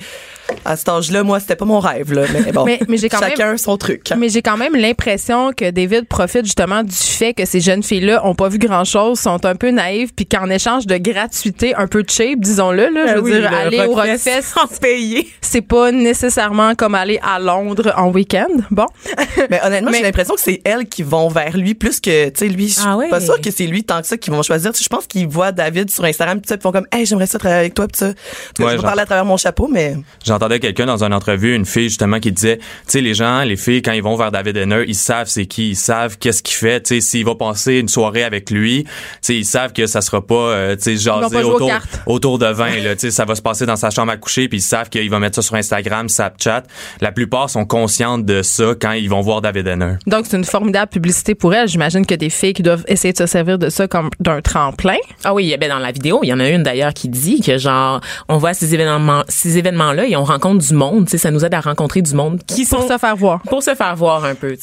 à 0.64 0.76
cet 0.76 0.88
âge-là, 0.88 1.22
moi, 1.22 1.40
c'était 1.40 1.56
pas 1.56 1.64
mon 1.64 1.80
rêve, 1.80 2.12
là. 2.12 2.22
Mais 2.44 2.52
bon, 2.52 2.64
Mais- 2.66 2.80
mais 2.88 2.96
j'ai 2.98 3.08
quand 3.08 3.18
chacun 3.20 3.48
même- 3.48 3.58
son 3.58 3.76
truc. 3.78 4.10
Mais 4.18 4.28
j'ai 4.28 4.41
quand 4.42 4.57
même 4.57 4.74
l'impression 4.76 5.52
que 5.52 5.70
David 5.70 6.07
profite 6.07 6.44
justement 6.44 6.83
du 6.83 6.92
fait 6.94 7.35
que 7.35 7.44
ces 7.44 7.61
jeunes 7.61 7.83
filles-là 7.83 8.26
ont 8.26 8.35
pas 8.35 8.48
vu 8.48 8.59
grand-chose, 8.59 9.18
sont 9.20 9.44
un 9.46 9.55
peu 9.55 9.70
naïves, 9.70 10.12
puis 10.14 10.26
qu'en 10.26 10.48
échange 10.50 10.87
de 10.87 10.96
gratuité 10.96 11.74
un 11.74 11.87
peu 11.87 12.05
cheap, 12.09 12.40
disons-le, 12.40 12.88
là, 12.88 13.07
je 13.07 13.12
veux 13.14 13.20
Ben 13.20 13.24
oui, 13.24 13.31
dire, 13.33 13.40
le 13.50 13.57
aller 13.57 13.81
au 13.87 13.94
Rockfest 13.94 14.42
sans 14.42 14.66
payer. 14.81 15.28
c'est 15.40 15.61
pas 15.62 15.92
nécessairement 15.92 16.74
comme 16.74 16.94
aller 16.94 17.18
à 17.22 17.38
Londres 17.38 17.92
en 17.96 18.11
week-end. 18.11 18.48
Bon. 18.70 18.87
Mais 19.50 19.61
honnêtement, 19.64 19.90
Mais- 19.90 19.98
j'ai 19.98 20.02
l'impression 20.05 20.35
que 20.35 20.40
c'est 20.40 20.61
elles 20.64 20.87
qui 20.87 21.02
vont 21.02 21.28
vers 21.28 21.57
lui 21.57 21.74
plus 21.74 22.00
que, 22.00 22.26
tu 22.28 22.33
sais, 22.37 22.48
lui. 22.48 22.68
Je 22.68 22.74
suis 22.74 22.83
Ah 22.87 22.98
pas 23.11 23.20
sûre 23.20 23.40
que 23.40 23.50
c'est 23.50 23.66
lui 23.66 23.85
tant 23.85 24.00
que 24.00 24.07
ça 24.07 24.16
qui 24.16 24.31
vont 24.31 24.42
choisir. 24.42 24.72
Je 24.74 24.88
pense 24.88 25.07
qu'ils 25.07 25.28
voient 25.28 25.52
David 25.52 25.90
sur 25.90 26.05
Instagram, 26.05 26.40
puis 26.40 26.55
ils 26.55 26.61
font 26.61 26.72
comme, 26.72 26.87
hey, 26.92 27.07
j'aimerais 27.07 27.26
ça 27.26 27.38
travailler 27.38 27.61
avec 27.61 27.74
toi, 27.74 27.87
pis 27.88 27.98
ça. 27.98 28.07
En 28.09 28.11
tout 28.11 28.62
cas, 28.62 28.64
Ouais, 28.70 28.76
je 28.76 28.83
parler 28.83 29.02
à 29.02 29.07
travers 29.07 29.24
mon 29.24 29.37
chapeau, 29.37 29.68
mais 29.70 29.94
J'entendais 30.24 30.59
quelqu'un 30.61 30.87
dans 30.87 31.05
une 31.05 31.14
entrevue, 31.14 31.55
une 31.55 31.66
fille 31.66 31.88
justement 31.88 32.18
qui 32.20 32.33
disait, 32.33 32.59
tu 32.59 32.64
sais, 32.88 33.00
les 33.00 33.14
gens, 33.14 33.42
les 33.42 33.57
filles, 33.57 33.83
quand 33.83 33.92
ils 33.92 34.02
vont 34.02 34.16
vers 34.16 34.32
David 34.33 34.57
Henner, 34.57 34.85
ils 34.88 34.95
savent 34.95 35.29
c'est 35.29 35.47
qui, 35.47 35.71
ils 35.71 35.77
savent 35.77 36.18
qu'est-ce 36.18 36.42
qu'il 36.42 36.57
fait, 36.57 36.81
tu 36.83 36.95
sais, 36.97 37.01
s'il 37.01 37.25
va 37.25 37.35
passer 37.35 37.75
une 37.75 37.88
soirée 37.88 38.25
avec 38.25 38.51
lui, 38.51 38.85
tu 38.85 38.90
sais, 39.21 39.37
ils 39.37 39.45
savent 39.45 39.73
que 39.73 39.87
ça 39.87 40.01
sera 40.01 40.27
pas, 40.27 40.35
euh, 40.35 40.77
tu 40.77 40.83
sais, 40.83 40.97
jaser 40.97 41.42
autour, 42.07 42.38
de 42.38 42.47
vin, 42.47 42.81
là, 42.81 42.95
tu 42.95 43.01
sais, 43.03 43.11
ça 43.11 43.25
va 43.25 43.35
se 43.35 43.42
passer 43.42 43.66
dans 43.66 43.77
sa 43.77 43.90
chambre 43.90 44.12
à 44.12 44.16
coucher, 44.16 44.49
puis 44.49 44.59
ils 44.59 44.62
savent 44.62 44.88
qu'il 44.88 45.09
va 45.11 45.18
mettre 45.18 45.37
ça 45.37 45.42
sur 45.42 45.55
Instagram, 45.55 46.09
Snapchat. 46.09 46.64
La 47.01 47.12
plupart 47.12 47.51
sont 47.51 47.64
conscientes 47.64 48.25
de 48.25 48.42
ça 48.42 48.75
quand 48.81 48.92
ils 48.92 49.09
vont 49.09 49.21
voir 49.21 49.40
David 49.42 49.66
Henner. 49.68 49.95
Donc, 50.07 50.27
c'est 50.29 50.37
une 50.37 50.45
formidable 50.45 50.90
publicité 50.90 51.35
pour 51.35 51.55
elle. 51.55 51.68
J'imagine 51.68 52.05
que 52.07 52.14
des 52.14 52.31
filles 52.31 52.55
qui 52.55 52.62
doivent 52.62 52.85
essayer 52.88 53.12
de 53.12 53.18
se 53.18 53.27
servir 53.27 53.59
de 53.59 53.68
ça 53.68 53.87
comme 53.87 54.11
d'un 54.21 54.40
tremplin. 54.40 54.97
Ah 55.25 55.35
oui, 55.35 55.55
ben 55.61 55.68
dans 55.68 55.79
la 55.79 55.92
vidéo, 55.92 56.21
il 56.23 56.29
y 56.29 56.33
en 56.33 56.40
a 56.40 56.49
une 56.49 56.62
d'ailleurs 56.62 56.95
qui 56.95 57.09
dit 57.09 57.40
que 57.40 57.59
genre 57.59 58.01
on 58.29 58.38
voit 58.38 58.55
ces 58.55 58.75
événements 58.75 59.23
ces 59.29 59.59
événements 59.59 59.92
là 59.92 60.07
et 60.07 60.16
on 60.16 60.25
rencontre 60.25 60.66
du 60.66 60.75
monde, 60.75 61.05
tu 61.07 61.12
sais, 61.12 61.18
ça 61.18 61.31
nous 61.31 61.45
aide 61.45 61.55
à 61.55 61.61
rencontrer 61.61 62.03
du 62.03 62.14
monde 62.14 62.40
qui 62.47 62.64
Pour 62.66 62.83
sont 62.83 62.88
se 62.88 62.99
faire 62.99 63.16
voir. 63.16 63.40
pour 63.42 63.62
se 63.62 63.75
faire 63.75 63.95
voir 63.97 64.21
un 64.24 64.35
peu. 64.35 64.56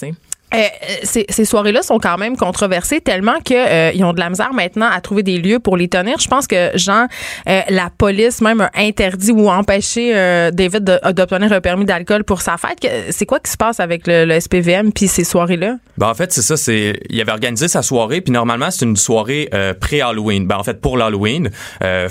Euh, 0.53 0.57
euh, 0.57 0.95
ces, 1.03 1.25
ces 1.29 1.45
soirées-là 1.45 1.83
sont 1.83 1.99
quand 1.99 2.17
même 2.17 2.35
controversées 2.35 3.01
tellement 3.01 3.39
que 3.45 3.53
euh, 3.53 3.91
ils 3.93 4.03
ont 4.03 4.13
de 4.13 4.19
la 4.19 4.29
misère 4.29 4.53
maintenant 4.53 4.89
à 4.91 4.99
trouver 5.01 5.21
des 5.21 5.37
lieux 5.37 5.59
pour 5.59 5.77
les 5.77 5.87
tenir. 5.87 6.19
Je 6.19 6.27
pense 6.27 6.47
que 6.47 6.71
Jean, 6.75 7.07
euh, 7.47 7.61
la 7.69 7.91
police 7.95 8.41
même 8.41 8.61
a 8.61 8.71
interdit 8.75 9.31
ou 9.31 9.49
empêché 9.49 10.11
euh, 10.15 10.51
David 10.51 11.01
d'obtenir 11.13 11.53
un 11.53 11.61
permis 11.61 11.85
d'alcool 11.85 12.23
pour 12.23 12.41
sa 12.41 12.57
fête. 12.57 12.79
C'est 13.11 13.25
quoi 13.25 13.39
qui 13.39 13.51
se 13.51 13.57
passe 13.57 13.79
avec 13.79 14.03
le, 14.07 14.39
SPVM 14.39 14.91
puis 14.91 15.07
ces 15.07 15.23
soirées-là? 15.23 15.75
Ben 15.97 16.07
en 16.07 16.13
fait, 16.13 16.31
c'est 16.31 16.41
ça, 16.41 16.55
c'est 16.55 16.99
il 17.09 17.19
avait 17.19 17.31
organisé 17.31 17.67
sa 17.67 17.81
soirée 17.81 18.21
puis 18.21 18.31
normalement 18.31 18.71
c'est 18.71 18.85
une 18.85 18.95
soirée 18.95 19.49
pré-Halloween. 19.79 20.47
Ben 20.47 20.57
en 20.57 20.63
fait 20.63 20.79
pour 20.81 20.97
l'Halloween, 20.97 21.49
euh, 21.83 22.07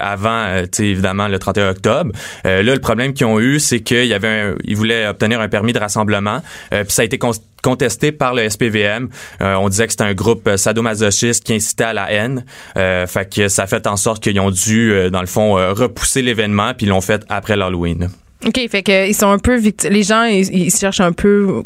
avant 0.00 0.64
évidemment 0.78 1.28
le 1.28 1.38
31 1.38 1.70
octobre. 1.70 2.12
Là 2.44 2.62
le 2.62 2.80
problème 2.80 3.12
qu'ils 3.12 3.26
ont 3.26 3.38
eu, 3.38 3.60
c'est 3.60 3.80
qu'il 3.80 4.06
y 4.06 4.14
avait 4.14 4.28
un, 4.28 4.54
ils 4.64 4.76
voulaient 4.76 5.06
obtenir 5.06 5.40
un 5.40 5.48
permis 5.48 5.72
de 5.72 5.78
rassemblement, 5.78 6.40
puis 6.70 6.84
ça 6.88 7.02
a 7.02 7.04
été 7.04 7.18
contesté 7.62 8.12
par 8.12 8.34
le 8.34 8.48
SPVM. 8.48 9.08
Euh, 9.40 9.54
on 9.54 9.68
disait 9.68 9.86
que 9.86 9.92
c'était 9.92 10.04
un 10.04 10.14
groupe 10.14 10.46
euh, 10.46 10.56
sadomasochiste 10.56 11.44
qui 11.44 11.54
incitait 11.54 11.84
à 11.84 11.92
la 11.92 12.12
haine. 12.12 12.44
Euh, 12.76 13.06
fait 13.06 13.32
que 13.32 13.48
ça 13.48 13.62
a 13.62 13.66
fait 13.66 13.86
en 13.86 13.96
sorte 13.96 14.22
qu'ils 14.22 14.38
ont 14.40 14.50
dû 14.50 14.92
euh, 14.92 15.10
dans 15.10 15.20
le 15.20 15.26
fond 15.26 15.56
euh, 15.56 15.72
repousser 15.72 16.22
l'événement 16.22 16.74
puis 16.74 16.86
ils 16.86 16.88
l'ont 16.90 17.00
fait 17.00 17.24
après 17.28 17.56
l'Halloween. 17.56 18.10
OK, 18.44 18.60
fait 18.68 19.12
sont 19.12 19.30
un 19.30 19.38
peu 19.38 19.56
victimes. 19.56 19.92
Les 19.92 20.02
gens, 20.02 20.24
ils, 20.24 20.52
ils 20.52 20.70
cherchent 20.72 21.00
un 21.00 21.12
peu 21.12 21.62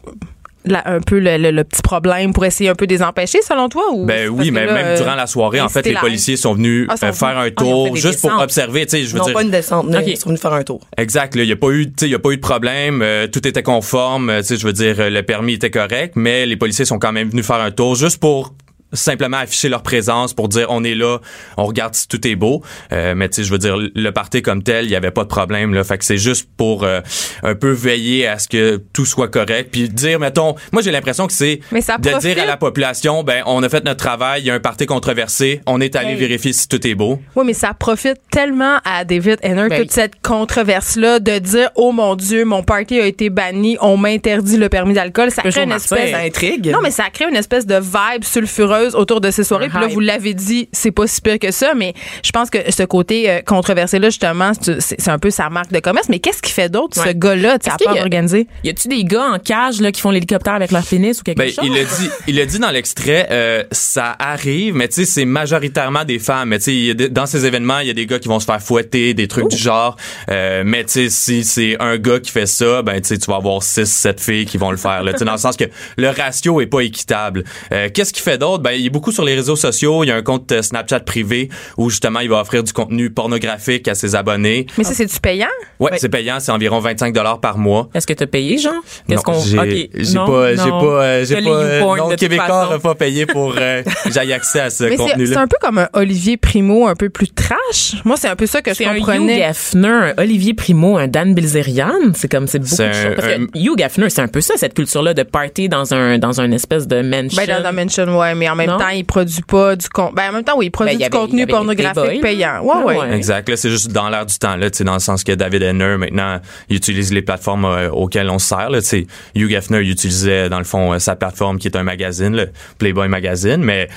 la- 0.66 0.88
un 0.88 1.00
peu 1.00 1.18
le, 1.18 1.36
le- 1.38 1.50
le 1.50 1.64
petit 1.64 1.82
problème 1.82 2.32
pour 2.32 2.44
essayer 2.44 2.68
un 2.70 2.74
peu 2.74 2.86
de 2.86 2.92
les 2.94 3.02
empêcher, 3.02 3.40
selon 3.42 3.68
toi? 3.68 3.84
Ou 3.92 4.04
Ben 4.04 4.28
oui, 4.28 4.50
mais 4.50 4.66
là, 4.66 4.74
même 4.74 4.86
euh, 4.88 4.96
durant 4.96 5.14
la 5.14 5.26
soirée, 5.26 5.60
en 5.60 5.68
fait, 5.68 5.86
les 5.86 5.94
policiers 5.94 6.36
sont 6.36 6.54
venus 6.54 6.86
Ah, 6.90 6.96
sont 6.96 7.06
euh, 7.06 7.12
faire 7.12 7.28
venus. 7.30 7.40
un 7.40 7.44
Ah, 7.44 7.48
ils 7.48 7.54
tour 7.54 7.96
juste 7.96 8.20
pour 8.20 8.38
observer. 8.40 8.86
Tu 8.86 8.90
sais, 8.98 9.02
je 9.04 9.12
veux 9.12 9.18
non, 9.18 9.24
dire, 9.24 9.34
pas 9.34 9.42
une 9.42 9.50
descente, 9.50 9.86
mais 9.88 9.98
Ok. 9.98 10.04
ils 10.06 10.16
sont 10.16 10.28
venus 10.28 10.40
faire 10.42 10.52
un 10.52 10.62
tour. 10.62 10.80
Exact. 10.98 11.34
Il 11.36 11.42
n'y 11.42 11.52
a 11.52 11.56
pas 11.56 11.70
eu, 11.70 11.86
tu 11.86 11.92
sais, 12.00 12.06
il 12.06 12.12
y 12.12 12.14
a 12.14 12.18
pas 12.18 12.30
eu 12.30 12.36
de 12.36 12.42
problème. 12.42 13.00
euh, 13.02 13.26
tout 13.26 13.46
était 13.46 13.62
conforme. 13.62 14.32
tu 14.38 14.44
sais, 14.44 14.56
je 14.56 14.66
veux 14.66 14.72
dire, 14.72 14.96
le 15.10 15.22
permis 15.22 15.54
était 15.54 15.70
correct, 15.70 16.14
mais 16.16 16.46
les 16.46 16.56
policiers 16.56 16.84
sont 16.84 16.98
quand 16.98 17.12
même 17.12 17.30
venus 17.30 17.46
faire 17.46 17.60
un 17.60 17.70
tour 17.70 17.94
juste 17.94 18.18
pour 18.18 18.54
simplement 18.96 19.36
afficher 19.38 19.68
leur 19.68 19.82
présence 19.82 20.34
pour 20.34 20.48
dire 20.48 20.66
on 20.70 20.82
est 20.84 20.94
là, 20.94 21.18
on 21.56 21.64
regarde 21.64 21.94
si 21.94 22.08
tout 22.08 22.26
est 22.26 22.34
beau. 22.36 22.62
Euh, 22.92 23.14
mais 23.14 23.28
tu 23.28 23.36
sais, 23.36 23.44
je 23.44 23.52
veux 23.52 23.58
dire, 23.58 23.76
le 23.78 24.10
party 24.10 24.42
comme 24.42 24.62
tel, 24.62 24.84
il 24.86 24.90
y 24.90 24.96
avait 24.96 25.10
pas 25.10 25.22
de 25.24 25.28
problème 25.28 25.74
là. 25.74 25.84
Fait 25.84 25.98
que 25.98 26.04
c'est 26.04 26.18
juste 26.18 26.48
pour 26.56 26.84
euh, 26.84 27.00
un 27.42 27.54
peu 27.54 27.70
veiller 27.70 28.26
à 28.26 28.38
ce 28.38 28.48
que 28.48 28.76
tout 28.92 29.04
soit 29.06 29.28
correct, 29.28 29.68
puis 29.70 29.88
dire, 29.88 30.18
mettons, 30.18 30.54
moi 30.72 30.82
j'ai 30.82 30.90
l'impression 30.90 31.26
que 31.26 31.32
c'est 31.32 31.60
Mais 31.72 31.80
ça 31.80 31.98
de 31.98 32.08
profite. 32.10 32.34
dire 32.34 32.42
à 32.42 32.46
la 32.46 32.56
population, 32.56 33.22
ben 33.22 33.42
on 33.46 33.62
a 33.62 33.68
fait 33.68 33.84
notre 33.84 34.02
travail, 34.04 34.42
il 34.42 34.46
y 34.46 34.50
a 34.50 34.54
un 34.54 34.60
party 34.60 34.86
controversé, 34.86 35.60
on 35.66 35.80
est 35.80 35.94
allé 35.96 36.10
Hey. 36.10 36.16
vérifier 36.16 36.52
si 36.52 36.68
tout 36.68 36.86
est 36.86 36.94
beau. 36.94 37.20
Oui, 37.34 37.44
mais 37.46 37.52
ça 37.52 37.74
profite 37.74 38.18
tellement 38.30 38.76
à 38.84 39.04
David 39.04 39.38
Henner, 39.42 39.66
Ben, 39.68 39.82
toute 39.82 39.90
cette 39.92 40.14
controverse-là, 40.22 41.18
de 41.20 41.38
dire 41.38 41.70
Oh 41.74 41.92
mon 41.92 42.14
Dieu, 42.14 42.44
mon 42.44 42.62
party 42.62 43.00
a 43.00 43.06
été 43.06 43.28
banni, 43.28 43.76
on 43.80 43.96
m'interdit 43.96 44.56
le 44.56 44.68
permis 44.68 44.94
d'alcool. 44.94 45.30
Ça 45.30 45.42
crée 45.42 45.64
une 45.64 45.72
espèce. 45.72 45.90
marcher. 45.98 46.12
Ça 46.12 46.18
intrigue. 46.20 46.70
Non, 46.70 46.78
mais 46.82 46.90
ça 46.92 47.04
crée 47.12 47.26
une 47.28 47.36
espèce 47.36 47.66
de 47.66 47.74
vibe 47.74 48.22
sulfureuse 48.24 48.85
autour 48.94 49.20
de 49.20 49.30
ces 49.30 49.44
soirées. 49.44 49.68
Puis 49.68 49.80
là, 49.80 49.88
vous 49.88 50.00
l'avez 50.00 50.34
dit, 50.34 50.68
c'est 50.72 50.90
pas 50.90 51.06
si 51.06 51.20
pire 51.20 51.38
que 51.38 51.50
ça, 51.50 51.74
mais 51.74 51.94
je 52.22 52.30
pense 52.30 52.50
que 52.50 52.58
ce 52.70 52.82
côté 52.82 53.28
euh, 53.30 53.40
controversé-là, 53.44 54.08
justement, 54.08 54.52
c'est 54.78 55.08
un 55.08 55.18
peu 55.18 55.30
sa 55.30 55.48
marque 55.50 55.72
de 55.72 55.80
commerce. 55.80 56.08
Mais 56.08 56.18
qu'est-ce 56.18 56.42
qu'il 56.42 56.52
fait 56.52 56.68
d'autre, 56.68 56.96
ce 57.02 57.12
gars-là, 57.12 57.58
tu 57.58 57.70
sais, 57.70 57.74
à 57.74 57.76
part 57.84 57.96
organiser? 58.02 58.46
Y 58.64 58.70
a-tu 58.70 58.88
des 58.88 59.04
gars 59.04 59.24
en 59.32 59.38
cage 59.38 59.80
là 59.80 59.92
qui 59.92 60.00
font 60.00 60.10
l'hélicoptère 60.10 60.54
avec 60.54 60.70
leur 60.70 60.84
pénis 60.84 61.20
ou 61.20 61.22
quelque 61.22 61.38
Ben, 61.38 61.50
chose 61.50 61.64
il 61.64 61.76
a 61.76 61.84
dit, 61.84 62.10
il 62.28 62.40
a 62.40 62.46
dit 62.46 62.58
dans 62.58 62.70
l'extrait, 62.70 63.28
euh, 63.30 63.64
ça 63.72 64.14
arrive, 64.18 64.74
mais 64.74 64.88
tu 64.88 64.94
sais, 64.94 65.04
c'est 65.04 65.24
majoritairement 65.24 66.04
des 66.04 66.18
femmes. 66.18 66.50
Mais 66.50 66.58
tu 66.58 66.94
sais, 66.94 67.08
dans 67.10 67.26
ces 67.26 67.46
événements, 67.46 67.80
il 67.80 67.88
y 67.88 67.90
a 67.90 67.94
des 67.94 68.06
gars 68.06 68.18
qui 68.18 68.28
vont 68.28 68.40
se 68.40 68.44
faire 68.46 68.60
fouetter, 68.62 69.14
des 69.14 69.28
trucs 69.28 69.48
du 69.48 69.56
genre. 69.56 69.96
Euh, 70.30 70.62
mais 70.64 70.84
tu 70.84 70.92
sais, 70.92 71.08
si 71.08 71.44
c'est 71.44 71.76
un 71.80 71.96
gars 71.98 72.20
qui 72.20 72.30
fait 72.30 72.46
ça, 72.46 72.82
ben 72.82 73.00
tu 73.00 73.08
sais, 73.08 73.18
tu 73.18 73.26
vas 73.30 73.36
avoir 73.36 73.62
six, 73.62 73.86
sept 73.86 74.20
filles 74.20 74.46
qui 74.46 74.58
vont 74.58 74.70
le 74.70 74.76
faire. 74.76 75.02
Là, 75.02 75.12
Tu 75.12 75.18
sais, 75.20 75.24
dans 75.24 75.32
le 75.32 75.38
sens 75.38 75.56
que 75.56 75.64
le 75.96 76.08
ratio 76.10 76.60
est 76.60 76.66
pas 76.66 76.80
équitable. 76.80 77.44
Euh, 77.72 77.88
Qu'est-ce 77.92 78.12
qu'il 78.12 78.22
fait 78.22 78.38
d'autre? 78.38 78.62
Ben, 78.66 78.72
il 78.72 78.86
est 78.86 78.90
beaucoup 78.90 79.12
sur 79.12 79.24
les 79.24 79.36
réseaux 79.36 79.54
sociaux. 79.54 80.02
Il 80.02 80.08
y 80.08 80.10
a 80.10 80.16
un 80.16 80.22
compte 80.22 80.50
euh, 80.50 80.60
Snapchat 80.60 81.00
privé 81.00 81.48
où 81.76 81.88
justement, 81.88 82.18
il 82.18 82.28
va 82.28 82.40
offrir 82.40 82.64
du 82.64 82.72
contenu 82.72 83.10
pornographique 83.10 83.86
à 83.86 83.94
ses 83.94 84.16
abonnés. 84.16 84.66
Mais 84.76 84.82
ça, 84.82 84.92
c'est-tu 84.92 85.20
payant? 85.20 85.46
Ouais, 85.78 85.92
c'est 85.98 86.08
payant, 86.08 86.40
c'est 86.40 86.50
environ 86.50 86.80
25 86.80 87.14
dollars 87.14 87.40
par 87.40 87.58
mois. 87.58 87.88
Est-ce 87.94 88.08
que 88.08 88.12
t'as 88.12 88.26
payé, 88.26 88.58
Jean? 88.58 88.72
Non, 88.72 88.80
Qu'est-ce 89.08 89.22
qu'on 89.22 89.34
j'ai 89.40 89.56
pas, 89.56 89.64
j'ai 89.66 90.14
pas, 90.18 90.26
euh, 90.28 91.24
j'ai 91.24 91.42
pas, 91.42 91.50
euh, 91.50 91.80
non, 91.80 92.08
toute 92.10 92.16
Québécois 92.18 92.68
n'a 92.72 92.78
pas 92.80 92.94
payé 92.96 93.24
pour, 93.26 93.54
euh, 93.56 93.82
j'aille 94.10 94.32
accès 94.32 94.60
à 94.60 94.70
ce 94.70 94.82
Mais 94.84 94.90
c'est- 94.90 94.96
c'est 94.96 95.10
contenu-là. 95.10 95.40
un 95.42 95.46
peu 95.46 95.56
comme 95.60 95.78
un 95.78 95.88
Olivier 95.92 96.36
Primo 96.36 96.88
un 96.88 96.94
peu 96.96 97.08
plus 97.08 97.28
trash. 97.32 97.94
Moi, 98.04 98.16
c'est 98.16 98.28
un 98.28 98.34
peu 98.36 98.46
ça 98.46 98.62
que 98.62 98.70
je 98.72 98.76
C'est 98.76 98.86
un 98.86 98.94
Hugh 98.94 98.98
comprenais. 99.00 99.38
Gaffner, 99.38 99.88
un 99.88 100.14
Olivier 100.18 100.54
Primo, 100.54 100.96
un 100.96 101.06
Dan 101.06 101.34
Bilzerian. 101.34 101.92
C'est 102.14 102.28
comme, 102.30 102.48
c'est 102.48 102.58
beaucoup 102.58 102.74
C'est 102.74 102.88
de 102.88 102.92
choses. 102.92 103.04
un- 103.06 103.14
Parce 103.14 103.28
que 103.28 103.42
un- 103.42 103.46
Hugh 103.54 103.76
Gaffner, 103.76 104.10
c'est 104.10 104.22
un 104.22 104.28
peu 104.28 104.40
ça, 104.40 104.54
cette 104.56 104.74
culture-là 104.74 105.14
de 105.14 105.22
party 105.22 105.68
dans 105.68 105.94
un, 105.94 106.18
dans 106.18 106.40
un 106.40 106.50
espèce 106.50 106.88
de 106.88 107.02
mansion. 107.02 107.42
Ben, 107.46 107.62
dans 107.62 107.70
Dimension, 107.70 108.18
ouais, 108.18 108.34
mais 108.34 108.48
en 108.48 108.55
même 108.56 108.70
Non? 108.70 108.78
temps, 108.78 108.88
il 108.88 109.04
produit 109.04 109.42
pas 109.42 109.76
du 109.76 109.88
contenu. 109.88 110.14
Ben, 110.16 110.30
en 110.30 110.32
même 110.32 110.44
temps, 110.44 110.56
oui, 110.56 110.66
il 110.66 110.70
produit 110.70 110.96
Ben, 110.96 111.04
du 111.04 111.10
contenu 111.10 111.46
pornographique 111.46 112.20
payant. 112.20 112.60
Ouais, 112.62 112.72
Ah 112.74 112.84
ouais. 112.84 112.98
ouais. 112.98 113.14
Exact. 113.16 113.48
Là, 113.48 113.56
c'est 113.56 113.70
juste 113.70 113.92
dans 113.92 114.08
l'air 114.08 114.26
du 114.26 114.36
temps, 114.38 114.56
là, 114.56 114.70
tu 114.70 114.78
sais, 114.78 114.84
dans 114.84 114.94
le 114.94 114.98
sens 115.00 115.22
que 115.24 115.32
David 115.32 115.62
Henner, 115.62 115.96
maintenant, 115.98 116.40
il 116.68 116.76
utilise 116.76 117.12
les 117.12 117.22
plateformes 117.22 117.64
euh, 117.66 117.90
auxquelles 117.90 118.30
on 118.30 118.38
se 118.38 118.48
sert, 118.48 118.70
là, 118.70 118.80
tu 118.80 118.88
sais. 118.88 119.06
Hugh 119.34 119.48
Gaffner, 119.48 119.80
il 119.82 119.90
utilisait, 119.90 120.48
dans 120.48 120.58
le 120.58 120.64
fond, 120.64 120.92
euh, 120.92 120.98
sa 120.98 121.16
plateforme 121.16 121.58
qui 121.58 121.68
est 121.68 121.76
un 121.76 121.82
magazine, 121.82 122.34
le 122.34 122.50
Playboy 122.78 123.08
Magazine, 123.08 123.58
mais 123.62 123.88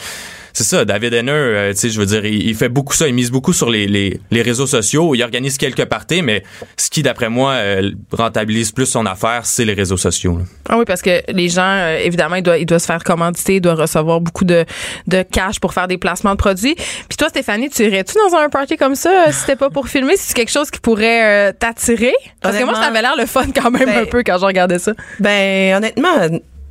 c'est 0.59 0.75
ça, 0.75 0.83
David 0.83 1.13
Henner, 1.13 1.31
euh, 1.31 1.71
tu 1.71 1.79
sais, 1.79 1.89
je 1.89 1.97
veux 1.99 2.05
dire, 2.05 2.25
il, 2.25 2.45
il 2.49 2.53
fait 2.53 2.67
beaucoup 2.67 2.93
ça, 2.93 3.07
il 3.07 3.13
mise 3.13 3.31
beaucoup 3.31 3.53
sur 3.53 3.69
les, 3.69 3.87
les, 3.87 4.19
les 4.29 4.41
réseaux 4.41 4.67
sociaux, 4.67 5.15
il 5.15 5.23
organise 5.23 5.57
quelques 5.57 5.85
parties, 5.85 6.21
mais 6.21 6.43
ce 6.75 6.89
qui, 6.89 7.01
d'après 7.01 7.29
moi, 7.29 7.53
euh, 7.53 7.91
rentabilise 8.11 8.73
plus 8.73 8.85
son 8.85 9.05
affaire, 9.05 9.45
c'est 9.45 9.63
les 9.63 9.73
réseaux 9.73 9.95
sociaux. 9.95 10.37
là. 10.37 10.43
Ah 10.67 10.77
oui, 10.77 10.83
parce 10.85 11.01
que 11.01 11.21
les 11.31 11.47
gens, 11.47 11.61
euh, 11.63 11.97
évidemment, 11.99 12.35
ils 12.35 12.43
doivent, 12.43 12.59
ils 12.59 12.65
doivent 12.65 12.81
se 12.81 12.87
faire 12.87 13.01
commanditer, 13.05 13.55
ils 13.55 13.61
doivent 13.61 13.79
recevoir 13.79 14.19
beaucoup 14.19 14.43
de, 14.43 14.65
de 15.07 15.21
cash 15.23 15.61
pour 15.61 15.73
faire 15.73 15.87
des 15.87 15.97
placements 15.97 16.31
de 16.31 16.37
produits. 16.37 16.75
Puis 16.75 17.17
toi, 17.17 17.29
Stéphanie, 17.29 17.69
tu 17.69 17.83
irais-tu 17.83 18.15
dans 18.29 18.37
un 18.37 18.49
party 18.49 18.75
comme 18.75 18.95
ça 18.95 19.27
euh, 19.27 19.31
si 19.31 19.39
c'était 19.39 19.55
pas 19.55 19.69
pour 19.69 19.87
filmer? 19.87 20.17
Si 20.17 20.27
c'est 20.27 20.33
quelque 20.33 20.51
chose 20.51 20.69
qui 20.71 20.81
pourrait 20.81 21.49
euh, 21.49 21.53
t'attirer? 21.57 22.13
Parce 22.41 22.57
que 22.57 22.65
moi, 22.65 22.75
ça 22.75 22.81
avait 22.87 23.01
l'air 23.01 23.15
le 23.17 23.25
fun 23.25 23.45
quand 23.55 23.71
même 23.71 23.85
ben- 23.85 24.03
un 24.03 24.05
peu 24.05 24.23
quand 24.25 24.37
je 24.37 24.45
regardais 24.45 24.79
ça. 24.79 24.91
Ben, 25.21 25.77
honnêtement, 25.77 26.27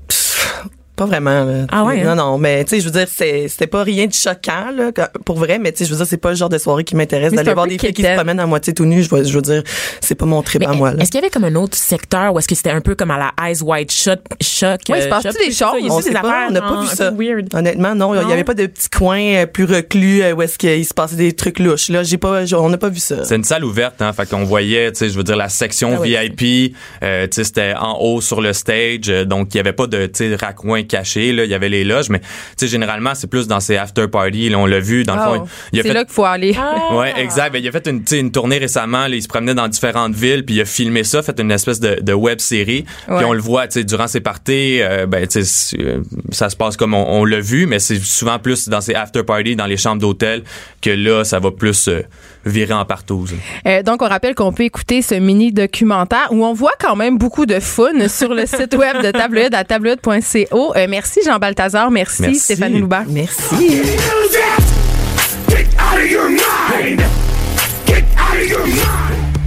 pff, 0.08 0.64
pas 0.98 1.06
vraiment. 1.06 1.44
Là. 1.44 1.66
Ah 1.70 1.84
ouais, 1.84 2.02
Non, 2.02 2.10
hein? 2.10 2.14
non, 2.16 2.38
mais 2.38 2.64
tu 2.64 2.70
sais, 2.70 2.80
je 2.80 2.84
veux 2.86 2.90
dire, 2.90 3.06
c'est- 3.10 3.48
c'était 3.48 3.66
pas 3.66 3.82
rien 3.82 4.06
de 4.06 4.12
choquant, 4.12 4.70
là, 4.76 4.90
pour 5.24 5.38
vrai, 5.38 5.58
mais 5.58 5.72
tu 5.72 5.78
sais, 5.78 5.84
je 5.86 5.90
veux 5.92 5.96
dire, 5.96 6.06
c'est 6.06 6.16
pas 6.18 6.30
le 6.30 6.36
genre 6.36 6.48
de 6.48 6.58
soirée 6.58 6.84
qui 6.84 6.96
m'intéresse 6.96 7.32
d'aller 7.32 7.54
voir 7.54 7.66
des 7.66 7.78
filles 7.78 7.92
qui 7.92 8.02
se 8.02 8.14
promènent 8.14 8.40
à 8.40 8.46
moitié 8.46 8.74
tout 8.74 8.84
nues. 8.84 9.02
Je 9.02 9.10
veux, 9.14 9.24
je 9.24 9.32
veux 9.32 9.42
dire, 9.42 9.62
c'est 10.00 10.14
pas 10.14 10.26
mon 10.26 10.42
trip 10.42 10.60
Mais 10.60 10.66
à 10.66 10.72
moi, 10.72 10.92
là. 10.92 11.00
Est-ce 11.02 11.10
qu'il 11.10 11.20
y 11.20 11.22
avait 11.24 11.30
comme 11.30 11.44
un 11.44 11.54
autre 11.54 11.76
secteur 11.78 12.34
ou 12.34 12.38
est-ce 12.38 12.48
que 12.48 12.54
c'était 12.54 12.70
un 12.70 12.80
peu 12.80 12.94
comme 12.94 13.10
à 13.10 13.18
la 13.18 13.48
Eyes 13.48 13.62
Wide 13.62 13.90
Shut, 13.90 14.20
Choc? 14.42 14.80
Ouais, 14.90 14.98
il 14.98 15.02
se 15.02 15.06
euh, 15.06 15.10
passe-tu 15.10 15.28
Shop, 15.32 15.38
des 15.38 15.46
tout 15.46 15.52
ça? 15.52 15.72
choses? 15.72 15.90
On 15.90 15.96
des 15.98 16.02
sait 16.02 16.12
pas, 16.12 16.18
affaires, 16.20 16.46
on 16.48 16.52
n'a 16.52 16.60
pas 16.60 16.80
vu 16.82 16.86
ça. 16.88 17.10
Weird. 17.10 17.48
Honnêtement, 17.54 17.94
non, 17.94 18.14
il 18.20 18.28
y 18.28 18.32
avait 18.32 18.44
pas 18.44 18.54
de 18.54 18.66
petits 18.66 18.90
coins 18.90 19.20
euh, 19.36 19.46
plus 19.46 19.64
reclus 19.64 20.22
euh, 20.22 20.32
où 20.34 20.42
est-ce 20.42 20.58
qu'il 20.58 20.84
se 20.84 20.94
passait 20.94 21.16
des 21.16 21.32
trucs 21.32 21.58
louches. 21.58 21.88
Là, 21.88 22.02
j'ai 22.02 22.18
pas, 22.18 22.42
on 22.54 22.68
n'a 22.68 22.78
pas 22.78 22.88
vu 22.88 22.98
ça. 22.98 23.24
C'est 23.24 23.36
une 23.36 23.44
salle 23.44 23.64
ouverte, 23.64 24.02
hein. 24.02 24.12
Fait 24.12 24.28
qu'on 24.28 24.44
voyait, 24.44 24.90
tu 24.92 24.98
sais, 24.98 25.08
je 25.10 25.16
veux 25.16 25.22
dire, 25.24 25.36
la 25.36 25.48
section 25.48 25.92
Ah 25.96 26.00
oui. 26.00 26.16
VIP, 26.36 26.74
euh, 27.02 27.26
tu 27.26 27.36
sais, 27.36 27.44
c'était 27.44 27.74
en 27.78 27.98
haut 28.00 28.20
sur 28.20 28.40
le 28.40 28.52
stage, 28.52 29.08
euh, 29.08 29.24
donc 29.24 29.54
il 29.54 29.58
y 29.58 29.60
avait 29.60 29.72
pas 29.72 29.86
de, 29.86 30.06
tu 30.06 30.30
sais, 30.30 30.34
raccoins 30.36 30.82
caché. 30.88 31.32
Là, 31.32 31.44
il 31.44 31.50
y 31.50 31.54
avait 31.54 31.68
les 31.68 31.84
loges, 31.84 32.08
mais 32.10 32.20
tu 32.20 32.26
sais, 32.56 32.68
généralement, 32.68 33.14
c'est 33.14 33.28
plus 33.28 33.46
dans 33.46 33.60
ces 33.60 33.76
after 33.76 34.08
parties. 34.08 34.48
Là, 34.48 34.58
on 34.58 34.66
l'a 34.66 34.80
vu 34.80 35.04
dans 35.04 35.14
le 35.14 35.20
Oh, 35.20 35.34
fond. 35.34 35.44
Il 35.72 35.80
a 35.80 35.82
c'est 35.82 35.88
fait 35.88 35.94
là 35.94 36.04
qu'il 36.04 36.14
faut 36.14 36.24
aller. 36.24 36.56
Ouais, 36.92 37.12
exact. 37.18 37.52
Ben, 37.52 37.62
il 37.62 37.68
a 37.68 37.72
fait 37.72 37.86
une, 37.86 38.32
tournée 38.32 38.58
récemment. 38.58 39.06
Là, 39.08 39.14
il 39.14 39.22
se 39.22 39.28
promenait 39.28 39.54
dans 39.54 39.68
différentes 39.68 40.14
villes, 40.14 40.44
puis 40.44 40.56
il 40.56 40.60
a 40.60 40.64
filmé 40.64 41.04
ça, 41.04 41.22
fait 41.22 41.38
une 41.38 41.50
espèce 41.50 41.80
de, 41.80 41.98
de 42.00 42.12
web 42.12 42.40
série. 42.40 42.84
Ouais. 43.08 43.16
Puis 43.16 43.24
on 43.24 43.32
le 43.32 43.40
voit, 43.40 43.66
tu 43.68 43.74
sais, 43.74 43.84
durant 43.84 44.06
ses 44.06 44.20
parties, 44.20 44.80
euh, 44.80 45.06
ben, 45.06 45.26
euh, 45.36 46.02
ça 46.30 46.50
se 46.50 46.56
passe 46.56 46.76
comme 46.76 46.94
on, 46.94 47.04
on 47.20 47.24
l'a 47.24 47.40
vu, 47.40 47.66
mais 47.66 47.78
c'est 47.78 47.98
souvent 47.98 48.38
plus 48.38 48.68
dans 48.68 48.80
ces 48.80 48.94
after 48.94 49.22
parties, 49.22 49.56
dans 49.56 49.66
les 49.66 49.76
chambres 49.76 50.00
d'hôtel, 50.00 50.42
que 50.80 50.90
là, 50.90 51.24
ça 51.24 51.38
va 51.38 51.50
plus 51.50 51.88
euh, 51.88 52.02
virer 52.44 52.74
en 52.74 52.84
partouze. 52.84 53.34
Euh, 53.66 53.82
donc, 53.82 54.02
on 54.02 54.08
rappelle 54.08 54.34
qu'on 54.34 54.52
peut 54.52 54.64
écouter 54.64 55.02
ce 55.02 55.14
mini 55.14 55.52
documentaire 55.52 56.28
où 56.30 56.44
on 56.44 56.52
voit 56.52 56.72
quand 56.80 56.96
même 56.96 57.18
beaucoup 57.18 57.46
de 57.46 57.60
fun 57.60 58.08
sur 58.08 58.34
le 58.34 58.46
site 58.46 58.74
web 58.74 59.02
de 59.04 59.10
Tabloïd 59.10 59.54
à 59.54 59.64
tabloïd.co. 59.64 60.76
Euh, 60.76 60.86
merci 60.88 61.20
Jean 61.24 61.38
Balthazar, 61.38 61.90
merci, 61.90 62.22
Merci. 62.22 62.40
Stéphanie 62.40 62.80
Loubert. 62.80 63.04
Merci. 63.08 63.82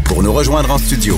Pour 0.05 0.23
nous 0.23 0.33
rejoindre 0.33 0.71
en 0.71 0.77
studio, 0.77 1.17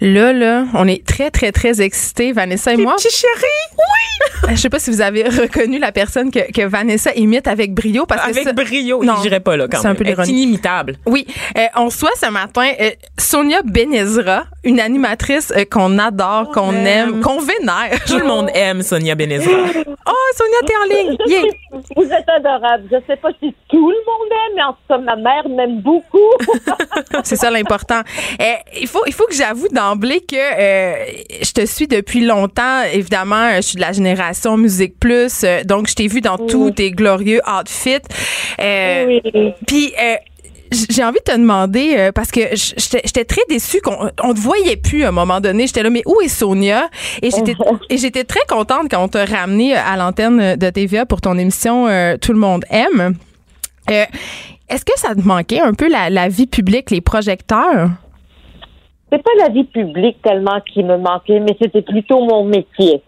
Là, 0.00 0.32
là, 0.32 0.64
on 0.74 0.88
est 0.88 1.06
très, 1.06 1.30
très, 1.30 1.52
très 1.52 1.82
excités, 1.82 2.32
Vanessa 2.32 2.72
et 2.72 2.76
moi. 2.78 2.96
Petit 2.96 3.10
chéri. 3.14 4.48
Je 4.50 4.56
sais 4.56 4.70
pas 4.70 4.78
si 4.78 4.90
vous 4.90 5.00
avez 5.02 5.24
reconnu 5.24 5.78
la 5.78 5.92
personne 5.92 6.30
que, 6.30 6.50
que 6.52 6.66
Vanessa 6.66 7.12
imite 7.14 7.46
avec 7.46 7.74
brio. 7.74 8.06
Parce 8.06 8.22
que 8.24 8.30
Avec 8.30 8.44
ça- 8.44 8.52
brio. 8.52 9.04
Non, 9.04 9.14
J'irais 9.22 9.40
pas 9.40 9.56
là 9.56 9.66
quand 9.70 9.78
c'est 9.80 9.88
un 9.88 9.94
peu 9.94 10.04
inimitable. 10.26 10.96
Oui, 11.06 11.26
euh, 11.56 11.66
on 11.76 11.86
reçoit 11.86 12.10
ce 12.20 12.30
matin 12.30 12.66
euh, 12.80 12.90
Sonia 13.18 13.60
Benezra, 13.62 14.44
une 14.64 14.80
animatrice 14.80 15.52
euh, 15.56 15.64
qu'on 15.70 15.98
adore, 15.98 16.50
qu'on 16.50 16.72
aime, 16.72 17.20
qu'on 17.20 17.40
vénère. 17.40 18.02
Tout 18.06 18.18
le 18.18 18.26
monde 18.26 18.48
aime 18.54 18.82
Sonia 18.82 19.14
Benezra. 19.14 19.52
Oh, 20.06 20.34
Sonia, 20.34 20.56
t'es 20.66 20.74
en 20.76 21.08
ligne. 21.08 21.16
Yeah. 21.26 21.42
Vous 21.96 22.04
êtes 22.04 22.28
adorable. 22.28 22.84
Je 22.90 22.96
sais 23.06 23.16
pas 23.16 23.30
si 23.40 23.54
tout 23.68 23.90
le 23.90 23.96
monde 24.06 24.30
aime, 24.30 24.54
mais 24.56 24.62
en 24.62 24.72
tout 24.72 24.78
cas, 24.88 24.98
ma 24.98 25.16
mère 25.16 25.48
m'aime 25.48 25.80
beaucoup. 25.80 26.18
C'est 27.24 27.36
ça 27.36 27.50
l'important. 27.50 28.00
Euh, 28.40 28.44
il 28.80 28.88
faut 28.88 29.02
il 29.06 29.12
faut 29.12 29.26
que 29.26 29.34
j'avoue 29.34 29.68
d'emblée 29.90 30.20
que 30.20 30.36
euh, 30.36 31.04
je 31.42 31.52
te 31.52 31.66
suis 31.66 31.86
depuis 31.88 32.24
longtemps. 32.24 32.82
Évidemment, 32.92 33.56
je 33.56 33.62
suis 33.62 33.76
de 33.76 33.80
la 33.80 33.92
génération 33.92 34.56
Musique 34.56 34.98
Plus, 34.98 35.44
euh, 35.44 35.64
donc 35.64 35.88
je 35.88 35.94
t'ai 35.94 36.06
vu 36.06 36.20
dans 36.20 36.38
tous 36.38 36.70
tes 36.70 36.90
glorieux 36.90 37.40
outfits. 37.46 37.98
Euh, 38.60 39.04
oui. 39.06 39.52
Puis 39.66 39.92
j'ai 40.72 41.02
envie 41.02 41.18
de 41.18 41.32
te 41.32 41.36
demander 41.36 41.94
euh, 41.96 42.12
parce 42.12 42.30
que 42.30 42.40
j'étais 42.54 43.24
très 43.24 43.42
déçue 43.48 43.80
qu'on 43.80 44.10
on 44.22 44.34
te 44.34 44.38
voyait 44.38 44.76
plus 44.76 45.04
à 45.04 45.08
un 45.08 45.12
moment 45.12 45.40
donné. 45.40 45.66
J'étais 45.66 45.82
là 45.82 45.90
mais 45.90 46.02
où 46.06 46.20
est 46.20 46.28
Sonia? 46.28 46.88
Et 47.22 47.30
j'étais 47.30 47.54
et 47.90 47.98
j'étais 47.98 48.24
très 48.24 48.44
contente 48.48 48.86
quand 48.90 49.02
on 49.02 49.08
t'a 49.08 49.24
ramené 49.24 49.74
à 49.74 49.96
l'antenne 49.96 50.56
de 50.56 50.70
TVA 50.70 51.06
pour 51.06 51.20
ton 51.20 51.36
émission 51.38 51.88
euh, 51.88 52.16
Tout 52.16 52.32
le 52.32 52.38
monde 52.38 52.64
aime. 52.70 53.16
Euh, 53.90 54.04
Est-ce 54.68 54.84
que 54.84 54.96
ça 54.96 55.14
te 55.14 55.20
manquait 55.20 55.60
un 55.60 55.74
peu 55.74 55.88
la, 55.88 56.10
la 56.10 56.28
vie 56.28 56.46
publique, 56.46 56.90
les 56.90 57.00
projecteurs? 57.00 57.90
C'est 59.10 59.22
pas 59.22 59.30
la 59.38 59.48
vie 59.48 59.64
publique 59.64 60.22
tellement 60.22 60.60
qui 60.60 60.84
me 60.84 60.96
manquait, 60.96 61.40
mais 61.40 61.56
c'était 61.60 61.82
plutôt 61.82 62.20
mon 62.20 62.44
métier. 62.44 63.02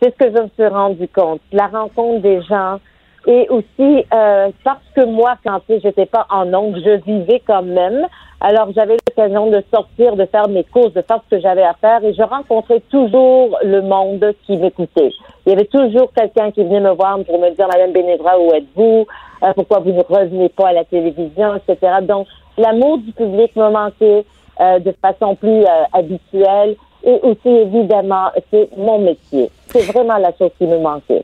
C'est 0.00 0.10
ce 0.10 0.16
que 0.16 0.34
je 0.34 0.42
me 0.42 0.48
suis 0.48 0.66
rendu 0.66 1.06
compte. 1.08 1.40
La 1.52 1.66
rencontre 1.66 2.22
des 2.22 2.42
gens 2.42 2.78
et 3.26 3.46
aussi 3.48 4.04
euh, 4.12 4.50
parce 4.64 4.84
que 4.94 5.04
moi, 5.04 5.36
quand 5.44 5.60
j'étais 5.68 6.06
pas 6.06 6.26
en 6.30 6.52
ongle, 6.52 6.80
je 6.84 7.02
vivais 7.04 7.42
quand 7.46 7.62
même. 7.62 8.06
Alors 8.40 8.68
j'avais 8.74 8.96
l'occasion 9.08 9.50
de 9.50 9.62
sortir, 9.72 10.16
de 10.16 10.26
faire 10.26 10.48
mes 10.48 10.64
courses, 10.64 10.92
de 10.92 11.02
faire 11.02 11.20
ce 11.24 11.36
que 11.36 11.42
j'avais 11.42 11.62
à 11.62 11.74
faire 11.74 12.04
et 12.04 12.12
je 12.12 12.22
rencontrais 12.22 12.80
toujours 12.90 13.58
le 13.62 13.80
monde 13.80 14.34
qui 14.46 14.56
m'écoutait. 14.56 15.12
Il 15.46 15.50
y 15.50 15.52
avait 15.52 15.64
toujours 15.66 16.12
quelqu'un 16.12 16.50
qui 16.50 16.62
venait 16.62 16.80
me 16.80 16.90
voir 16.90 17.18
pour 17.24 17.38
me 17.38 17.50
dire 17.50 17.66
Madame 17.68 17.92
Bénévra, 17.92 18.38
où 18.38 18.52
êtes-vous? 18.52 19.06
Euh, 19.42 19.52
Pourquoi 19.54 19.78
vous 19.78 19.92
ne 19.92 20.02
revenez 20.02 20.50
pas 20.50 20.68
à 20.68 20.72
la 20.72 20.84
télévision, 20.84 21.54
etc. 21.54 21.96
Donc 22.02 22.26
l'amour 22.58 22.98
du 22.98 23.12
public 23.12 23.56
me 23.56 23.70
manquait 23.70 24.26
euh, 24.60 24.78
de 24.78 24.94
façon 25.02 25.34
plus 25.36 25.62
euh, 25.64 25.82
habituelle. 25.92 26.76
Et 27.06 27.18
aussi, 27.22 27.48
évidemment, 27.48 28.30
c'est 28.50 28.68
mon 28.76 28.98
métier. 28.98 29.50
C'est 29.68 29.82
vraiment 29.92 30.16
la 30.16 30.32
chose 30.38 30.50
qui 30.58 30.66
me 30.66 30.78
manquait. 30.78 31.22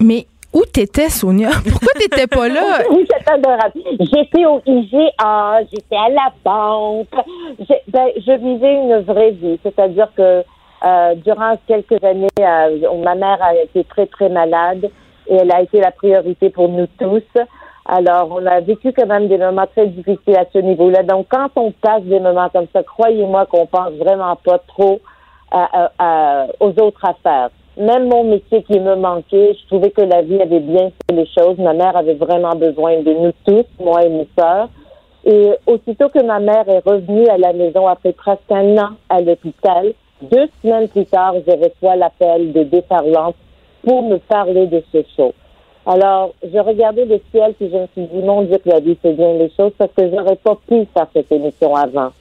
Mais 0.00 0.26
où 0.52 0.62
t'étais, 0.70 1.08
Sonia? 1.08 1.48
Pourquoi 1.70 1.92
t'étais 1.98 2.26
pas 2.26 2.48
là? 2.48 2.80
Oui, 2.90 3.06
c'est 3.10 3.30
adorable. 3.30 3.72
J'étais 4.00 4.44
au 4.44 4.60
IGA, 4.66 5.60
j'étais 5.72 5.96
à 5.96 6.08
la 6.10 6.32
banque. 6.44 7.08
J'ai- 7.60 7.82
Ben, 7.88 8.08
je 8.16 8.32
vivais 8.32 8.74
une 8.74 8.98
vraie 9.00 9.30
vie. 9.30 9.58
C'est-à-dire 9.62 10.08
que 10.16 10.42
euh, 10.84 11.14
durant 11.24 11.54
quelques 11.66 12.02
années, 12.04 12.28
euh, 12.40 12.78
ma 13.02 13.14
mère 13.14 13.38
a 13.42 13.54
été 13.54 13.84
très, 13.84 14.06
très 14.06 14.28
malade 14.28 14.90
et 15.28 15.34
elle 15.36 15.50
a 15.50 15.62
été 15.62 15.80
la 15.80 15.90
priorité 15.92 16.50
pour 16.50 16.68
nous 16.68 16.86
tous. 16.98 17.22
Alors, 17.88 18.28
on 18.32 18.44
a 18.46 18.60
vécu 18.60 18.92
quand 18.92 19.06
même 19.06 19.28
des 19.28 19.38
moments 19.38 19.66
très 19.66 19.86
difficiles 19.86 20.36
à 20.36 20.44
ce 20.52 20.58
niveau-là. 20.58 21.04
Donc, 21.04 21.26
quand 21.30 21.48
on 21.56 21.70
passe 21.70 22.02
des 22.02 22.18
moments 22.18 22.48
comme 22.48 22.66
ça, 22.72 22.82
croyez-moi 22.82 23.46
qu'on 23.46 23.66
pense 23.66 23.92
vraiment 23.92 24.34
pas 24.36 24.58
trop 24.58 24.98
à- 25.52 25.84
à- 25.84 25.92
à- 25.98 26.46
aux 26.58 26.70
autres 26.80 27.04
affaires. 27.04 27.50
Même 27.76 28.08
mon 28.08 28.24
métier 28.24 28.62
qui 28.64 28.80
me 28.80 28.96
manquait, 28.96 29.54
je 29.54 29.66
trouvais 29.66 29.90
que 29.90 30.00
la 30.00 30.22
vie 30.22 30.40
avait 30.40 30.60
bien 30.60 30.88
fait 30.90 31.14
les 31.14 31.26
choses. 31.26 31.58
Ma 31.58 31.74
mère 31.74 31.96
avait 31.96 32.14
vraiment 32.14 32.56
besoin 32.56 33.00
de 33.02 33.12
nous 33.12 33.32
tous, 33.46 33.66
moi 33.78 34.02
et 34.02 34.08
mes 34.08 34.26
sœurs. 34.36 34.68
Et 35.24 35.52
aussitôt 35.66 36.08
que 36.08 36.22
ma 36.24 36.40
mère 36.40 36.68
est 36.68 36.82
revenue 36.84 37.28
à 37.28 37.36
la 37.36 37.52
maison 37.52 37.86
après 37.86 38.12
presque 38.12 38.50
un 38.50 38.78
an 38.78 38.90
à 39.08 39.20
l'hôpital, 39.20 39.92
deux 40.22 40.48
semaines 40.62 40.88
plus 40.88 41.04
tard, 41.06 41.34
je 41.46 41.52
reçois 41.52 41.96
l'appel 41.96 42.52
de 42.52 42.62
déferlante 42.62 43.36
pour 43.84 44.02
me 44.02 44.16
parler 44.16 44.66
de 44.66 44.82
ce 44.92 45.02
show. 45.16 45.32
Alors, 45.86 46.34
je 46.42 46.58
regardais 46.58 47.04
le 47.04 47.20
ciel 47.30 47.54
puis 47.58 47.70
je 47.70 47.76
me 47.76 47.86
suis 47.94 48.02
dit, 48.12 48.22
mon 48.26 48.42
Dieu, 48.42 48.58
que 48.58 48.68
la 48.68 48.80
vie 48.80 48.96
fait 49.00 49.12
bien 49.12 49.34
les 49.34 49.50
choses 49.56 49.72
parce 49.78 49.90
que 49.96 50.02
j'aurais 50.10 50.36
pas 50.36 50.58
pu 50.68 50.84
faire 50.92 51.06
cette 51.14 51.30
émission 51.30 51.74
avant. 51.76 52.12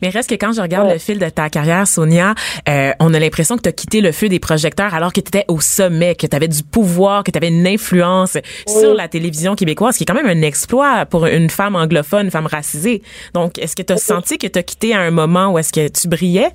Mais 0.00 0.08
reste 0.08 0.30
que 0.30 0.36
quand 0.36 0.52
je 0.52 0.60
regarde 0.62 0.86
Ouais. 0.86 0.92
le 0.94 0.98
fil 1.00 1.18
de 1.18 1.28
ta 1.28 1.50
carrière, 1.50 1.84
Sonia, 1.88 2.34
euh, 2.68 2.92
on 3.00 3.12
a 3.12 3.18
l'impression 3.18 3.56
que 3.56 3.62
tu 3.62 3.68
as 3.68 3.72
quitté 3.72 4.00
le 4.00 4.12
feu 4.12 4.28
des 4.28 4.38
projecteurs 4.38 4.94
alors 4.94 5.12
que 5.12 5.20
tu 5.20 5.26
étais 5.28 5.44
au 5.48 5.60
sommet, 5.60 6.14
que 6.14 6.28
tu 6.28 6.36
avais 6.36 6.46
du 6.46 6.62
pouvoir, 6.62 7.24
que 7.24 7.32
tu 7.32 7.38
avais 7.38 7.48
une 7.48 7.66
influence 7.66 8.36
sur 8.68 8.94
la 8.94 9.08
télévision 9.08 9.56
québécoise, 9.56 9.94
ce 9.94 9.98
qui 9.98 10.04
est 10.04 10.06
quand 10.06 10.14
même 10.14 10.26
un 10.28 10.42
exploit 10.42 11.06
pour 11.06 11.26
une 11.26 11.50
femme 11.50 11.74
anglophone, 11.74 12.26
une 12.26 12.30
femme 12.30 12.46
racisée. 12.46 13.02
Donc, 13.34 13.58
est-ce 13.58 13.74
que 13.74 13.82
tu 13.82 13.92
as 13.92 13.96
senti 13.96 14.38
que 14.38 14.46
tu 14.46 14.58
as 14.60 14.62
quitté 14.62 14.94
à 14.94 15.00
un 15.00 15.10
moment 15.10 15.48
où 15.52 15.58
est-ce 15.58 15.72
que 15.72 15.88
tu 15.88 16.06
brillais? 16.06 16.50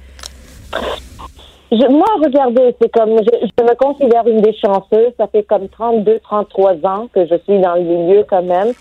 Je- 1.71 1.87
moi, 1.89 2.07
regardez, 2.23 2.75
c'est 2.81 2.89
comme, 2.91 3.17
je, 3.17 3.47
je 3.47 3.63
me 3.63 3.75
considère 3.75 4.25
une 4.27 4.41
des 4.41 4.53
chanceuses. 4.53 5.11
Ça 5.17 5.27
fait 5.27 5.43
comme 5.43 5.67
32, 5.67 6.19
33 6.19 6.73
ans 6.85 7.07
que 7.13 7.25
je 7.25 7.35
suis 7.45 7.59
dans 7.59 7.75
le 7.75 7.81
milieu 7.81 8.23
quand 8.29 8.43
même. 8.43 8.71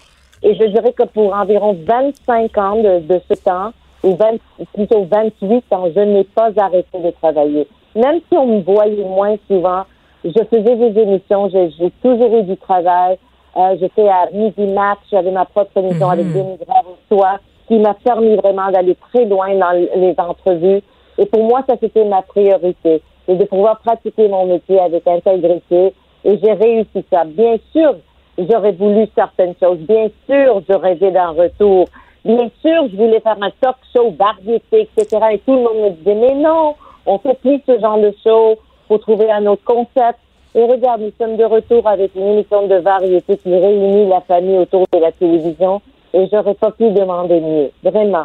Et 0.42 0.54
je 0.54 0.64
dirais 0.66 0.92
que 0.92 1.02
pour 1.04 1.34
environ 1.34 1.76
25 1.84 2.56
ans 2.58 2.76
de, 2.76 3.00
de 3.00 3.20
ce 3.28 3.34
temps, 3.42 3.70
ou 4.04 4.14
20, 4.14 4.36
plutôt 4.74 5.04
28 5.10 5.64
ans, 5.72 5.86
je 5.94 6.00
n'ai 6.00 6.24
pas 6.24 6.50
arrêté 6.58 6.98
de 7.00 7.10
travailler. 7.10 7.66
Même 7.96 8.20
si 8.30 8.38
on 8.38 8.46
me 8.46 8.60
voyait 8.60 9.02
moins 9.04 9.36
souvent, 9.48 9.82
je 10.24 10.30
faisais 10.50 10.76
des 10.76 11.00
émissions, 11.00 11.48
j'ai 11.50 11.70
j'ai 11.78 11.90
toujours 12.02 12.36
eu 12.36 12.42
du 12.42 12.56
travail. 12.56 13.16
Euh, 13.56 13.74
J'étais 13.80 14.06
à 14.06 14.28
Midi 14.32 14.66
Match, 14.66 14.98
j'avais 15.10 15.30
ma 15.30 15.46
propre 15.46 15.70
émission 15.78 16.10
avec 16.10 16.26
Denis 16.34 16.58
Grave 16.66 16.84
Soir, 17.10 17.38
qui 17.66 17.78
m'a 17.78 17.94
permis 17.94 18.36
vraiment 18.36 18.70
d'aller 18.70 18.96
très 19.10 19.24
loin 19.24 19.54
dans 19.54 19.70
les 19.72 20.14
entrevues. 20.18 20.82
Et 21.18 21.26
pour 21.26 21.44
moi, 21.44 21.62
ça, 21.66 21.76
c'était 21.80 22.04
ma 22.04 22.22
priorité. 22.22 23.02
C'est 23.26 23.36
de 23.36 23.44
pouvoir 23.44 23.78
pratiquer 23.80 24.28
mon 24.28 24.46
métier 24.46 24.78
avec 24.78 25.06
intégrité. 25.06 25.92
Et 26.24 26.38
j'ai 26.42 26.52
réussi 26.52 27.04
ça. 27.10 27.24
Bien 27.24 27.56
sûr, 27.72 27.96
j'aurais 28.38 28.72
voulu 28.72 29.06
certaines 29.14 29.54
choses. 29.60 29.78
Bien 29.78 30.08
sûr, 30.28 30.62
je 30.68 30.74
rêvais 30.74 31.10
d'un 31.10 31.30
retour. 31.30 31.88
Bien 32.24 32.50
sûr, 32.60 32.88
je 32.90 32.96
voulais 32.96 33.20
faire 33.20 33.36
un 33.40 33.50
talk 33.60 33.76
show, 33.94 34.12
variété, 34.18 34.88
etc. 34.96 35.26
Et 35.32 35.38
tout 35.38 35.54
le 35.54 35.62
monde 35.62 35.84
me 35.84 35.90
disait, 35.90 36.14
mais 36.14 36.34
non, 36.34 36.74
on 37.06 37.18
fait 37.18 37.38
plus 37.40 37.60
ce 37.66 37.78
genre 37.78 37.98
de 37.98 38.12
show. 38.24 38.56
Faut 38.88 38.98
trouver 38.98 39.30
un 39.30 39.46
autre 39.46 39.64
concept. 39.64 40.18
Et 40.54 40.64
regarde, 40.64 41.02
nous 41.02 41.12
sommes 41.18 41.36
de 41.36 41.44
retour 41.44 41.86
avec 41.86 42.14
une 42.14 42.28
émission 42.28 42.66
de 42.66 42.76
variété 42.76 43.36
qui 43.36 43.54
réunit 43.54 44.08
la 44.08 44.20
famille 44.22 44.58
autour 44.58 44.86
de 44.92 44.98
la 44.98 45.12
télévision. 45.12 45.80
Et 46.12 46.26
j'aurais 46.32 46.54
pas 46.54 46.70
pu 46.70 46.90
demander 46.90 47.40
mieux. 47.40 47.70
Vraiment. 47.82 48.24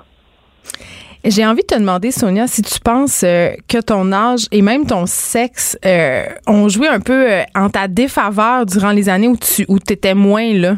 J'ai 1.24 1.46
envie 1.46 1.62
de 1.62 1.68
te 1.68 1.80
demander, 1.80 2.10
Sonia, 2.10 2.48
si 2.48 2.64
tu 2.64 2.80
penses 2.80 3.24
euh, 3.24 3.52
que 3.68 3.80
ton 3.80 4.12
âge 4.12 4.48
et 4.52 4.64
même 4.64 4.88
ton 4.88 5.06
sexe 5.06 5.78
euh, 5.86 6.24
ont 6.48 6.68
joué 6.68 6.88
un 6.88 7.00
peu 7.00 7.32
euh, 7.32 7.44
en 7.56 7.70
ta 7.70 7.88
défaveur 7.88 8.66
durant 8.66 8.90
les 8.90 9.08
années 9.08 9.28
où 9.28 9.38
tu 9.38 9.64
où 9.70 9.78
étais 9.78 10.16
moins 10.16 10.52
là? 10.52 10.78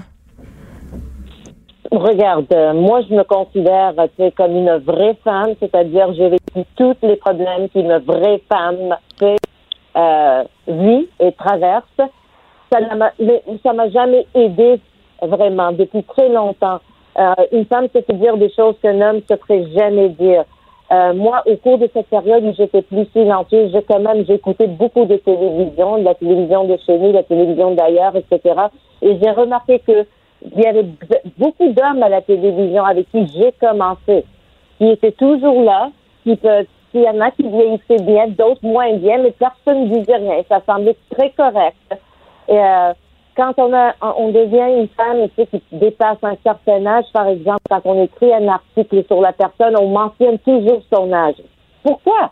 Regarde, 1.92 2.54
moi, 2.76 3.02
je 3.08 3.14
me 3.14 3.24
considère 3.24 3.94
comme 4.36 4.52
une 4.52 4.78
vraie 4.80 5.16
femme, 5.24 5.52
c'est-à-dire 5.62 6.14
j'ai 6.16 6.30
vécu 6.30 6.68
tous 6.76 6.96
les 7.04 7.16
problèmes 7.18 7.70
qu'une 7.70 7.98
vraie 8.00 8.42
femme 8.52 8.98
vit 10.68 11.08
et 11.20 11.32
traverse. 11.34 11.86
ça 12.72 13.74
m'a 13.74 13.90
jamais 13.92 14.26
aidé 14.34 14.82
vraiment 15.22 15.72
depuis 15.72 16.04
très 16.04 16.30
longtemps. 16.30 16.80
Euh, 17.18 17.34
une 17.52 17.66
femme 17.66 17.88
se 17.94 18.12
dire 18.14 18.38
des 18.38 18.50
choses 18.50 18.76
qu'un 18.82 19.00
homme 19.02 19.22
se 19.30 19.36
ferait 19.36 19.66
jamais 19.76 20.10
dire. 20.10 20.46
Euh, 20.92 21.14
moi, 21.14 21.42
au 21.46 21.56
cours 21.58 21.78
de 21.78 21.90
cette 21.94 22.08
période 22.08 22.44
où 22.44 22.54
j'étais 22.54 22.82
plus 22.82 23.06
silencieuse, 23.14 23.72
j'ai 23.72 23.82
quand 23.84 24.00
même 24.00 24.26
j'ai 24.26 24.36
écouté 24.36 24.68
beaucoup 24.68 25.06
de 25.06 25.16
télévision, 25.18 25.98
de 25.98 26.04
la 26.04 26.16
télévision 26.16 26.66
de 26.66 26.78
chez 26.86 26.98
nous, 26.98 27.10
de 27.10 27.18
la 27.18 27.24
télévision 27.24 27.74
d'ailleurs, 27.74 28.16
etc. 28.16 28.56
Et 29.02 29.18
j'ai 29.22 29.32
remarqué 29.32 29.80
que 29.80 30.06
il 30.56 30.62
y 30.62 30.68
avait 30.68 30.86
beaucoup 31.38 31.70
d'hommes 31.70 32.04
à 32.04 32.10
la 32.10 32.22
télévision 32.22 32.84
avec 32.84 33.10
qui 33.12 33.26
j'ai 33.28 33.54
commencé, 33.54 34.26
qui 34.78 34.90
étaient 34.90 35.14
toujours 35.14 35.62
là, 35.62 35.90
qui 36.24 36.36
peuvent, 36.36 36.66
il 36.94 37.02
y 37.02 37.10
en 37.10 37.22
a 37.22 37.32
qui 37.32 37.44
vieillissaient 37.44 38.04
bien, 38.04 38.28
d'autres 38.28 38.64
moins 38.64 38.94
bien, 38.94 39.20
mais 39.20 39.32
personne 39.32 39.90
ne 39.90 39.98
disait 39.98 40.18
rien. 40.18 40.44
Ça 40.50 40.62
semblait 40.68 40.98
très 41.12 41.32
correct. 41.32 41.76
Euh, 42.50 42.94
quand 43.36 43.54
on 43.58 43.74
a, 43.74 43.94
on 44.18 44.30
devient 44.30 44.80
une 44.80 44.88
femme 44.90 45.28
tu 45.38 45.44
sais, 45.44 45.60
qui 45.60 45.62
dépasse 45.72 46.18
un 46.24 46.36
certain 46.44 46.86
âge, 46.86 47.06
par 47.14 47.28
exemple, 47.28 47.62
quand 47.70 47.82
on 47.86 48.04
écrit 48.04 48.34
un 48.34 48.48
article 48.48 49.04
sur 49.06 49.22
la 49.22 49.34
personne, 49.34 49.76
on 49.78 49.88
mentionne 49.88 50.38
toujours 50.40 50.82
son 50.94 51.12
âge. 51.12 51.36
Pourquoi? 51.84 52.32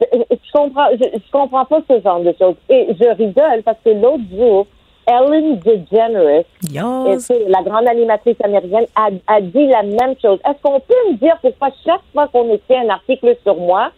Je, 0.00 0.06
je 0.30 0.52
comprends, 0.52 0.88
je, 0.92 1.04
je 1.14 1.30
comprends 1.30 1.64
pas 1.64 1.80
ce 1.88 2.00
genre 2.00 2.20
de 2.20 2.34
choses. 2.38 2.56
Et 2.68 2.88
je 3.00 3.16
rigole 3.16 3.62
parce 3.64 3.78
que 3.84 3.90
l'autre 3.90 4.24
jour, 4.36 4.66
Ellen 5.06 5.58
DeGeneres, 5.58 6.44
et 6.72 7.48
la 7.48 7.62
grande 7.62 7.88
animatrice 7.88 8.36
américaine, 8.42 8.86
a, 8.94 9.08
a 9.26 9.40
dit 9.40 9.66
la 9.66 9.82
même 9.82 10.14
chose. 10.20 10.38
Est-ce 10.48 10.62
qu'on 10.62 10.80
peut 10.80 10.94
me 11.10 11.14
dire 11.14 11.36
pourquoi 11.40 11.68
chaque 11.84 12.02
fois 12.12 12.28
qu'on 12.28 12.52
écrit 12.52 12.76
un 12.76 12.88
article 12.88 13.36
sur 13.42 13.56
moi, 13.56 13.90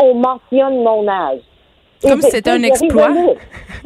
on 0.00 0.14
mentionne 0.14 0.82
mon 0.82 1.06
âge? 1.08 1.40
Comme 2.02 2.22
si 2.22 2.30
c'était 2.30 2.50
un 2.50 2.62
exploit. 2.62 3.10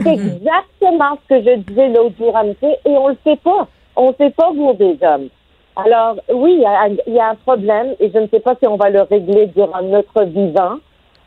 C'est 0.02 0.12
exactement 0.12 1.18
ce 1.22 1.34
que 1.34 1.42
je 1.42 1.56
disais 1.58 1.88
l'autre 1.88 2.16
jour 2.18 2.36
à 2.36 2.44
Mickey, 2.44 2.78
et 2.84 2.96
on 2.96 3.08
le 3.08 3.16
sait 3.24 3.36
pas. 3.36 3.68
On 3.94 4.08
ne 4.08 4.14
sait 4.14 4.30
pas, 4.30 4.50
vous, 4.52 4.72
des 4.74 4.98
hommes. 5.02 5.28
Alors, 5.76 6.16
oui, 6.32 6.54
il 6.54 6.60
y 6.60 6.66
a, 6.66 6.88
il 7.06 7.14
y 7.14 7.18
a 7.18 7.30
un 7.30 7.34
problème, 7.34 7.94
et 8.00 8.10
je 8.12 8.18
ne 8.18 8.26
sais 8.28 8.40
pas 8.40 8.54
si 8.60 8.66
on 8.66 8.76
va 8.76 8.90
le 8.90 9.02
régler 9.02 9.46
durant 9.46 9.82
notre 9.82 10.24
vivant, 10.24 10.76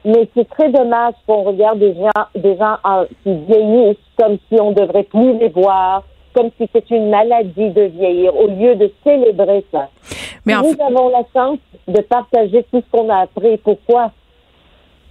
mais 0.05 0.27
c'est 0.35 0.47
très 0.49 0.71
dommage 0.71 1.13
qu'on 1.27 1.43
regarde 1.43 1.79
des 1.79 1.93
gens, 1.93 2.25
des 2.35 2.57
gens 2.57 2.77
euh, 2.85 3.05
qui 3.23 3.33
vieillissent 3.33 3.97
comme 4.17 4.37
si 4.49 4.59
on 4.59 4.71
devrait 4.71 5.03
plus 5.03 5.37
les 5.37 5.49
voir, 5.49 6.03
comme 6.33 6.49
si 6.59 6.69
c'était 6.73 6.95
une 6.95 7.09
maladie 7.09 7.69
de 7.69 7.83
vieillir, 7.83 8.35
au 8.35 8.47
lieu 8.47 8.75
de 8.75 8.91
célébrer 9.03 9.65
ça. 9.71 9.89
Mais 10.45 10.55
en 10.55 10.61
Nous 10.61 10.75
avons 10.79 11.09
la 11.09 11.23
chance 11.33 11.59
de 11.87 12.01
partager 12.01 12.65
tout 12.71 12.81
ce 12.81 12.97
qu'on 12.97 13.09
a 13.09 13.23
appris. 13.23 13.57
Pourquoi? 13.57 14.11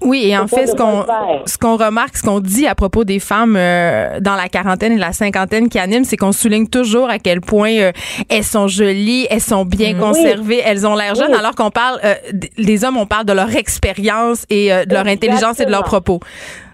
Oui, 0.01 0.27
et 0.29 0.39
en 0.39 0.47
fait, 0.47 0.69
ce 0.69 0.75
qu'on 0.77 1.05
ce 1.47 1.59
qu'on 1.59 1.77
remarque, 1.77 2.17
ce 2.17 2.23
qu'on 2.23 2.39
dit 2.41 2.67
à 2.69 2.75
propos 2.77 3.03
des 3.05 3.19
femmes 3.19 3.57
euh, 3.57 4.21
dans 4.21 4.37
la 4.37 4.49
quarantaine 4.49 4.93
et 4.93 4.97
la 4.99 5.13
cinquantaine 5.13 5.69
qui 5.69 5.79
animent, 5.79 6.05
c'est 6.05 6.17
qu'on 6.17 6.31
souligne 6.33 6.69
toujours 6.69 7.11
à 7.11 7.19
quel 7.19 7.41
point 7.41 7.73
euh, 7.79 7.93
elles 8.29 8.45
sont 8.45 8.69
jolies, 8.69 9.27
elles 9.29 9.41
sont 9.41 9.65
bien 9.65 9.95
conservées, 9.99 10.63
elles 10.65 10.87
ont 10.87 10.95
l'air 10.95 11.15
jeunes, 11.17 11.35
alors 11.35 11.55
qu'on 11.57 11.71
parle 11.71 11.99
euh, 12.05 12.15
d- 12.33 12.51
les 12.57 12.85
hommes, 12.85 12.97
on 12.97 13.07
parle 13.07 13.25
de 13.27 13.33
leur 13.33 13.55
expérience 13.57 14.45
et 14.51 14.73
euh, 14.73 14.85
de 14.85 14.95
leur 14.95 15.07
intelligence 15.07 15.59
et 15.61 15.67
de 15.67 15.71
leurs 15.73 15.85
propos. 15.85 16.21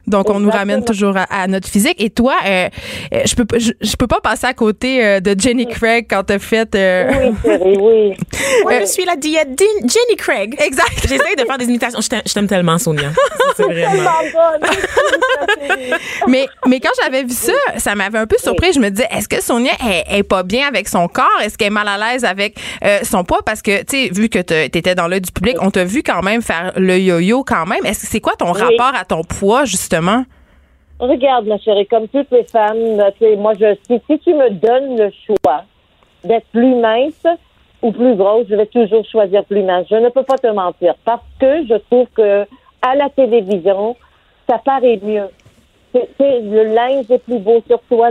Donc, 0.07 0.29
on 0.31 0.39
nous 0.41 0.51
ramène 0.51 0.85
toujours 0.85 1.17
à, 1.17 1.23
à 1.31 1.47
notre 1.47 1.69
physique. 1.69 1.97
Et 2.03 2.11
toi, 2.11 2.35
euh, 2.47 2.69
euh, 3.15 3.21
je 3.25 3.35
peux 3.35 3.45
pas- 3.45 3.59
je, 3.59 3.73
je 3.81 3.97
peux 3.97 4.07
pas 4.07 4.21
passer 4.21 4.47
à 4.47 4.53
côté 4.55 5.05
euh, 5.05 5.21
de 5.21 5.35
Jenny 5.39 5.67
Craig 5.67 6.07
quand 6.09 6.23
t'as 6.25 6.39
fait. 6.39 6.75
euh, 6.75 7.11
Oui, 7.11 7.35
chérie, 7.45 7.77
oui. 7.79 8.17
Moi, 8.65 8.81
je 8.81 8.87
suis 8.87 9.05
la 9.05 9.17
diète 9.17 9.55
d'In- 9.55 9.65
Jenny 9.81 10.17
Craig. 10.17 10.57
Exact. 10.61 10.93
J'essaie 11.09 11.37
de 11.37 11.45
faire 11.45 11.59
des 11.59 11.67
imitations. 11.67 12.01
Je 12.01 12.33
t'aime- 12.33 12.47
tellement, 12.47 12.77
Sonia. 12.79 13.11
C'est 13.57 13.63
vraiment. 13.63 14.11
mais, 16.29 16.47
mais 16.67 16.81
quand 16.81 16.91
j'avais 17.03 17.23
vu 17.25 17.33
ça, 17.35 17.53
ça 17.79 17.95
m'avait 17.95 18.19
un 18.19 18.27
peu 18.27 18.37
surpris. 18.39 18.73
Je 18.75 18.81
me 18.81 18.91
disais, 18.91 19.07
est-ce 19.11 19.29
que 19.29 19.41
Sonia 19.43 19.73
est, 19.89 20.19
est 20.19 20.23
pas 20.23 20.43
bien 20.43 20.67
avec 20.69 20.89
son 20.89 21.09
corps? 21.09 21.25
Est-ce 21.43 21.57
qu'elle 21.57 21.69
est 21.69 21.71
mal 21.71 21.89
à 21.89 21.97
l'aise 21.99 22.25
avec 22.25 22.57
euh, 22.85 22.99
son 23.03 23.25
poids? 23.25 23.41
Parce 23.45 23.63
que, 23.63 23.81
tu 23.85 24.07
sais, 24.07 24.09
vu 24.13 24.29
que 24.29 24.39
tu 24.41 24.55
étais 24.55 24.95
dans 24.95 25.09
l'œil 25.09 25.21
du 25.21 25.33
public, 25.33 25.57
on 25.61 25.71
t'a 25.71 25.85
vu 25.85 26.03
quand 26.03 26.23
même 26.23 26.43
faire 26.43 26.73
le 26.77 26.99
yo-yo 26.99 27.45
quand 27.45 27.67
même. 27.67 27.85
Est-ce 27.85 28.01
que 28.03 28.07
c'est 28.09 28.21
quoi 28.21 28.35
ton 28.39 28.53
Oui. 28.53 28.61
rapport 28.61 28.99
à 28.99 29.05
ton 29.05 29.23
poids, 29.25 29.65
justement? 29.65 29.94
Regarde, 30.99 31.47
ma 31.47 31.59
chérie, 31.59 31.87
comme 31.87 32.09
toutes 32.09 32.31
les 32.31 32.45
femmes, 32.45 32.79
moi, 33.39 33.53
je, 33.59 33.75
si, 33.87 34.01
si 34.09 34.19
tu 34.21 34.33
me 34.33 34.51
donnes 34.51 34.97
le 34.97 35.11
choix 35.27 35.65
d'être 36.23 36.47
plus 36.53 36.75
mince 36.77 37.27
ou 37.83 37.93
plus 37.93 38.15
grosse, 38.15 38.47
je 38.49 38.55
vais 38.55 38.67
toujours 38.67 39.05
choisir 39.05 39.45
plus 39.45 39.63
mince. 39.63 39.87
Je 39.91 39.97
ne 39.97 40.09
peux 40.09 40.23
pas 40.23 40.39
te 40.39 40.47
mentir 40.47 40.95
parce 41.05 41.25
que 41.41 41.67
je 41.67 41.75
trouve 41.91 42.07
que 42.15 42.47
à 42.81 42.95
la 42.95 43.11
télévision, 43.11 43.97
ça 44.49 44.59
paraît 44.59 45.01
mieux. 45.03 45.29
Le 45.95 46.75
linge 46.75 47.11
est 47.11 47.19
plus 47.19 47.39
beau 47.39 47.63
sur 47.67 47.81
toi. 47.89 48.11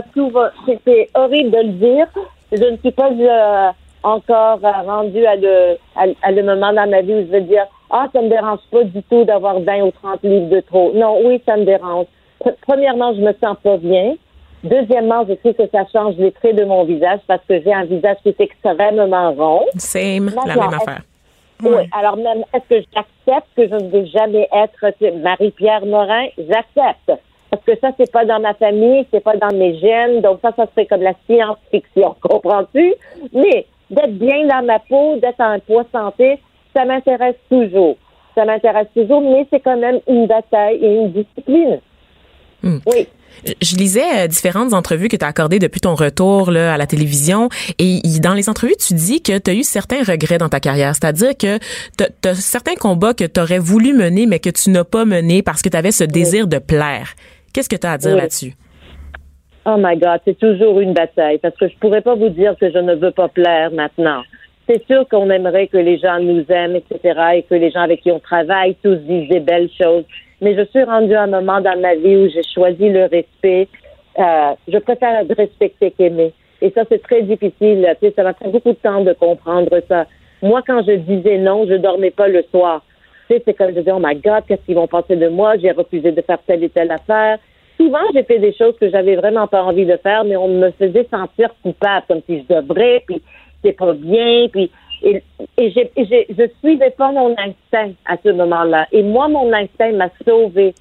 C'est, 0.84 1.08
horrible 1.14 1.50
de 1.50 1.58
le 1.58 1.72
dire. 1.72 2.06
Je 2.52 2.64
ne 2.64 2.76
suis 2.78 2.92
pas 2.92 3.10
euh, 3.10 3.70
encore 4.02 4.60
euh, 4.62 4.70
rendue 4.86 5.26
à 5.26 5.36
le, 5.36 5.76
à 5.96 6.30
le 6.30 6.42
moment 6.42 6.72
dans 6.72 6.88
ma 6.88 7.00
vie 7.02 7.14
où 7.14 7.20
je 7.20 7.30
vais 7.30 7.40
dire 7.42 7.66
Ah, 7.96 8.08
ça 8.12 8.20
me 8.20 8.28
dérange 8.28 8.58
pas 8.72 8.82
du 8.82 9.02
tout 9.04 9.24
d'avoir 9.24 9.60
20 9.60 9.82
ou 9.84 9.90
30 9.92 10.22
livres 10.24 10.48
de 10.48 10.58
trop. 10.60 10.90
Non, 10.94 11.16
oui, 11.24 11.40
ça 11.46 11.56
me 11.56 11.64
dérange. 11.64 12.06
Pr- 12.44 12.54
Premièrement, 12.66 13.14
je 13.14 13.20
me 13.20 13.32
sens 13.42 13.56
pas 13.62 13.76
bien. 13.76 14.16
Deuxièmement, 14.64 15.24
je 15.28 15.34
sais 15.44 15.54
que 15.54 15.62
ça 15.70 15.84
change 15.92 16.16
les 16.16 16.32
traits 16.32 16.56
de 16.56 16.64
mon 16.64 16.82
visage 16.84 17.20
parce 17.28 17.42
que 17.48 17.60
j'ai 17.62 17.72
un 17.72 17.84
visage 17.84 18.16
qui 18.24 18.30
est 18.30 18.40
extrêmement 18.40 19.30
rond. 19.32 19.66
Same, 19.76 20.32
la 20.46 20.54
même 20.56 20.74
affaire. 20.74 21.02
Oui. 21.62 21.88
Alors 21.96 22.16
même, 22.16 22.42
est-ce 22.52 22.68
que 22.80 22.84
j'accepte 22.92 23.48
que 23.56 23.68
je 23.68 23.74
ne 23.74 23.88
vais 23.90 24.06
jamais 24.06 24.48
être 24.52 25.16
Marie-Pierre 25.22 25.86
Morin? 25.86 26.26
J'accepte. 26.36 27.12
Parce 27.50 27.62
que 27.64 27.78
ça, 27.80 27.90
c'est 27.96 28.10
pas 28.10 28.24
dans 28.24 28.40
ma 28.40 28.54
famille, 28.54 29.06
c'est 29.12 29.22
pas 29.22 29.36
dans 29.36 29.54
mes 29.56 29.78
gènes, 29.78 30.20
donc 30.20 30.40
ça, 30.42 30.50
ça 30.56 30.66
serait 30.72 30.86
comme 30.86 31.02
la 31.02 31.12
science-fiction, 31.26 32.16
comprends-tu? 32.20 32.94
Mais 33.32 33.66
d'être 33.90 34.18
bien 34.18 34.46
dans 34.48 34.64
ma 34.66 34.80
peau, 34.80 35.16
d'être 35.22 35.40
en 35.40 35.58
poids 35.60 35.84
santé, 35.92 36.40
ça 36.74 36.84
m'intéresse 36.84 37.36
toujours. 37.50 37.96
Ça 38.34 38.44
m'intéresse 38.44 38.88
toujours, 38.94 39.20
mais 39.20 39.46
c'est 39.50 39.60
quand 39.60 39.78
même 39.78 40.00
une 40.08 40.26
bataille 40.26 40.78
et 40.82 40.94
une 40.96 41.12
discipline. 41.12 41.78
Hmm. 42.62 42.78
Oui. 42.86 43.06
Je- 43.62 43.76
lisais 43.76 44.24
euh, 44.24 44.26
différentes 44.26 44.72
entrevues 44.72 45.08
que 45.08 45.16
tu 45.16 45.24
as 45.24 45.28
accordées 45.28 45.58
depuis 45.58 45.80
ton 45.80 45.94
retour 45.94 46.50
là, 46.50 46.74
à 46.74 46.76
la 46.78 46.86
télévision 46.86 47.48
et 47.78 48.00
dans 48.22 48.32
les 48.32 48.48
entrevues, 48.48 48.76
tu 48.78 48.94
dis 48.94 49.20
que 49.22 49.36
tu 49.38 49.50
as 49.50 49.54
eu 49.54 49.62
certains 49.64 50.02
regrets 50.02 50.38
dans 50.38 50.48
ta 50.48 50.60
carrière, 50.60 50.94
c'est-à-dire 50.94 51.36
que 51.36 51.58
tu 51.98 52.28
as 52.28 52.34
certains 52.36 52.74
combats 52.76 53.12
que 53.12 53.24
tu 53.24 53.40
aurais 53.40 53.58
voulu 53.58 53.92
mener 53.92 54.26
mais 54.26 54.38
que 54.38 54.50
tu 54.50 54.70
n'as 54.70 54.84
pas 54.84 55.04
menés 55.04 55.42
parce 55.42 55.62
que 55.62 55.68
tu 55.68 55.76
avais 55.76 55.90
ce 55.92 56.04
désir 56.04 56.46
de 56.46 56.58
plaire. 56.58 57.14
Qu'est-ce 57.52 57.68
que 57.68 57.76
tu 57.76 57.86
as 57.86 57.92
à 57.92 57.98
dire 57.98 58.12
Oui. 58.14 58.20
là-dessus? 58.20 58.54
Oh 59.66 59.76
my 59.78 59.96
God, 59.96 60.20
c'est 60.24 60.38
toujours 60.38 60.80
une 60.80 60.94
bataille 60.94 61.38
parce 61.38 61.56
que 61.56 61.68
je 61.68 61.74
pourrais 61.78 62.02
pas 62.02 62.14
vous 62.14 62.28
dire 62.30 62.54
que 62.60 62.70
je 62.70 62.78
ne 62.78 62.94
veux 62.94 63.12
pas 63.12 63.28
plaire 63.28 63.70
maintenant. 63.72 64.22
C'est 64.66 64.84
sûr 64.86 65.06
qu'on 65.08 65.28
aimerait 65.30 65.66
que 65.66 65.76
les 65.76 65.98
gens 65.98 66.18
nous 66.20 66.44
aiment, 66.48 66.76
etc., 66.76 67.20
et 67.36 67.42
que 67.42 67.54
les 67.54 67.70
gens 67.70 67.82
avec 67.82 68.00
qui 68.02 68.10
on 68.10 68.18
travaille 68.18 68.74
tous 68.82 68.96
disent 68.96 69.28
des 69.28 69.40
belles 69.40 69.68
choses. 69.78 70.04
Mais 70.40 70.56
je 70.56 70.64
suis 70.66 70.82
rendue 70.84 71.14
à 71.14 71.22
un 71.22 71.26
moment 71.26 71.60
dans 71.60 71.78
ma 71.78 71.94
vie 71.94 72.16
où 72.16 72.28
j'ai 72.28 72.42
choisi 72.54 72.88
le 72.88 73.02
respect. 73.02 73.68
Euh, 74.18 74.54
je 74.68 74.78
préfère 74.78 75.20
être 75.20 75.36
respectée 75.36 75.90
qu'aimer. 75.90 76.32
Et 76.62 76.70
ça, 76.70 76.84
c'est 76.88 77.02
très 77.02 77.22
difficile. 77.22 77.86
Tu 78.00 78.08
sais, 78.08 78.14
ça 78.16 78.22
m'a 78.22 78.32
pris 78.32 78.48
beaucoup 78.48 78.70
de 78.70 78.76
temps 78.76 79.02
de 79.02 79.12
comprendre 79.12 79.70
ça. 79.88 80.06
Moi, 80.42 80.62
quand 80.66 80.82
je 80.86 80.92
disais 80.92 81.38
non, 81.38 81.66
je 81.66 81.74
dormais 81.74 82.10
pas 82.10 82.28
le 82.28 82.42
soir. 82.50 82.82
Tu 83.28 83.36
sais, 83.36 83.42
c'est 83.44 83.54
comme 83.54 83.68
je 83.68 83.80
disais, 83.80 83.92
oh 83.92 84.00
my 84.02 84.14
God, 84.16 84.44
qu'est-ce 84.46 84.62
qu'ils 84.64 84.74
vont 84.74 84.86
penser 84.86 85.16
de 85.16 85.28
moi? 85.28 85.56
J'ai 85.58 85.72
refusé 85.72 86.12
de 86.12 86.22
faire 86.22 86.38
telle 86.46 86.64
et 86.64 86.70
telle 86.70 86.90
affaire. 86.90 87.38
Souvent, 87.76 88.04
j'ai 88.14 88.22
fait 88.22 88.38
des 88.38 88.52
choses 88.54 88.76
que 88.78 88.88
j'avais 88.88 89.16
vraiment 89.16 89.46
pas 89.46 89.62
envie 89.62 89.84
de 89.84 89.96
faire, 89.96 90.24
mais 90.24 90.36
on 90.36 90.48
me 90.48 90.70
faisait 90.72 91.06
sentir 91.10 91.50
coupable, 91.62 92.04
comme 92.06 92.20
si 92.28 92.44
je 92.48 92.54
devrais, 92.54 93.02
puis 93.06 93.20
c'est 93.64 93.72
pas 93.72 93.92
bien, 93.94 94.48
puis 94.52 94.70
et, 95.02 95.22
et 95.58 95.66
et 95.96 96.04
j'ai- 96.06 96.26
je 96.30 96.44
suivais 96.60 96.90
pas 96.90 97.10
mon 97.12 97.30
instinct 97.32 97.92
à 98.06 98.16
ce 98.24 98.30
moment-là. 98.30 98.86
Et 98.92 99.02
moi, 99.02 99.28
mon 99.28 99.52
instinct 99.52 99.92
m'a 99.92 100.08
sauvée. 100.26 100.74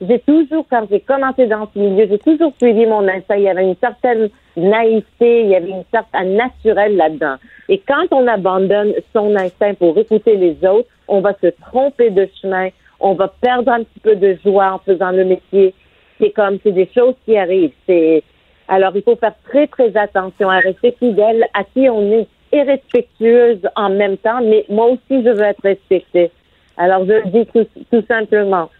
J'ai 0.00 0.18
toujours, 0.18 0.66
quand 0.68 0.84
j'ai 0.90 1.00
commencé 1.00 1.46
dans 1.46 1.68
ce 1.72 1.78
milieu, 1.78 2.08
j'ai 2.10 2.18
toujours 2.18 2.52
suivi 2.60 2.86
mon 2.86 3.06
instinct. 3.06 3.36
Il 3.36 3.44
y 3.44 3.48
avait 3.48 3.62
une 3.64 3.76
certaine 3.76 4.30
naïveté, 4.56 5.42
il 5.42 5.50
y 5.50 5.54
avait 5.54 5.70
une 5.70 5.84
certaine 5.92 6.34
naturel 6.34 6.96
là-dedans. 6.96 7.36
Et 7.68 7.78
quand 7.78 8.06
on 8.10 8.26
abandonne 8.26 8.94
son 9.12 9.36
instinct 9.36 9.74
pour 9.74 9.96
écouter 9.98 10.36
les 10.36 10.56
autres, 10.68 10.88
on 11.08 11.20
va 11.20 11.34
se 11.40 11.46
tromper 11.70 12.10
de 12.10 12.28
chemin, 12.40 12.68
on 13.00 13.14
va 13.14 13.28
perdre 13.40 13.70
un 13.70 13.84
petit 13.84 14.00
peu 14.02 14.16
de 14.16 14.36
joie 14.44 14.72
en 14.74 14.78
faisant 14.78 15.12
le 15.12 15.24
métier. 15.24 15.72
C'est 16.20 16.30
comme, 16.30 16.58
c'est 16.62 16.72
des 16.72 16.88
choses 16.94 17.14
qui 17.24 17.36
arrivent. 17.36 17.72
C'est, 17.86 18.22
alors, 18.68 18.92
il 18.94 19.02
faut 19.02 19.16
faire 19.16 19.34
très, 19.48 19.66
très 19.66 19.96
attention 19.96 20.48
à 20.48 20.58
rester 20.58 20.94
fidèle 20.98 21.44
à 21.54 21.64
qui 21.64 21.88
on 21.88 22.12
est 22.12 22.26
et 22.52 22.62
respectueuse 22.62 23.60
en 23.76 23.90
même 23.90 24.16
temps, 24.18 24.40
mais 24.42 24.64
moi 24.68 24.86
aussi, 24.86 25.22
je 25.24 25.30
veux 25.30 25.42
être 25.42 25.62
respectée. 25.62 26.30
Alors, 26.76 27.04
je 27.06 27.12
le 27.12 27.30
dis 27.30 27.46
tout, 27.52 27.66
tout 27.90 28.04
simplement. 28.06 28.70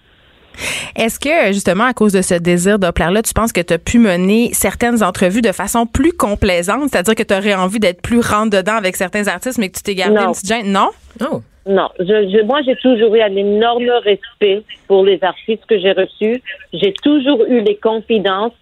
Est-ce 0.96 1.18
que, 1.18 1.52
justement, 1.52 1.84
à 1.84 1.94
cause 1.94 2.12
de 2.12 2.20
ce 2.20 2.34
désir 2.34 2.78
de 2.78 2.90
plaire-là, 2.90 3.22
tu 3.22 3.32
penses 3.32 3.52
que 3.52 3.62
tu 3.62 3.72
as 3.72 3.78
pu 3.78 3.98
mener 3.98 4.50
certaines 4.52 5.02
entrevues 5.02 5.40
de 5.40 5.52
façon 5.52 5.86
plus 5.86 6.12
complaisante? 6.12 6.90
C'est-à-dire 6.90 7.14
que 7.14 7.22
tu 7.22 7.32
aurais 7.34 7.54
envie 7.54 7.78
d'être 7.80 8.02
plus 8.02 8.20
rentre-dedans 8.20 8.74
avec 8.76 8.96
certains 8.96 9.26
artistes, 9.28 9.58
mais 9.58 9.70
que 9.70 9.76
tu 9.78 9.82
t'es 9.82 9.94
gardé 9.94 10.16
Non. 10.16 10.26
une 10.28 10.32
petite 10.32 10.48
gêne? 10.48 10.70
Non? 10.72 10.90
Oh. 11.22 11.40
Non, 11.66 11.88
je, 11.98 12.04
je, 12.04 12.44
moi, 12.44 12.60
j'ai 12.66 12.76
toujours 12.76 13.14
eu 13.14 13.20
un 13.22 13.34
énorme 13.36 13.88
respect 14.04 14.62
pour 14.88 15.04
les 15.04 15.22
artistes 15.22 15.64
que 15.66 15.78
j'ai 15.78 15.92
reçus. 15.92 16.42
J'ai 16.74 16.92
toujours 17.02 17.44
eu 17.46 17.60
les 17.60 17.76
confidences. 17.76 18.52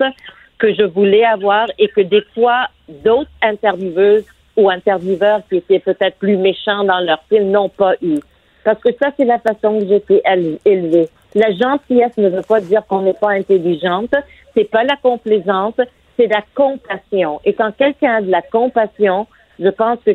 Que 0.60 0.72
je 0.74 0.84
voulais 0.84 1.24
avoir 1.24 1.66
et 1.78 1.88
que 1.88 2.02
des 2.02 2.22
fois, 2.34 2.66
d'autres 2.88 3.30
intervieweuses 3.42 4.26
ou 4.56 4.70
intervieweurs 4.70 5.40
qui 5.48 5.56
étaient 5.56 5.78
peut-être 5.78 6.18
plus 6.18 6.36
méchants 6.36 6.84
dans 6.84 7.00
leur 7.00 7.22
film 7.28 7.50
n'ont 7.50 7.70
pas 7.70 7.94
eu. 8.02 8.18
Parce 8.64 8.80
que 8.80 8.90
ça, 9.00 9.10
c'est 9.16 9.24
la 9.24 9.38
façon 9.38 9.78
que 9.78 9.94
été 9.94 10.22
élevée. 10.64 11.08
La 11.34 11.52
gentillesse 11.52 12.16
ne 12.18 12.28
veut 12.28 12.42
pas 12.46 12.60
dire 12.60 12.82
qu'on 12.86 13.02
n'est 13.02 13.14
pas 13.14 13.30
intelligente. 13.30 14.14
C'est 14.54 14.70
pas 14.70 14.84
la 14.84 14.96
complaisance, 14.96 15.74
c'est 16.18 16.26
la 16.26 16.42
compassion. 16.54 17.40
Et 17.44 17.54
quand 17.54 17.72
quelqu'un 17.76 18.16
a 18.16 18.20
de 18.20 18.30
la 18.30 18.42
compassion, 18.42 19.26
je 19.58 19.68
pense 19.68 19.98
que 20.04 20.12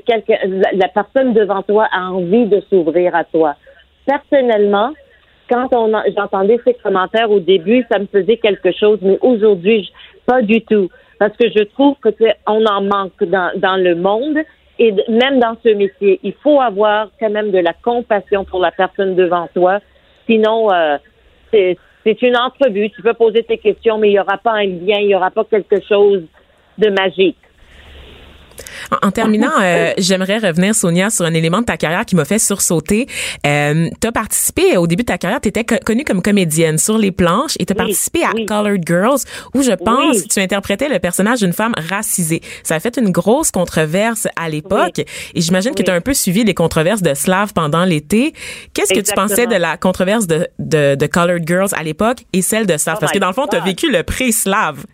la, 0.78 0.88
personne 0.90 1.34
devant 1.34 1.62
toi 1.64 1.88
a 1.92 2.10
envie 2.10 2.46
de 2.46 2.62
s'ouvrir 2.70 3.16
à 3.16 3.24
toi. 3.24 3.56
Personnellement, 4.06 4.92
quand 5.50 5.68
on 5.74 5.92
j'entendais 6.16 6.60
ces 6.66 6.74
commentaires 6.74 7.32
au 7.32 7.40
début, 7.40 7.86
ça 7.92 8.00
me 8.00 8.08
faisait 8.08 8.38
quelque 8.38 8.72
chose, 8.72 9.00
mais 9.02 9.18
aujourd'hui, 9.22 9.92
pas 10.26 10.42
du 10.42 10.62
tout. 10.62 10.90
Parce 11.20 11.36
que 11.38 11.50
je 11.50 11.64
trouve 11.64 11.96
que 12.02 12.10
on 12.48 12.66
en 12.66 12.82
manque 12.82 13.24
dans, 13.24 13.82
le 13.82 13.96
monde 13.96 14.38
et 14.80 14.94
même 15.08 15.40
dans 15.40 15.56
ce 15.64 15.70
métier. 15.70 16.20
Il 16.24 16.34
faut 16.44 16.60
avoir 16.60 17.10
quand 17.20 17.30
même 17.30 17.52
de 17.52 17.60
la 17.60 17.74
compassion 17.74 18.44
pour 18.44 18.60
la 18.60 18.72
personne 18.72 19.16
devant 19.16 19.48
toi. 19.54 19.80
Sinon, 20.28 20.72
euh, 20.72 20.98
c'est 21.52 21.78
c'est 22.06 22.22
une 22.22 22.38
entrevue. 22.38 22.90
Tu 22.92 23.02
peux 23.02 23.14
poser 23.14 23.44
tes 23.44 23.58
questions, 23.58 23.98
mais 23.98 24.10
il 24.10 24.12
n'y 24.12 24.20
aura 24.20 24.38
pas 24.38 24.54
un 24.54 24.66
lien, 24.66 25.00
il 25.00 25.08
n'y 25.08 25.16
aura 25.16 25.32
pas 25.32 25.44
quelque 25.46 25.82
chose 25.88 26.24
de 26.78 26.90
magique. 26.90 27.38
En, 28.92 29.08
en 29.08 29.12
terminant, 29.12 29.52
euh, 29.62 29.92
j'aimerais 29.98 30.38
revenir, 30.38 30.76
Sonia, 30.76 31.10
sur 31.10 31.26
un 31.26 31.34
élément 31.34 31.60
de 31.62 31.66
ta 31.66 31.78
carrière 31.78 32.06
qui 32.06 32.16
m'a 32.16 32.26
fait 32.26 32.40
sursauter. 32.40 33.08
Euh, 33.46 33.88
tu 34.02 34.08
as 34.08 34.12
participé, 34.12 34.78
au 34.78 34.88
début 34.88 35.04
de 35.04 35.08
ta 35.08 35.18
carrière, 35.18 35.42
tu 35.42 35.50
étais 35.50 35.64
connue 35.64 36.04
comme 36.04 36.22
comédienne 36.22 36.78
sur 36.78 36.98
les 36.98 37.12
planches 37.12 37.54
et 37.60 37.66
tu 37.66 37.74
as 37.74 37.76
Oui, 37.76 37.78
participé 37.88 38.24
à 38.24 38.32
oui. 38.34 38.46
Colored 38.46 38.84
Girls 38.86 39.20
où 39.54 39.62
je 39.62 39.72
pense 39.72 40.16
Oui. 40.18 40.24
que 40.28 40.34
tu 40.34 40.40
interprétais 40.40 40.90
le 40.90 41.00
personnage 41.00 41.40
d'une 41.40 41.54
femme 41.54 41.74
racisée. 41.90 42.42
Ça 42.64 42.76
a 42.76 42.80
fait 42.80 42.98
une 42.98 43.12
grosse 43.12 43.52
controverse 43.52 44.28
à 44.36 44.50
l'époque 44.50 45.00
et 45.00 45.42
j'imagine 45.42 45.74
que 45.76 45.84
tu 45.84 45.92
as 45.92 45.94
un 45.96 46.02
peu 46.02 46.14
suivi 46.14 46.44
les 46.44 46.54
controverses 46.54 47.02
de 47.02 47.14
Slav 47.14 47.54
pendant 47.54 47.86
l'été. 47.86 48.34
Qu'est-ce 48.74 48.94
que 48.94 49.00
tu 49.00 49.14
pensais 49.14 49.48
de 49.48 49.56
la 49.56 49.78
controverse 49.78 50.28
de, 50.28 50.48
de, 50.60 50.96
de 50.96 51.06
Colored 51.08 51.48
Girls 51.48 51.70
à 51.78 51.84
l'époque 51.84 52.20
et 52.34 52.42
celle 52.42 52.66
de 52.66 52.78
Slav? 52.78 52.96
Oh 52.98 53.00
Parce 53.02 53.12
que 53.12 53.20
dans 53.20 53.28
le 53.28 53.34
fond, 53.34 53.48
tu 53.48 53.56
as 53.58 53.62
vécu 53.64 53.92
le 53.92 54.04
pré-Slav. 54.04 54.86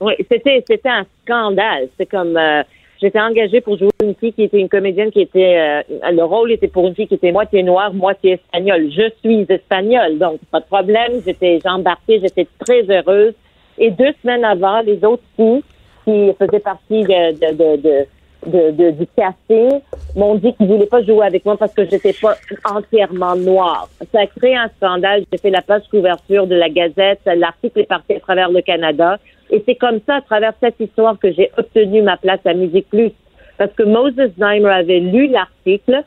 Oui, 0.00 0.14
c'était 0.30 0.64
c'était 0.68 0.88
un 0.88 1.04
scandale. 1.24 1.88
C'est 1.98 2.06
comme 2.10 2.36
euh, 2.36 2.62
j'étais 3.02 3.20
engagée 3.20 3.60
pour 3.60 3.76
jouer 3.76 3.90
une 4.02 4.14
fille 4.14 4.32
qui 4.32 4.44
était 4.44 4.58
une 4.60 4.68
comédienne 4.68 5.10
qui 5.10 5.20
était 5.20 5.82
euh, 5.90 6.10
le 6.10 6.22
rôle 6.22 6.52
était 6.52 6.68
pour 6.68 6.86
une 6.86 6.94
fille 6.94 7.08
qui 7.08 7.14
était 7.14 7.32
moitié 7.32 7.62
noire, 7.62 7.92
moitié 7.92 8.34
espagnole. 8.34 8.88
Je 8.90 9.10
suis 9.22 9.44
espagnole, 9.48 10.18
donc 10.18 10.38
pas 10.50 10.60
de 10.60 10.64
problème. 10.66 11.20
J'étais 11.26 11.58
j'embarquais, 11.64 12.20
j'étais 12.22 12.46
très 12.64 12.82
heureuse. 12.88 13.34
Et 13.78 13.90
deux 13.90 14.12
semaines 14.22 14.44
avant, 14.44 14.80
les 14.80 15.04
autres 15.04 15.22
filles 15.36 15.62
qui 16.04 16.32
faisaient 16.38 16.60
partie 16.60 17.02
de, 17.02 17.52
de 17.52 18.06
de, 18.44 18.72
de- 18.72 18.90
du 18.90 19.06
casting 19.16 19.78
m'ont 20.16 20.34
dit 20.34 20.52
qu'ils 20.54 20.66
voulaient 20.66 20.86
pas 20.86 21.00
jouer 21.04 21.24
avec 21.26 21.44
moi 21.44 21.56
parce 21.56 21.72
que 21.72 21.84
j'étais 21.88 22.12
pas 22.20 22.34
entièrement 22.68 23.36
noire. 23.36 23.88
Ça 24.12 24.20
a 24.22 24.26
créé 24.26 24.56
un 24.56 24.68
scandale. 24.78 25.22
J'ai 25.32 25.38
fait 25.38 25.50
la 25.50 25.62
page 25.62 25.82
couverture 25.88 26.48
de 26.48 26.56
la 26.56 26.68
Gazette. 26.68 27.20
L'article 27.24 27.78
est 27.80 27.84
parti 27.88 28.14
à 28.14 28.18
travers 28.20 28.50
le 28.50 28.60
Canada. 28.60 29.18
Et 29.52 29.62
c'est 29.66 29.76
comme 29.76 30.00
ça, 30.06 30.16
à 30.16 30.20
travers 30.22 30.54
cette 30.60 30.80
histoire, 30.80 31.18
que 31.18 31.30
j'ai 31.30 31.50
obtenu 31.56 32.02
ma 32.02 32.16
place 32.16 32.40
à 32.44 32.54
Musique 32.54 32.88
Plus. 32.88 33.12
Parce 33.58 33.72
que 33.74 33.84
Moses 33.84 34.14
Znaimer 34.36 34.70
avait 34.70 34.98
lu 34.98 35.28
l'article 35.28 36.02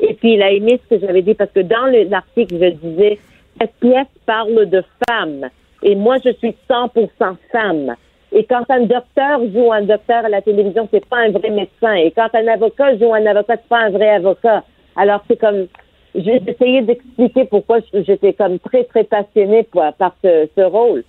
et 0.00 0.14
puis 0.14 0.34
il 0.34 0.42
a 0.42 0.50
aimé 0.52 0.80
ce 0.84 0.94
que 0.94 1.00
j'avais 1.04 1.22
dit 1.22 1.34
parce 1.34 1.50
que 1.50 1.60
dans 1.60 1.86
le- 1.86 2.04
l'article, 2.04 2.56
je 2.60 2.68
disais, 2.68 3.18
cette 3.58 3.74
pièce 3.80 4.06
parle 4.26 4.66
de 4.66 4.84
femmes. 5.08 5.48
Et 5.82 5.94
moi, 5.94 6.16
je 6.24 6.30
suis 6.34 6.54
100% 6.68 7.36
femme. 7.50 7.96
Et 8.32 8.44
quand 8.44 8.64
un 8.68 8.82
docteur 8.82 9.40
joue 9.52 9.72
un 9.72 9.82
docteur 9.82 10.24
à 10.24 10.28
la 10.28 10.40
télévision, 10.40 10.88
c'est 10.92 11.04
pas 11.06 11.18
un 11.18 11.30
vrai 11.30 11.50
médecin. 11.50 11.94
Et 11.94 12.12
quand 12.12 12.28
un 12.34 12.46
avocat 12.46 12.96
joue 12.96 13.12
un 13.12 13.26
avocat, 13.26 13.56
c'est 13.56 13.68
pas 13.68 13.80
un 13.80 13.90
vrai 13.90 14.10
avocat. 14.10 14.62
Alors 14.94 15.24
c'est 15.26 15.38
comme, 15.38 15.66
j'ai 16.14 16.40
essayé 16.46 16.82
d'expliquer 16.82 17.46
pourquoi 17.46 17.78
j'étais 17.92 18.34
comme 18.34 18.58
très 18.58 18.84
très 18.84 19.04
passionnée 19.04 19.66
par, 19.98 20.14
ce 20.22 20.62
rôle. 20.62 21.02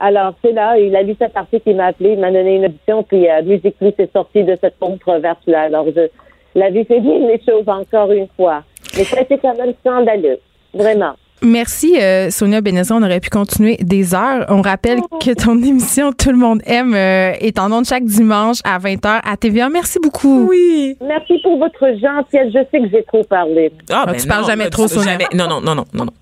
Alors 0.00 0.34
c'est 0.42 0.52
là, 0.52 0.78
il 0.78 0.94
a 0.94 1.02
lu 1.02 1.16
cet 1.18 1.36
article, 1.36 1.70
il 1.70 1.76
m'a 1.76 1.86
appelé, 1.86 2.12
il 2.12 2.20
m'a 2.20 2.30
donné 2.30 2.56
une 2.56 2.66
audition, 2.66 3.02
puis 3.02 3.28
euh, 3.28 3.42
Musique 3.42 3.76
Plus 3.78 3.92
est 3.98 4.12
sorti 4.12 4.44
de 4.44 4.56
cette 4.60 4.78
controverse-là. 4.78 5.62
Alors 5.62 5.86
je, 5.94 6.08
la 6.54 6.70
vie 6.70 6.84
fait 6.84 7.00
bien 7.00 7.18
les 7.26 7.40
choses 7.46 7.68
encore 7.68 8.12
une 8.12 8.28
fois. 8.36 8.62
Mais 8.96 9.04
ça 9.04 9.18
a 9.18 9.22
été 9.22 9.38
quand 9.38 9.56
même 9.56 9.74
scandaleux, 9.80 10.38
vraiment. 10.72 11.14
Merci, 11.42 12.00
euh, 12.00 12.30
Sonia 12.30 12.60
Benezon. 12.60 12.96
On 12.96 13.02
aurait 13.02 13.20
pu 13.20 13.30
continuer 13.30 13.76
des 13.80 14.14
heures. 14.14 14.46
On 14.48 14.60
rappelle 14.60 15.00
que 15.20 15.32
ton 15.34 15.62
émission 15.62 16.12
Tout 16.12 16.30
le 16.30 16.36
monde 16.36 16.60
aime 16.66 16.94
euh, 16.94 17.32
est 17.40 17.58
en 17.58 17.70
ondes 17.70 17.84
chaque 17.84 18.04
dimanche 18.04 18.58
à 18.64 18.78
20h 18.78 19.20
à 19.24 19.36
TVA. 19.36 19.68
Merci 19.68 19.98
beaucoup. 20.02 20.48
Oui. 20.48 20.96
Merci 21.00 21.38
pour 21.42 21.58
votre 21.58 21.86
gentillesse. 22.00 22.52
Je 22.52 22.64
sais 22.70 22.80
que 22.80 22.88
j'ai 22.90 23.04
trop 23.04 23.22
parlé. 23.24 23.72
Ah, 23.90 24.06
tu 24.18 24.26
parles 24.26 24.46
jamais 24.46 24.68
trop, 24.68 24.88
Sonia. 24.88 25.12
jamais. 25.12 25.26
Non, 25.34 25.48
non, 25.48 25.60
non, 25.60 25.74
non, 25.76 25.84
non, 25.94 26.04
non. 26.06 26.12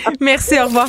Merci, 0.20 0.58
au 0.60 0.64
revoir. 0.64 0.88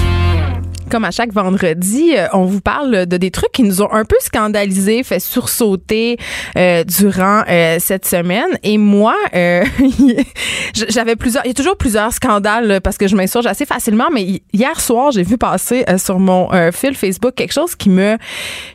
Comme 0.91 1.05
à 1.05 1.11
chaque 1.11 1.31
vendredi, 1.31 2.11
euh, 2.17 2.27
on 2.33 2.43
vous 2.43 2.59
parle 2.59 3.05
de 3.05 3.15
des 3.17 3.31
trucs 3.31 3.53
qui 3.53 3.63
nous 3.63 3.81
ont 3.81 3.91
un 3.93 4.03
peu 4.03 4.17
scandalisés, 4.19 5.03
fait 5.03 5.21
sursauter 5.21 6.17
euh, 6.57 6.83
durant 6.83 7.43
euh, 7.47 7.77
cette 7.79 8.05
semaine. 8.05 8.59
Et 8.63 8.77
moi, 8.77 9.15
euh, 9.33 9.63
j'avais 10.89 11.15
plusieurs, 11.15 11.45
il 11.45 11.49
y 11.49 11.51
a 11.51 11.53
toujours 11.53 11.77
plusieurs 11.77 12.11
scandales 12.13 12.81
parce 12.83 12.97
que 12.97 13.07
je 13.07 13.15
m'insurge 13.15 13.45
assez 13.45 13.65
facilement. 13.65 14.09
Mais 14.11 14.23
hi- 14.23 14.43
hier 14.53 14.79
soir, 14.81 15.11
j'ai 15.11 15.23
vu 15.23 15.37
passer 15.37 15.85
euh, 15.89 15.97
sur 15.97 16.19
mon 16.19 16.51
euh, 16.53 16.71
fil 16.71 16.95
Facebook 16.95 17.35
quelque 17.35 17.53
chose 17.53 17.75
qui 17.75 17.89
me 17.89 18.17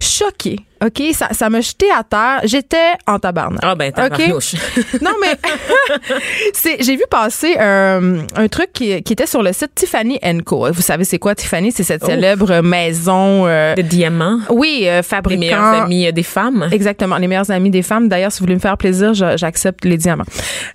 choqué. 0.00 0.56
OK, 0.84 1.02
ça, 1.14 1.28
ça 1.32 1.48
m'a 1.48 1.60
jeté 1.60 1.86
à 1.90 2.02
terre. 2.04 2.40
J'étais 2.44 2.92
en 3.06 3.18
tabarnak. 3.18 3.60
Ah, 3.62 3.74
ben, 3.74 3.90
tabarnouche. 3.92 4.54
non, 5.00 5.12
mais 5.20 5.34
c'est, 6.52 6.82
j'ai 6.82 6.96
vu 6.96 7.04
passer 7.10 7.56
euh, 7.58 8.20
un 8.36 8.48
truc 8.48 8.72
qui, 8.72 9.02
qui 9.02 9.12
était 9.14 9.26
sur 9.26 9.42
le 9.42 9.52
site 9.52 9.74
Tiffany 9.74 10.18
Co. 10.44 10.70
Vous 10.72 10.82
savez, 10.82 11.04
c'est 11.04 11.18
quoi 11.18 11.34
Tiffany? 11.34 11.72
C'est 11.72 11.82
cette 11.82 12.02
Oh. 12.04 12.08
célèbre 12.08 12.60
maison. 12.60 13.46
euh, 13.46 13.74
De 13.74 13.82
diamants. 13.82 14.38
oui, 14.50 14.82
euh, 14.84 14.98
Les 14.98 15.02
fabricant. 15.02 15.40
meilleurs 15.40 15.64
amis 15.84 16.06
euh, 16.08 16.12
des 16.12 16.22
femmes. 16.22 16.68
Exactement, 16.70 17.16
les 17.16 17.26
meilleurs 17.26 17.50
amis 17.50 17.70
des 17.70 17.82
femmes. 17.82 18.08
D'ailleurs, 18.08 18.30
si 18.32 18.40
vous 18.40 18.44
voulez 18.44 18.54
me 18.56 18.60
faire 18.60 18.76
plaisir, 18.76 19.14
j'accepte 19.14 19.84
les 19.84 19.96
diamants. 19.96 20.24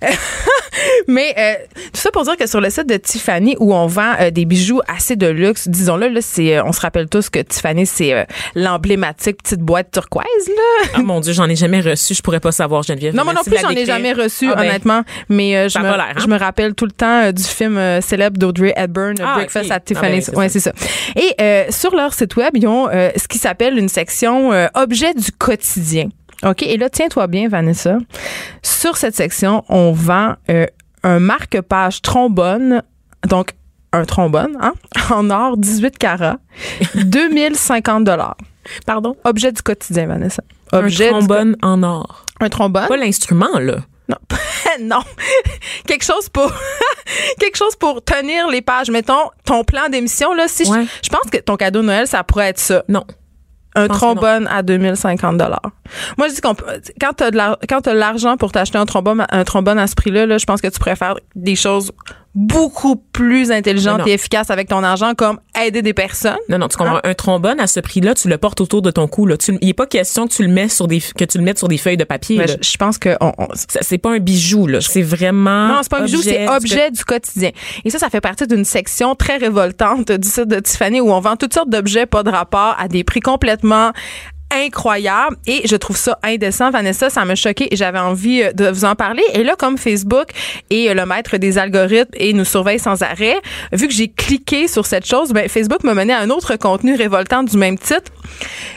Mais 1.08 1.34
euh, 1.38 1.54
tout 1.92 2.00
ça 2.00 2.10
pour 2.10 2.22
dire 2.24 2.36
que 2.36 2.46
sur 2.46 2.60
le 2.60 2.70
site 2.70 2.88
de 2.88 2.96
Tiffany, 2.96 3.56
où 3.60 3.74
on 3.74 3.86
vend 3.86 4.14
euh, 4.20 4.30
des 4.30 4.44
bijoux 4.44 4.80
assez 4.88 5.16
de 5.16 5.26
luxe, 5.26 5.68
disons-le, 5.68 6.08
là, 6.08 6.20
c'est, 6.22 6.56
euh, 6.56 6.64
on 6.64 6.72
se 6.72 6.80
rappelle 6.80 7.08
tous 7.08 7.30
que 7.30 7.40
Tiffany, 7.40 7.86
c'est 7.86 8.12
euh, 8.14 8.24
l'emblématique 8.54 9.42
petite 9.42 9.60
boîte 9.60 9.90
turquoise. 9.92 10.26
Là. 10.48 10.88
Ah, 10.94 11.02
mon 11.02 11.20
Dieu, 11.20 11.32
j'en 11.32 11.48
ai 11.48 11.56
jamais 11.56 11.80
reçu. 11.80 12.14
Je 12.14 12.22
pourrais 12.22 12.40
pas 12.40 12.52
savoir, 12.52 12.82
Geneviève. 12.82 13.14
Non, 13.14 13.24
moi 13.24 13.34
non 13.34 13.42
plus, 13.44 13.56
j'en 13.60 13.70
ai 13.70 13.84
jamais 13.86 14.12
reçu, 14.12 14.48
Ah, 14.50 14.54
ben, 14.56 14.62
honnêtement. 14.68 15.02
Mais 15.28 15.56
euh, 15.56 15.68
je, 15.68 15.78
me, 15.78 15.86
hein? 15.86 16.06
je 16.18 16.26
me 16.26 16.38
rappelle 16.38 16.74
tout 16.74 16.86
le 16.86 16.92
temps 16.92 17.22
euh, 17.24 17.32
du 17.32 17.42
film 17.42 17.80
célèbre 18.00 18.38
d'Audrey 18.38 18.72
Hepburn, 18.76 19.14
Ah, 19.22 19.34
Breakfast 19.36 19.70
at 19.70 19.76
Ah, 19.76 19.80
Tiffany's. 19.80 20.30
ben, 20.30 20.32
c'est 20.32 20.36
ouais, 20.36 20.48
ça. 20.48 20.72
c'est 20.72 20.86
ça. 20.86 21.20
Et 21.20 21.34
euh, 21.40 21.64
sur 21.70 21.94
leur 21.94 22.14
site 22.14 22.36
web, 22.36 22.50
ils 22.56 22.66
ont 22.66 22.88
euh, 22.88 23.10
ce 23.16 23.28
qui 23.28 23.38
s'appelle 23.38 23.78
une 23.78 23.88
section 23.88 24.52
euh, 24.52 24.66
objets 24.74 25.14
du 25.14 25.32
quotidien. 25.32 26.08
OK? 26.44 26.62
Et 26.62 26.76
là, 26.76 26.90
tiens-toi 26.90 27.26
bien, 27.28 27.48
Vanessa. 27.48 27.98
Sur 28.62 28.96
cette 28.96 29.14
section, 29.14 29.64
on 29.68 29.92
vend 29.92 30.34
euh, 30.50 30.66
un 31.02 31.18
marque-page 31.20 32.02
trombone, 32.02 32.82
donc 33.26 33.54
un 33.92 34.04
trombone, 34.04 34.56
hein, 34.60 34.74
en 35.10 35.30
or 35.30 35.56
18 35.56 35.98
carats, 35.98 36.38
2050 36.94 38.04
dollars. 38.04 38.36
Pardon? 38.86 39.16
Objet 39.24 39.52
du 39.52 39.62
quotidien, 39.62 40.06
Vanessa. 40.06 40.42
Un 40.72 40.78
Objet 40.80 41.06
du 41.06 41.10
trombone 41.10 41.56
en 41.62 41.82
or. 41.82 42.24
un 42.40 42.48
trombone? 42.48 42.86
Pas 42.88 42.96
l'instrument, 42.96 43.58
là. 43.58 43.78
Non. 44.08 44.16
non. 44.80 45.02
quelque 45.86 46.04
chose 46.04 46.28
pour 46.28 46.52
quelque 47.38 47.56
chose 47.56 47.76
pour 47.76 48.02
tenir 48.04 48.48
les 48.48 48.62
pages. 48.62 48.90
Mettons 48.90 49.30
ton 49.44 49.64
plan 49.64 49.88
d'émission 49.88 50.34
là, 50.34 50.48
si 50.48 50.64
je- 50.64 50.86
je, 51.02 51.08
pense 51.08 51.30
que 51.30 51.38
ton 51.38 51.56
cadeau 51.56 51.80
de 51.82 51.86
Noël 51.86 52.06
ça 52.06 52.22
pourrait 52.24 52.48
être 52.48 52.58
ça. 52.58 52.82
Non. 52.88 53.04
Un 53.74 53.88
trombone 53.88 54.46
à 54.48 54.62
2050 54.62 55.38
dollars. 55.38 55.62
Moi 56.18 56.28
je 56.28 56.34
dis 56.34 56.40
qu'on 56.40 56.54
peut 56.54 56.64
quand 57.00 57.12
tu 57.16 57.24
as 57.24 57.30
de 57.30 57.98
l'argent 57.98 58.36
pour 58.36 58.52
t'acheter 58.52 58.78
un 58.78 58.86
trombone 58.86 59.26
un 59.30 59.44
trombone 59.44 59.78
à 59.78 59.86
ce 59.86 59.94
prix-là 59.94 60.26
là, 60.26 60.38
je 60.38 60.44
pense 60.44 60.60
que 60.60 60.68
tu 60.68 60.78
préfères 60.78 61.16
des 61.34 61.56
choses 61.56 61.92
beaucoup 62.34 62.96
plus 62.96 63.50
Non, 63.50 63.98
non. 63.98 64.06
et 64.06 64.12
efficaces 64.12 64.50
avec 64.50 64.68
ton 64.68 64.82
argent 64.82 65.12
comme 65.14 65.38
aider 65.62 65.82
des 65.82 65.92
personnes. 65.92 66.36
Non, 66.48 66.58
non, 66.58 66.68
tu 66.68 66.76
comprends. 66.78 67.00
Un 67.04 67.14
trombone 67.14 67.60
à 67.60 67.66
ce 67.66 67.80
prix-là, 67.80 68.14
tu 68.14 68.28
le 68.28 68.38
portes 68.38 68.60
autour 68.60 68.80
de 68.80 68.90
ton 68.90 69.06
cou. 69.06 69.26
Là. 69.26 69.36
Tu, 69.36 69.56
il 69.60 69.66
n'est 69.66 69.74
pas 69.74 69.86
question 69.86 70.26
que 70.26 70.32
tu 70.32 70.42
le 70.42 70.48
mets 70.48 70.68
sur 70.68 70.88
des 70.88 71.00
que 71.00 71.24
tu 71.24 71.36
le 71.38 71.44
mettes 71.44 71.58
sur 71.58 71.68
des 71.68 71.76
feuilles 71.78 71.96
de 71.98 72.04
papier. 72.04 72.38
Mais 72.38 72.46
là. 72.46 72.54
je, 72.60 72.68
je 72.70 72.76
pense 72.78 72.96
que 72.98 73.16
on- 73.20 73.32
on- 73.38 73.48
C'est 73.54 73.98
pas 73.98 74.12
un 74.12 74.18
bijou, 74.18 74.66
là. 74.66 74.80
C'est 74.80 75.02
vraiment. 75.02 75.68
Non, 75.68 75.78
c'est 75.82 75.90
pas 75.90 76.00
un 76.00 76.04
bijou, 76.04 76.22
c'est 76.22 76.48
objet 76.48 76.90
du 76.90 77.04
quotidien. 77.04 77.50
Et 77.84 77.90
ça, 77.90 77.98
ça 77.98 78.08
fait 78.08 78.20
partie 78.22 78.46
d'une 78.46 78.64
section 78.64 79.14
très 79.14 79.36
révoltante 79.36 80.10
du 80.12 80.28
site 80.28 80.48
de 80.48 80.58
Tiffany 80.60 81.00
où 81.00 81.12
on 81.12 81.20
vend 81.20 81.36
toutes 81.36 81.52
sortes 81.54 81.68
d'objets 81.70 82.06
pas 82.06 82.22
de 82.22 82.30
rapport 82.30 82.74
à 82.78 82.88
des 82.88 83.04
prix 83.04 83.20
complètement 83.20 83.92
incroyable 84.52 85.36
et 85.46 85.66
je 85.66 85.76
trouve 85.76 85.96
ça 85.96 86.18
indécent. 86.22 86.70
Vanessa, 86.70 87.10
ça 87.10 87.24
m'a 87.24 87.34
choqué 87.34 87.72
et 87.72 87.76
j'avais 87.76 87.98
envie 87.98 88.42
euh, 88.42 88.52
de 88.52 88.68
vous 88.68 88.84
en 88.84 88.94
parler. 88.94 89.22
Et 89.34 89.42
là, 89.42 89.56
comme 89.56 89.78
Facebook 89.78 90.28
est 90.70 90.88
euh, 90.88 90.94
le 90.94 91.06
maître 91.06 91.36
des 91.36 91.58
algorithmes 91.58 92.10
et 92.14 92.32
nous 92.32 92.44
surveille 92.44 92.78
sans 92.78 93.02
arrêt, 93.02 93.36
vu 93.72 93.88
que 93.88 93.94
j'ai 93.94 94.08
cliqué 94.08 94.68
sur 94.68 94.86
cette 94.86 95.06
chose, 95.06 95.32
ben, 95.32 95.48
Facebook 95.48 95.84
m'a 95.84 95.94
mené 95.94 96.12
à 96.12 96.20
un 96.20 96.30
autre 96.30 96.56
contenu 96.56 96.94
révoltant 96.94 97.42
du 97.42 97.56
même 97.56 97.78
titre. 97.78 98.12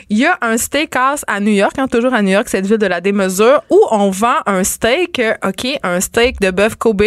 Il 0.09 0.19
y 0.19 0.25
a 0.25 0.37
un 0.41 0.57
steakhouse 0.57 1.23
à 1.27 1.39
New 1.39 1.51
York, 1.51 1.73
hein, 1.79 1.87
toujours 1.87 2.13
à 2.13 2.21
New 2.21 2.29
York, 2.29 2.47
cette 2.47 2.67
ville 2.67 2.77
de 2.77 2.85
la 2.85 3.01
démesure, 3.01 3.63
où 3.71 3.81
on 3.89 4.11
vend 4.11 4.35
un 4.45 4.63
steak, 4.63 5.17
euh, 5.17 5.33
OK, 5.43 5.67
un 5.81 5.99
steak 5.99 6.39
de 6.39 6.51
bœuf 6.51 6.75
Kobe, 6.75 7.03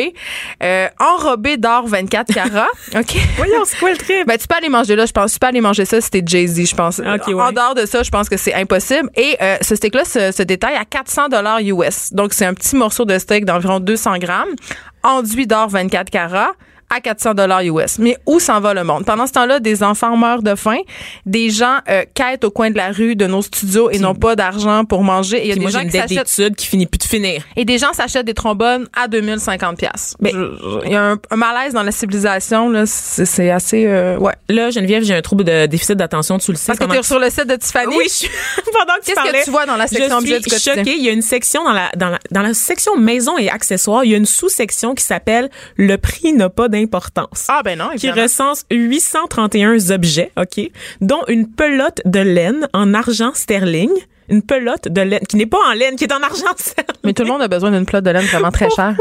euh, 0.62 0.88
enrobé 0.98 1.56
d'or 1.56 1.86
24 1.86 2.34
carats, 2.34 2.66
OK? 2.96 3.16
Voyons, 3.36 3.64
c'est 3.64 3.78
quoi 3.78 3.92
le 3.92 3.96
trip? 3.96 4.26
Ben, 4.26 4.36
tu 4.36 4.48
peux 4.48 4.56
aller 4.56 4.68
manger 4.68 4.96
là, 4.96 5.06
je 5.06 5.12
pense. 5.12 5.32
Tu 5.32 5.38
peux 5.38 5.46
aller 5.46 5.60
manger 5.60 5.84
ça 5.84 6.00
si 6.00 6.10
t'es 6.10 6.22
Jay-Z, 6.24 6.70
je 6.70 6.74
pense. 6.74 6.98
Ok, 6.98 7.28
ouais. 7.28 7.34
En 7.34 7.52
dehors 7.52 7.74
de 7.74 7.86
ça, 7.86 8.02
je 8.02 8.10
pense 8.10 8.28
que 8.28 8.36
c'est 8.36 8.52
impossible. 8.58 9.10
Et 9.14 9.36
euh, 9.40 9.56
ce 9.62 9.74
steak-là 9.74 10.04
se, 10.04 10.32
se 10.32 10.42
détaille 10.42 10.76
à 10.76 10.84
400 10.84 11.28
dollars 11.28 11.60
US. 11.60 12.12
Donc, 12.12 12.32
c'est 12.32 12.46
un 12.46 12.54
petit 12.54 12.76
morceau 12.76 13.04
de 13.04 13.18
steak 13.18 13.44
d'environ 13.44 13.80
200 13.80 14.18
grammes, 14.18 14.54
enduit 15.02 15.46
d'or 15.46 15.68
24 15.68 16.10
carats 16.10 16.52
à 16.94 17.00
400 17.00 17.34
dollars 17.34 17.60
US. 17.62 17.98
Mais 17.98 18.16
où 18.26 18.40
s'en 18.40 18.60
va 18.60 18.74
le 18.74 18.84
monde? 18.84 19.04
Pendant 19.04 19.26
ce 19.26 19.32
temps-là, 19.32 19.60
des 19.60 19.82
enfants 19.82 20.16
meurent 20.16 20.42
de 20.42 20.54
faim. 20.54 20.78
Des 21.26 21.50
gens 21.50 21.78
euh, 21.88 22.02
quêtent 22.14 22.44
au 22.44 22.50
coin 22.50 22.70
de 22.70 22.76
la 22.76 22.90
rue 22.92 23.14
de 23.16 23.26
nos 23.26 23.42
studios 23.42 23.90
et 23.90 23.98
n'ont 23.98 24.14
pas 24.14 24.36
d'argent 24.36 24.84
pour 24.84 25.02
manger. 25.04 25.38
Et 25.38 25.42
il 25.44 25.48
y 25.48 25.52
a 25.52 25.54
des 25.54 25.60
moi, 25.60 25.70
gens 25.70 25.80
une 25.80 25.90
qui 25.90 25.98
s'achètent 25.98 26.56
qui 26.56 26.66
finit 26.66 26.86
plus 26.86 26.98
de 26.98 27.04
finir. 27.04 27.42
et 27.56 27.64
des 27.64 27.78
gens 27.78 27.92
s'achètent 27.92 28.26
des 28.26 28.34
trombones 28.34 28.88
à 28.98 29.08
2050 29.08 29.76
pièces. 29.78 30.14
Ben- 30.20 30.32
Il 30.86 30.92
y 30.92 30.94
a 30.94 31.02
un, 31.12 31.18
un 31.30 31.36
malaise 31.36 31.72
dans 31.74 31.82
la 31.82 31.92
civilisation 31.92 32.70
là, 32.70 32.84
c'est 32.86 33.50
assez 33.50 33.84
euh, 33.86 34.16
ouais. 34.18 34.32
Là, 34.48 34.70
Geneviève, 34.70 35.02
j'ai 35.02 35.14
un 35.14 35.22
trouble 35.22 35.44
de 35.44 35.66
déficit 35.66 35.96
d'attention, 35.96 36.38
tu 36.38 36.52
le 36.52 36.56
sais. 36.56 36.66
Parce 36.68 36.78
que 36.78 36.84
tu 36.94 36.98
es 36.98 37.02
sur 37.02 37.18
le 37.18 37.28
site 37.30 37.46
de 37.46 37.56
Tiffany? 37.56 37.96
Oui, 37.96 38.06
je... 38.08 38.26
pendant 38.72 38.94
que 39.00 39.04
tu 39.04 39.12
Qu'est-ce 39.12 39.40
que 39.40 39.44
tu 39.44 39.50
vois 39.50 39.66
dans 39.66 39.76
la 39.76 39.86
section 39.86 40.20
je 40.20 40.26
suis 40.26 40.40
du 40.40 40.50
quotidien? 40.50 40.74
choquée. 40.76 40.96
Il 40.96 41.04
y 41.04 41.08
a 41.08 41.12
une 41.12 41.22
section 41.22 41.64
dans 41.64 41.72
la, 41.72 41.90
dans 41.96 42.08
la 42.08 42.18
dans 42.30 42.42
la 42.42 42.54
section 42.54 42.96
maison 42.96 43.36
et 43.38 43.48
accessoires, 43.50 44.04
il 44.04 44.10
y 44.10 44.14
a 44.14 44.16
une 44.16 44.26
sous-section 44.26 44.94
qui 44.94 45.04
s'appelle 45.04 45.50
le 45.76 45.96
prix 45.98 46.32
n'a 46.32 46.48
pas 46.48 46.68
d'importance. 46.68 46.77
Ah 47.48 47.62
ben 47.64 47.78
non, 47.78 47.90
qui 47.96 48.10
recense 48.10 48.64
831 48.70 49.90
objets, 49.90 50.32
OK, 50.36 50.70
dont 51.00 51.22
une 51.28 51.50
pelote 51.50 52.00
de 52.04 52.20
laine 52.20 52.68
en 52.72 52.94
argent 52.94 53.32
sterling, 53.34 53.90
une 54.28 54.42
pelote 54.42 54.88
de 54.88 55.00
laine 55.00 55.26
qui 55.28 55.36
n'est 55.36 55.46
pas 55.46 55.58
en 55.68 55.72
laine, 55.72 55.96
qui 55.96 56.04
est 56.04 56.12
en 56.12 56.22
argent 56.22 56.54
sterling. 56.56 57.00
Mais 57.04 57.12
tout 57.12 57.22
le 57.22 57.28
monde 57.28 57.42
a 57.42 57.48
besoin 57.48 57.70
d'une 57.70 57.86
flotte 57.86 58.04
de 58.04 58.10
laine 58.10 58.26
vraiment 58.26 58.50
très 58.50 58.70
chère. 58.70 58.96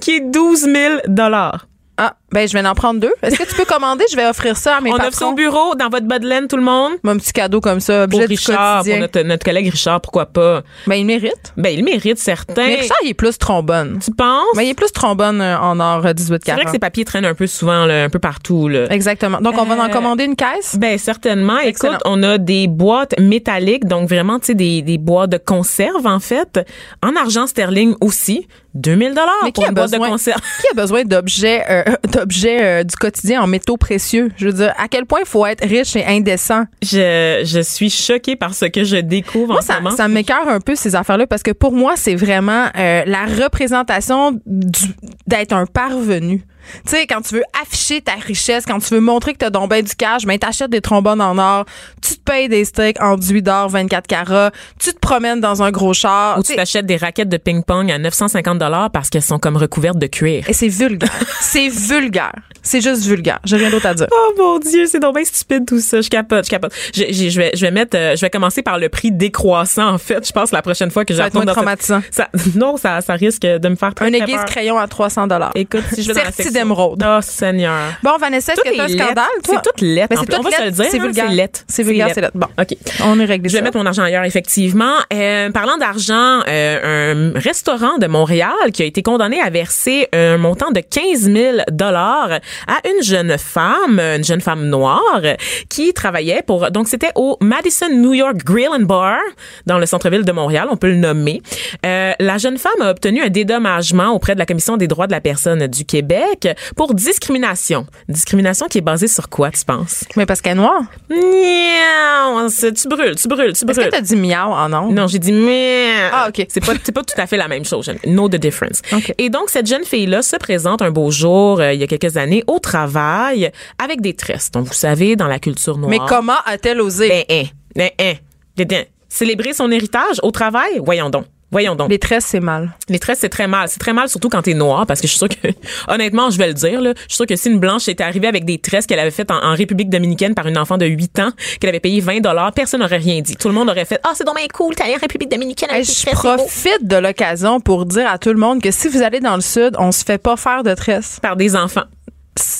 Qui 0.00 0.16
est 0.16 0.20
12 0.20 0.60
000 0.60 0.94
dollars. 1.08 1.66
Ah, 1.96 2.16
ben 2.34 2.46
je 2.48 2.52
vais 2.52 2.66
en 2.66 2.74
prendre 2.74 3.00
deux. 3.00 3.12
Est-ce 3.22 3.38
que 3.38 3.48
tu 3.48 3.54
peux 3.54 3.64
commander? 3.64 4.04
Je 4.10 4.16
vais 4.16 4.26
offrir 4.26 4.56
ça 4.56 4.76
à 4.76 4.80
mes 4.80 4.90
On 4.90 4.94
patrons. 4.94 5.08
offre 5.08 5.18
ça 5.18 5.26
au 5.28 5.32
bureau, 5.34 5.74
dans 5.76 5.88
votre 5.88 6.06
bas 6.06 6.18
de 6.18 6.26
laine, 6.26 6.48
tout 6.48 6.56
le 6.56 6.62
monde. 6.62 6.92
Mon 7.04 7.16
petit 7.16 7.32
cadeau 7.32 7.60
comme 7.60 7.80
ça, 7.80 8.06
Pour 8.08 8.18
du 8.20 8.26
Richard, 8.26 8.84
pour 8.84 8.96
notre, 8.98 9.20
notre 9.22 9.44
collègue 9.44 9.68
Richard, 9.70 10.00
pourquoi 10.00 10.26
pas? 10.26 10.62
Ben 10.86 10.96
il 10.96 11.06
mérite. 11.06 11.52
Ben, 11.56 11.70
il 11.72 11.84
mérite 11.84 12.18
certains. 12.18 12.66
Mais 12.66 12.74
Richard, 12.80 12.98
il 13.04 13.10
est 13.10 13.14
plus 13.14 13.38
trombone. 13.38 14.00
tu 14.04 14.10
penses? 14.10 14.44
Mais 14.56 14.66
il 14.66 14.70
est 14.70 14.74
plus 14.74 14.92
trombone 14.92 15.40
euh, 15.40 15.56
en 15.58 15.78
or 15.80 16.04
euh, 16.04 16.12
18 16.12 16.42
C'est 16.44 16.52
vrai 16.52 16.64
que 16.64 16.70
ces 16.70 16.78
papiers 16.78 17.04
traînent 17.04 17.24
un 17.24 17.34
peu 17.34 17.46
souvent, 17.46 17.86
là, 17.86 18.04
un 18.04 18.08
peu 18.10 18.18
partout, 18.18 18.68
là. 18.68 18.86
Exactement. 18.90 19.38
Donc 19.40 19.54
on 19.58 19.64
va 19.64 19.76
en 19.76 19.84
Euh, 19.86 19.88
commander 19.88 20.24
une 20.24 20.36
caisse? 20.36 20.76
Ben 20.76 20.98
certainement. 20.98 21.58
Excellent. 21.58 21.92
Écoute, 21.94 22.02
on 22.06 22.22
a 22.24 22.38
des 22.38 22.66
boîtes 22.66 23.14
métalliques, 23.20 23.86
donc 23.86 24.08
vraiment, 24.08 24.38
tu 24.40 24.46
sais, 24.46 24.54
des, 24.54 24.82
des 24.82 24.98
boîtes 24.98 25.30
de 25.30 25.38
conserve 25.38 26.06
en 26.06 26.18
fait, 26.20 26.60
en 27.02 27.14
argent 27.16 27.46
sterling 27.46 27.94
aussi, 28.00 28.48
2000 28.74 29.10
dollars 29.10 29.28
Mais 29.44 29.52
qui 29.52 29.60
pour 29.60 29.64
a 29.64 29.68
une 29.68 29.74
boîte 29.74 29.86
de 29.92 29.96
besoin- 29.98 30.08
conserve. 30.10 30.40
Qui 30.60 30.66
a 30.72 30.74
besoin 30.74 31.04
d'objets 31.04 31.62
euh, 31.70 31.84
d'objets 32.24 32.62
euh, 32.62 32.84
du 32.84 32.96
quotidien 32.96 33.42
en 33.42 33.46
métaux 33.46 33.76
précieux? 33.76 34.30
Je 34.36 34.46
veux 34.46 34.52
dire, 34.52 34.72
à 34.78 34.88
quel 34.88 35.04
point 35.06 35.20
il 35.20 35.26
faut 35.28 35.44
être 35.46 35.66
riche 35.66 35.94
et 35.96 36.04
indécent? 36.04 36.64
Je, 36.82 37.42
je 37.44 37.60
suis 37.60 37.90
choquée 37.90 38.36
par 38.36 38.54
ce 38.54 38.64
que 38.66 38.82
je 38.84 38.96
découvre 38.96 39.48
Moi, 39.48 39.58
en 39.58 39.60
ce 39.60 39.66
ça, 39.66 39.80
moment. 39.80 39.96
ça 39.96 40.08
m'écœure 40.08 40.48
un 40.48 40.60
peu 40.60 40.74
ces 40.74 40.94
affaires-là 40.94 41.26
parce 41.26 41.42
que 41.42 41.50
pour 41.50 41.72
moi, 41.72 41.94
c'est 41.96 42.14
vraiment 42.14 42.66
euh, 42.76 43.02
la 43.06 43.24
représentation 43.26 44.40
d'être 44.46 45.52
un 45.52 45.66
parvenu. 45.66 46.42
Tu 46.84 46.90
sais, 46.96 47.06
quand 47.06 47.20
tu 47.20 47.34
veux 47.36 47.44
afficher 47.62 48.00
ta 48.00 48.12
richesse, 48.14 48.64
quand 48.66 48.78
tu 48.78 48.94
veux 48.94 49.00
montrer 49.00 49.32
que 49.32 49.38
t'as 49.38 49.50
donc 49.50 49.70
ben 49.70 49.82
du 49.84 49.94
cash, 49.94 50.24
ben 50.24 50.38
t'achètes 50.38 50.70
des 50.70 50.80
trombones 50.80 51.20
en 51.20 51.36
or, 51.38 51.64
tu 52.02 52.14
te 52.16 52.20
payes 52.22 52.48
des 52.48 52.64
steaks 52.64 53.00
enduits 53.00 53.42
d'or 53.42 53.68
24 53.68 54.06
carats, 54.06 54.50
tu 54.78 54.92
te 54.92 54.98
promènes 54.98 55.40
dans 55.40 55.62
un 55.62 55.70
gros 55.70 55.94
char. 55.94 56.38
Ou 56.38 56.42
tu 56.42 56.54
t'achètes 56.56 56.86
des 56.86 56.96
raquettes 56.96 57.28
de 57.28 57.36
ping-pong 57.36 57.90
à 57.90 57.98
950 57.98 58.58
dollars 58.58 58.90
parce 58.90 59.10
qu'elles 59.10 59.22
sont 59.22 59.38
comme 59.38 59.56
recouvertes 59.56 59.98
de 59.98 60.06
cuir. 60.06 60.44
Et 60.48 60.52
c'est 60.52 60.68
vulgaire. 60.68 61.10
c'est 61.40 61.68
vulgaire. 61.68 62.32
C'est 62.62 62.80
juste 62.80 63.04
vulgaire. 63.04 63.40
J'ai 63.44 63.56
rien 63.56 63.70
d'autre 63.70 63.86
à 63.86 63.94
dire. 63.94 64.06
Oh 64.10 64.32
mon 64.38 64.58
dieu, 64.58 64.86
c'est 64.86 64.98
donc 65.00 65.14
bien 65.16 65.24
stupide 65.24 65.66
tout 65.66 65.80
ça. 65.80 66.00
Je 66.00 66.08
capote, 66.08 66.46
je 66.46 66.50
capote. 66.50 66.72
Je, 66.94 67.02
je- 67.10 67.28
je 67.28 67.40
vais, 67.40 67.50
je 67.54 67.60
vais 67.60 67.70
mettre, 67.70 67.96
euh, 67.96 68.16
je 68.16 68.20
vais 68.22 68.30
commencer 68.30 68.62
par 68.62 68.78
le 68.78 68.88
prix 68.88 69.12
décroissant 69.12 69.88
en 69.88 69.98
fait. 69.98 70.26
Je 70.26 70.32
pense 70.32 70.50
la 70.52 70.62
prochaine 70.62 70.90
fois 70.90 71.04
que 71.04 71.12
je 71.12 71.18
Ça 71.18 71.28
moins 71.34 71.44
dans 71.44 71.52
cette- 71.52 71.56
traumatisant. 71.62 72.02
Ça, 72.10 72.28
non, 72.54 72.76
ça, 72.78 73.00
ça 73.02 73.14
risque 73.14 73.42
de 73.42 73.68
me 73.68 73.74
faire 73.76 73.94
très, 73.94 74.06
Un 74.06 74.12
aiguise 74.14 74.40
crayon 74.46 74.78
à 74.78 74.86
300 74.88 75.26
dollars. 75.26 75.52
Écoute, 75.54 75.82
si 75.92 76.02
je 76.02 76.08
vais 76.08 76.14
dans 76.14 76.20
la 76.24 76.32
section- 76.32 76.52
d'émeraude. 76.54 77.04
Oh 77.06 77.18
Seigneur. 77.22 77.92
Bon, 78.02 78.16
Vanessa, 78.18 78.52
est-ce 78.54 78.62
que 78.62 78.76
t'as 78.76 78.84
un 78.84 78.88
scandale, 78.88 79.24
toi? 79.44 79.60
C'est 79.62 79.70
tout 79.70 79.84
lettre. 79.84 80.08
Mais 80.10 80.16
en 80.16 80.20
c'est 80.20 80.26
plus. 80.26 80.34
tout 80.34 80.40
On 80.40 80.42
va 80.42 80.50
se 80.50 80.58
le 80.60 80.64
lettre. 80.66 80.76
dire. 80.76 80.86
C'est 80.90 80.98
vulgaire. 80.98 81.24
C'est 81.28 81.34
lettre. 81.34 81.60
C'est 81.68 81.82
vulgaire, 81.82 82.08
c'est 82.14 82.20
lettre. 82.20 82.32
Bon. 82.36 82.46
OK. 82.58 82.76
On 83.04 83.20
est 83.20 83.24
réglé 83.24 83.48
Je 83.48 83.56
vais 83.56 83.62
mettre 83.62 83.76
mon 83.76 83.86
argent 83.86 84.02
ailleurs, 84.02 84.24
effectivement. 84.24 84.94
Euh, 85.12 85.50
parlant 85.50 85.76
d'argent, 85.76 86.40
euh, 86.48 87.32
un 87.34 87.38
restaurant 87.38 87.98
de 87.98 88.06
Montréal 88.06 88.52
qui 88.72 88.82
a 88.82 88.86
été 88.86 89.02
condamné 89.02 89.40
à 89.40 89.50
verser 89.50 90.08
un 90.12 90.38
montant 90.38 90.70
de 90.70 90.80
15 90.80 91.30
000 91.30 91.56
dollars 91.70 92.30
à 92.66 92.88
une 92.88 93.02
jeune 93.02 93.36
femme, 93.38 93.98
une 94.00 94.24
jeune 94.24 94.40
femme 94.40 94.66
noire, 94.66 95.20
qui 95.68 95.92
travaillait 95.92 96.42
pour. 96.46 96.70
Donc 96.70 96.88
c'était 96.88 97.10
au 97.14 97.36
Madison 97.40 97.88
New 97.90 98.14
York 98.14 98.36
Grill 98.44 98.68
and 98.72 98.84
Bar 98.84 99.18
dans 99.66 99.78
le 99.78 99.86
centre-ville 99.86 100.24
de 100.24 100.32
Montréal, 100.32 100.68
on 100.70 100.76
peut 100.76 100.88
le 100.88 100.96
nommer. 100.96 101.42
Euh, 101.84 102.12
la 102.18 102.38
jeune 102.38 102.58
femme 102.58 102.72
a 102.80 102.90
obtenu 102.90 103.22
un 103.22 103.28
dédommagement 103.28 104.10
auprès 104.12 104.34
de 104.34 104.38
la 104.38 104.46
Commission 104.46 104.76
des 104.76 104.86
droits 104.88 105.06
de 105.06 105.12
la 105.12 105.20
personne 105.20 105.66
du 105.66 105.84
Québec 105.84 106.43
pour 106.76 106.94
discrimination. 106.94 107.86
Discrimination 108.08 108.66
qui 108.68 108.78
est 108.78 108.82
basée 108.82 109.08
sur 109.08 109.28
quoi, 109.28 109.50
tu 109.50 109.64
penses? 109.64 110.04
Mais 110.16 110.26
parce 110.26 110.40
qu'elle 110.40 110.52
est 110.52 110.60
noire. 110.60 110.82
Miaou, 111.10 112.48
tu 112.50 112.88
brûles, 112.88 113.14
tu 113.16 113.28
brûles, 113.28 113.52
tu 113.52 113.64
Est-ce 113.64 113.64
que 113.64 113.72
brûles. 113.72 113.88
t'as 113.90 114.00
dit 114.00 114.16
miaou 114.16 114.52
en 114.52 114.68
nom? 114.68 114.90
Non, 114.92 115.06
j'ai 115.06 115.18
dit 115.18 115.32
mais 115.32 115.92
Ah, 116.12 116.26
OK. 116.28 116.46
C'est 116.48 116.64
pas 116.64 116.74
pas 116.74 117.02
tout 117.02 117.20
à 117.20 117.26
fait 117.26 117.36
la 117.36 117.48
même 117.48 117.64
chose. 117.64 117.90
Know 118.04 118.28
the 118.28 118.36
difference. 118.36 118.80
OK. 118.92 119.12
Et 119.18 119.30
donc 119.30 119.50
cette 119.50 119.66
jeune 119.66 119.84
fille 119.84 120.06
là 120.06 120.22
se 120.22 120.36
présente 120.36 120.82
un 120.82 120.90
beau 120.90 121.10
jour 121.10 121.60
euh, 121.60 121.72
il 121.72 121.80
y 121.80 121.84
a 121.84 121.86
quelques 121.86 122.16
années 122.16 122.44
au 122.46 122.58
travail 122.58 123.50
avec 123.82 124.00
des 124.00 124.14
tresses. 124.14 124.50
Donc 124.50 124.66
vous 124.66 124.72
savez 124.72 125.16
dans 125.16 125.26
la 125.28 125.38
culture 125.38 125.76
noire. 125.78 125.90
Mais 125.90 125.98
comment 126.08 126.36
a-t-elle 126.46 126.80
osé? 126.80 127.08
ben 127.08 127.24
hein, 127.30 127.44
ben 127.74 127.90
hein, 128.00 128.14
ben, 128.56 128.66
hein. 128.72 128.82
célébrer 129.08 129.52
son 129.52 129.70
héritage 129.70 130.20
au 130.22 130.30
travail? 130.30 130.80
Voyons 130.82 131.10
donc. 131.10 131.26
Voyons 131.54 131.76
donc. 131.76 131.88
Les 131.88 132.00
tresses, 132.00 132.24
c'est 132.24 132.40
mal. 132.40 132.72
Les 132.88 132.98
tresses, 132.98 133.20
c'est 133.20 133.28
très 133.28 133.46
mal. 133.46 133.68
C'est 133.68 133.78
très 133.78 133.92
mal, 133.92 134.08
surtout 134.08 134.28
quand 134.28 134.42
t'es 134.42 134.54
noir, 134.54 134.86
parce 134.88 135.00
que 135.00 135.06
je 135.06 135.12
suis 135.12 135.18
sûre 135.18 135.28
que, 135.28 135.46
honnêtement, 135.86 136.28
je 136.28 136.36
vais 136.36 136.48
le 136.48 136.52
dire, 136.52 136.80
là, 136.80 136.94
je 136.96 137.02
suis 137.02 137.14
sûre 137.14 137.26
que 137.26 137.36
si 137.36 137.48
une 137.48 137.60
blanche 137.60 137.86
était 137.86 138.02
arrivée 138.02 138.26
avec 138.26 138.44
des 138.44 138.58
tresses 138.58 138.86
qu'elle 138.86 138.98
avait 138.98 139.12
faites 139.12 139.30
en, 139.30 139.40
en 139.40 139.54
République 139.54 139.88
dominicaine 139.88 140.34
par 140.34 140.48
une 140.48 140.58
enfant 140.58 140.78
de 140.78 140.86
8 140.86 141.20
ans, 141.20 141.30
qu'elle 141.60 141.70
avait 141.70 141.78
payé 141.78 142.00
20 142.00 142.22
dollars, 142.22 142.50
personne 142.54 142.80
n'aurait 142.80 142.96
rien 142.96 143.20
dit. 143.20 143.36
Tout 143.36 143.46
le 143.46 143.54
monde 143.54 143.70
aurait 143.70 143.84
fait, 143.84 144.00
ah, 144.02 144.14
c'est 144.16 144.24
donc 144.24 144.34
bien 144.34 144.48
cool, 144.52 144.74
t'es 144.74 144.82
allé 144.82 144.94
en 144.96 144.98
République 144.98 145.30
dominicaine 145.30 145.70
avec 145.70 145.84
je 145.84 145.92
c'est 145.92 146.10
profite 146.10 146.80
de 146.82 146.96
l'occasion 146.96 147.60
pour 147.60 147.86
dire 147.86 148.10
à 148.10 148.18
tout 148.18 148.30
le 148.30 148.38
monde 148.40 148.60
que 148.60 148.72
si 148.72 148.88
vous 148.88 149.02
allez 149.02 149.20
dans 149.20 149.36
le 149.36 149.40
sud, 149.40 149.76
on 149.78 149.92
se 149.92 150.02
fait 150.02 150.18
pas 150.18 150.36
faire 150.36 150.64
de 150.64 150.74
tresses. 150.74 151.20
Par 151.22 151.36
des 151.36 151.54
enfants. 151.54 151.84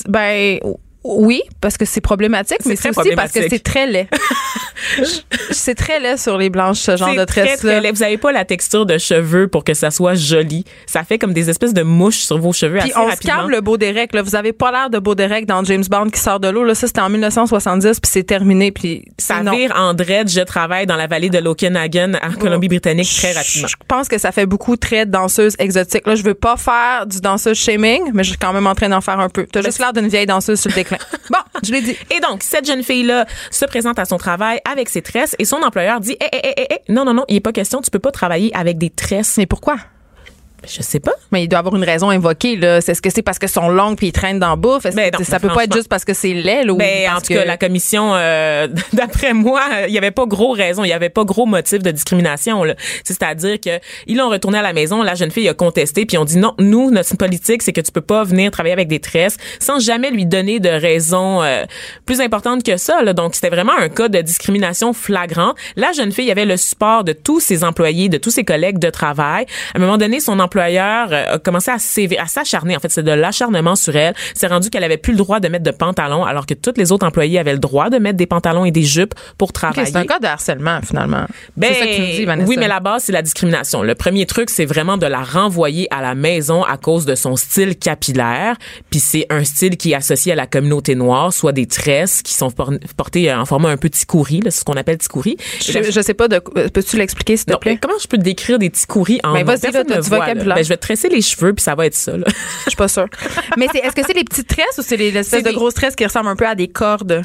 Ben 0.06 0.60
oui, 1.04 1.42
parce 1.60 1.76
que 1.76 1.84
c'est 1.84 2.00
problématique, 2.00 2.60
mais 2.64 2.76
c'est 2.76 2.96
aussi 2.96 3.14
parce 3.16 3.32
que 3.32 3.48
c'est 3.48 3.62
très 3.62 3.86
laid. 3.86 4.08
c'est 5.50 5.74
très 5.74 6.00
laid 6.00 6.16
sur 6.16 6.38
les 6.38 6.50
blanches 6.50 6.78
ce 6.78 6.96
genre 6.96 7.14
de 7.14 7.24
très, 7.24 7.44
tresses 7.44 7.60
très 7.60 7.80
laid. 7.80 7.92
Vous 7.92 8.02
avez 8.02 8.18
pas 8.18 8.32
la 8.32 8.44
texture 8.44 8.86
de 8.86 8.98
cheveux 8.98 9.48
pour 9.48 9.64
que 9.64 9.74
ça 9.74 9.90
soit 9.90 10.14
joli. 10.14 10.64
Ça 10.86 11.04
fait 11.04 11.18
comme 11.18 11.32
des 11.32 11.50
espèces 11.50 11.74
de 11.74 11.82
mouches 11.82 12.18
sur 12.20 12.38
vos 12.38 12.52
cheveux 12.52 12.78
Puis 12.78 12.90
assez 12.90 12.98
on 12.98 13.06
rapidement. 13.06 13.36
calme 13.36 13.50
le 13.50 13.60
beau 13.60 13.76
Derek 13.76 14.14
là, 14.14 14.22
vous 14.22 14.36
avez 14.36 14.52
pas 14.52 14.70
l'air 14.70 14.90
de 14.90 14.98
beau 14.98 15.14
Derek 15.14 15.46
dans 15.46 15.62
James 15.64 15.84
Bond 15.88 16.10
qui 16.10 16.20
sort 16.20 16.40
de 16.40 16.48
l'eau 16.48 16.64
là, 16.64 16.74
ça 16.74 16.86
c'était 16.86 17.00
en 17.00 17.10
1970 17.10 18.00
puis 18.00 18.10
c'est 18.12 18.24
terminé 18.24 18.72
puis 18.72 19.04
ça 19.18 19.40
vire 19.40 19.72
en 19.76 19.94
dread, 19.94 20.28
je 20.28 20.40
travaille 20.40 20.86
dans 20.86 20.96
la 20.96 21.06
vallée 21.06 21.30
de 21.30 21.38
l'Okanagan 21.38 22.12
en 22.22 22.32
Colombie-Britannique 22.32 23.08
très 23.16 23.32
rapidement. 23.32 23.68
Je 23.68 23.76
pense 23.86 24.08
que 24.08 24.18
ça 24.18 24.32
fait 24.32 24.46
beaucoup 24.46 24.76
très 24.76 25.06
danseuse 25.06 25.54
exotique. 25.58 26.06
Là, 26.06 26.14
je 26.14 26.22
veux 26.22 26.34
pas 26.34 26.56
faire 26.56 27.06
du 27.06 27.20
danseuse 27.20 27.56
shaming, 27.56 28.10
mais 28.12 28.24
je 28.24 28.30
suis 28.30 28.38
quand 28.38 28.52
même 28.52 28.66
en 28.66 28.74
train 28.74 28.88
d'en 28.88 29.00
faire 29.00 29.20
un 29.20 29.28
peu. 29.28 29.46
T'as 29.50 29.62
juste 29.62 29.78
l'air 29.78 29.92
d'une 29.92 30.08
vieille 30.08 30.26
danseuse 30.26 30.60
sur 30.60 30.70
le 30.70 30.74
déclin. 30.74 30.98
bon, 31.30 31.38
je 31.62 31.72
l'ai 31.72 31.80
dit. 31.80 31.96
Et 32.10 32.20
donc, 32.20 32.42
cette 32.42 32.66
jeune 32.66 32.82
fille-là 32.82 33.26
se 33.50 33.64
présente 33.64 33.98
à 33.98 34.04
son 34.04 34.16
travail 34.16 34.60
avec 34.70 34.88
ses 34.88 35.02
tresses 35.02 35.36
et 35.38 35.44
son 35.44 35.62
employeur 35.62 36.00
dit, 36.00 36.16
eh, 36.20 36.28
eh, 36.32 36.40
eh, 36.42 36.52
eh, 36.56 36.66
eh, 36.70 36.92
non, 36.92 37.04
non, 37.04 37.14
non, 37.14 37.24
il 37.28 37.36
est 37.36 37.40
pas 37.40 37.52
question, 37.52 37.80
tu 37.80 37.90
peux 37.90 37.98
pas 37.98 38.12
travailler 38.12 38.54
avec 38.56 38.78
des 38.78 38.90
tresses. 38.90 39.36
Mais 39.36 39.46
pourquoi? 39.46 39.76
Je 40.66 40.82
sais 40.82 41.00
pas. 41.00 41.12
Mais 41.32 41.44
il 41.44 41.48
doit 41.48 41.58
avoir 41.60 41.74
une 41.76 41.84
raison 41.84 42.10
invoquée, 42.10 42.56
là. 42.56 42.80
C'est 42.80 42.94
ce 42.94 43.02
que 43.02 43.10
c'est 43.10 43.22
parce 43.22 43.38
que 43.38 43.46
sont 43.46 43.68
longues 43.68 43.96
puis 43.96 44.08
ils 44.08 44.12
traînent 44.12 44.38
dans 44.38 44.50
la 44.50 44.56
bouffe? 44.56 44.84
Ben 44.94 45.10
non, 45.12 45.24
ça 45.24 45.38
peut 45.40 45.48
pas 45.48 45.64
être 45.64 45.74
juste 45.74 45.88
parce 45.88 46.04
que 46.04 46.14
c'est 46.14 46.32
laid, 46.34 46.64
là? 46.64 46.72
ou 46.72 46.76
Ben, 46.76 47.08
en 47.08 47.12
parce 47.14 47.24
tout 47.28 47.34
cas, 47.34 47.42
que- 47.42 47.46
la 47.48 47.56
commission, 47.56 48.12
euh, 48.14 48.68
d'après 48.92 49.32
moi, 49.34 49.60
il 49.88 49.92
y 49.94 49.98
avait 49.98 50.10
pas 50.10 50.26
gros 50.26 50.52
raison, 50.52 50.84
il 50.84 50.88
y 50.88 50.92
avait 50.92 51.08
pas 51.10 51.24
gros 51.24 51.46
motif 51.46 51.82
de 51.82 51.90
discrimination. 51.90 52.64
là. 52.64 52.74
C'est-à-dire 53.04 53.60
que 53.60 53.78
ils 54.06 54.16
l'ont 54.16 54.28
retourné 54.30 54.58
à 54.58 54.62
la 54.62 54.72
maison, 54.72 55.02
la 55.02 55.14
jeune 55.14 55.30
fille 55.30 55.48
a 55.48 55.54
contesté, 55.54 56.06
puis 56.06 56.18
on 56.18 56.24
dit 56.24 56.38
non, 56.38 56.54
nous, 56.58 56.90
notre 56.90 57.16
politique, 57.16 57.62
c'est 57.62 57.72
que 57.72 57.80
tu 57.80 57.92
peux 57.92 58.00
pas 58.00 58.24
venir 58.24 58.50
travailler 58.50 58.72
avec 58.72 58.88
des 58.88 59.00
tresses 59.00 59.36
sans 59.60 59.78
jamais 59.78 60.10
lui 60.10 60.26
donner 60.26 60.60
de 60.60 60.68
raison 60.68 61.42
euh, 61.42 61.64
plus 62.06 62.20
importante 62.20 62.62
que 62.62 62.76
ça. 62.76 63.02
Là. 63.02 63.12
Donc, 63.12 63.34
c'était 63.34 63.50
vraiment 63.50 63.72
un 63.78 63.88
cas 63.88 64.08
de 64.08 64.20
discrimination 64.20 64.92
flagrant. 64.92 65.54
La 65.76 65.92
jeune 65.92 66.12
fille 66.12 66.30
avait 66.30 66.44
le 66.44 66.56
support 66.56 67.04
de 67.04 67.12
tous 67.12 67.40
ses 67.40 67.64
employés, 67.64 68.08
de 68.08 68.18
tous 68.18 68.30
ses 68.30 68.44
collègues 68.44 68.78
de 68.78 68.90
travail. 68.90 69.46
À 69.74 69.78
un 69.78 69.80
moment 69.80 69.98
donné, 69.98 70.20
son 70.20 70.38
employeur 70.58 71.08
euh, 71.12 71.34
a 71.34 71.38
commencé 71.38 71.70
à 71.70 71.78
s'acharner. 71.78 72.76
En 72.76 72.80
fait, 72.80 72.90
c'est 72.90 73.02
de 73.02 73.10
l'acharnement 73.10 73.74
sur 73.76 73.96
elle. 73.96 74.14
C'est 74.34 74.46
rendu 74.46 74.70
qu'elle 74.70 74.84
avait 74.84 74.96
plus 74.96 75.12
le 75.12 75.18
droit 75.18 75.40
de 75.40 75.48
mettre 75.48 75.64
de 75.64 75.70
pantalon, 75.70 76.24
alors 76.24 76.46
que 76.46 76.54
tous 76.54 76.74
les 76.76 76.92
autres 76.92 77.06
employés 77.06 77.38
avaient 77.38 77.52
le 77.52 77.58
droit 77.58 77.90
de 77.90 77.98
mettre 77.98 78.16
des 78.16 78.26
pantalons 78.26 78.64
et 78.64 78.70
des 78.70 78.82
jupes 78.82 79.14
pour 79.38 79.52
travailler. 79.52 79.86
c'est 79.90 79.96
un 79.96 80.04
cas 80.04 80.18
de 80.18 80.26
harcèlement, 80.26 80.80
finalement. 80.86 81.26
Ben, 81.56 81.70
c'est 81.72 81.80
ça 81.80 81.86
que 81.86 81.94
tu 81.96 82.00
me 82.02 82.06
dis, 82.16 82.24
Vanessa. 82.24 82.48
oui, 82.48 82.56
mais 82.58 82.68
la 82.68 82.80
base, 82.80 83.04
c'est 83.04 83.12
la 83.12 83.22
discrimination. 83.22 83.82
Le 83.82 83.94
premier 83.94 84.26
truc, 84.26 84.50
c'est 84.50 84.64
vraiment 84.64 84.96
de 84.96 85.06
la 85.06 85.22
renvoyer 85.22 85.88
à 85.92 86.00
la 86.02 86.14
maison 86.14 86.62
à 86.62 86.76
cause 86.76 87.04
de 87.06 87.14
son 87.14 87.36
style 87.36 87.76
capillaire. 87.76 88.56
Puis 88.90 89.00
c'est 89.00 89.26
un 89.30 89.44
style 89.44 89.76
qui 89.76 89.92
est 89.92 89.96
associé 89.96 90.32
à 90.32 90.36
la 90.36 90.46
communauté 90.46 90.94
noire, 90.94 91.32
soit 91.32 91.52
des 91.52 91.66
tresses 91.66 92.22
qui 92.22 92.34
sont 92.34 92.50
por- 92.50 92.72
portées 92.96 93.32
en 93.32 93.44
format 93.44 93.70
un 93.70 93.76
peu 93.76 93.90
ticouri, 93.90 94.40
là, 94.40 94.50
ce 94.50 94.64
qu'on 94.64 94.74
appelle 94.74 94.98
ticouri. 94.98 95.36
Et 95.68 95.72
la- 95.72 95.82
Je, 95.82 95.90
je 95.90 96.00
sais 96.00 96.14
pas 96.14 96.28
de 96.28 96.38
quoi- 96.38 96.68
Peux-tu 96.68 96.96
l'expliquer, 96.96 97.36
s'il 97.36 97.46
te 97.46 97.52
non, 97.52 97.58
plaît? 97.58 97.78
comment 97.80 97.98
je 98.00 98.06
peux 98.08 98.18
décrire 98.18 98.58
des 98.58 98.70
ticouri 98.70 99.20
en 99.24 99.32
Ben, 99.34 99.44
vas-y, 99.44 99.70
voit, 100.08 100.24
là. 100.44 100.54
Ben, 100.56 100.64
je 100.64 100.68
vais 100.68 100.76
te 100.76 100.82
tresser 100.82 101.08
les 101.08 101.20
cheveux, 101.22 101.52
puis 101.54 101.62
ça 101.62 101.74
va 101.74 101.86
être 101.86 101.94
ça. 101.94 102.16
Là. 102.16 102.26
Je 102.64 102.70
suis 102.70 102.76
pas 102.76 102.88
sûre. 102.88 103.06
mais 103.56 103.66
c'est, 103.72 103.78
est-ce 103.78 103.94
que 103.94 104.02
c'est 104.06 104.14
les 104.14 104.24
petites 104.24 104.48
tresses 104.48 104.78
ou 104.78 104.82
c'est 104.82 104.96
les 104.96 105.08
espèces 105.08 105.26
C'est 105.28 105.42
de 105.42 105.48
des- 105.48 105.54
grosses 105.54 105.74
tresses 105.74 105.96
qui 105.96 106.04
ressemblent 106.04 106.28
un 106.28 106.36
peu 106.36 106.46
à 106.46 106.54
des 106.54 106.68
cordes? 106.68 107.22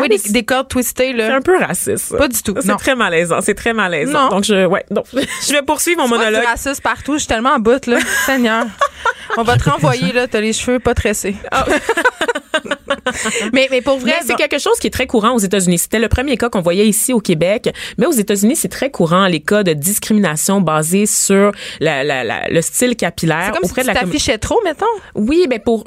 oui, 0.00 0.08
des, 0.08 0.32
des 0.32 0.42
cordes 0.42 0.68
twistées, 0.68 1.08
C'est 1.14 1.28
là. 1.28 1.36
un 1.36 1.42
peu 1.42 1.58
raciste. 1.58 2.16
Pas 2.16 2.26
du 2.28 2.42
tout, 2.42 2.54
C'est 2.62 2.74
très 2.76 2.94
malaisant. 2.96 3.42
C'est 3.42 3.54
très 3.54 3.74
malaisant. 3.74 4.22
Non. 4.24 4.28
Donc, 4.30 4.44
je, 4.44 4.64
ouais, 4.64 4.86
donc, 4.90 5.04
je 5.12 5.52
vais 5.52 5.60
poursuivre 5.60 6.00
mon 6.00 6.08
monologue. 6.08 6.44
racisme 6.46 6.80
partout, 6.82 7.12
je 7.14 7.18
suis 7.18 7.26
tellement 7.28 7.50
en 7.50 7.58
bout, 7.58 7.84
là. 7.86 7.98
Seigneur. 8.24 8.64
On 9.36 9.42
va 9.42 9.56
te 9.58 9.68
renvoyer, 9.68 10.12
là. 10.12 10.26
T'as 10.28 10.40
les 10.40 10.54
cheveux 10.54 10.78
pas 10.78 10.94
tressés. 10.94 11.36
mais, 13.52 13.68
mais 13.70 13.80
pour 13.82 13.98
vrai, 13.98 14.14
c'est 14.26 14.34
quelque 14.36 14.58
chose 14.58 14.78
qui 14.78 14.86
est 14.86 14.90
très 14.90 15.06
courant 15.06 15.34
aux 15.34 15.38
États-Unis. 15.38 15.78
C'était 15.78 15.98
le 15.98 16.08
premier 16.08 16.36
cas 16.36 16.48
qu'on 16.48 16.60
voyait 16.60 16.86
ici 16.86 17.12
au 17.12 17.20
Québec, 17.20 17.70
mais 17.98 18.06
aux 18.06 18.12
États-Unis, 18.12 18.56
c'est 18.56 18.68
très 18.68 18.90
courant 18.90 19.26
les 19.26 19.40
cas 19.40 19.62
de 19.62 19.72
discrimination 19.72 20.60
basés 20.60 21.06
sur 21.06 21.52
la, 21.80 22.04
la, 22.04 22.24
la- 22.24 22.48
le 22.48 22.60
style 22.62 22.96
capillaire 22.96 23.46
c'est 23.46 23.52
comme 23.52 23.64
si 23.64 23.70
auprès 23.70 23.82
tu 23.82 23.88
de 23.88 23.94
la 23.94 24.00
t'affichais 24.00 24.38
trop, 24.38 24.60
mettons. 24.64 24.84
Oui, 25.14 25.46
mais 25.48 25.58
pour 25.58 25.84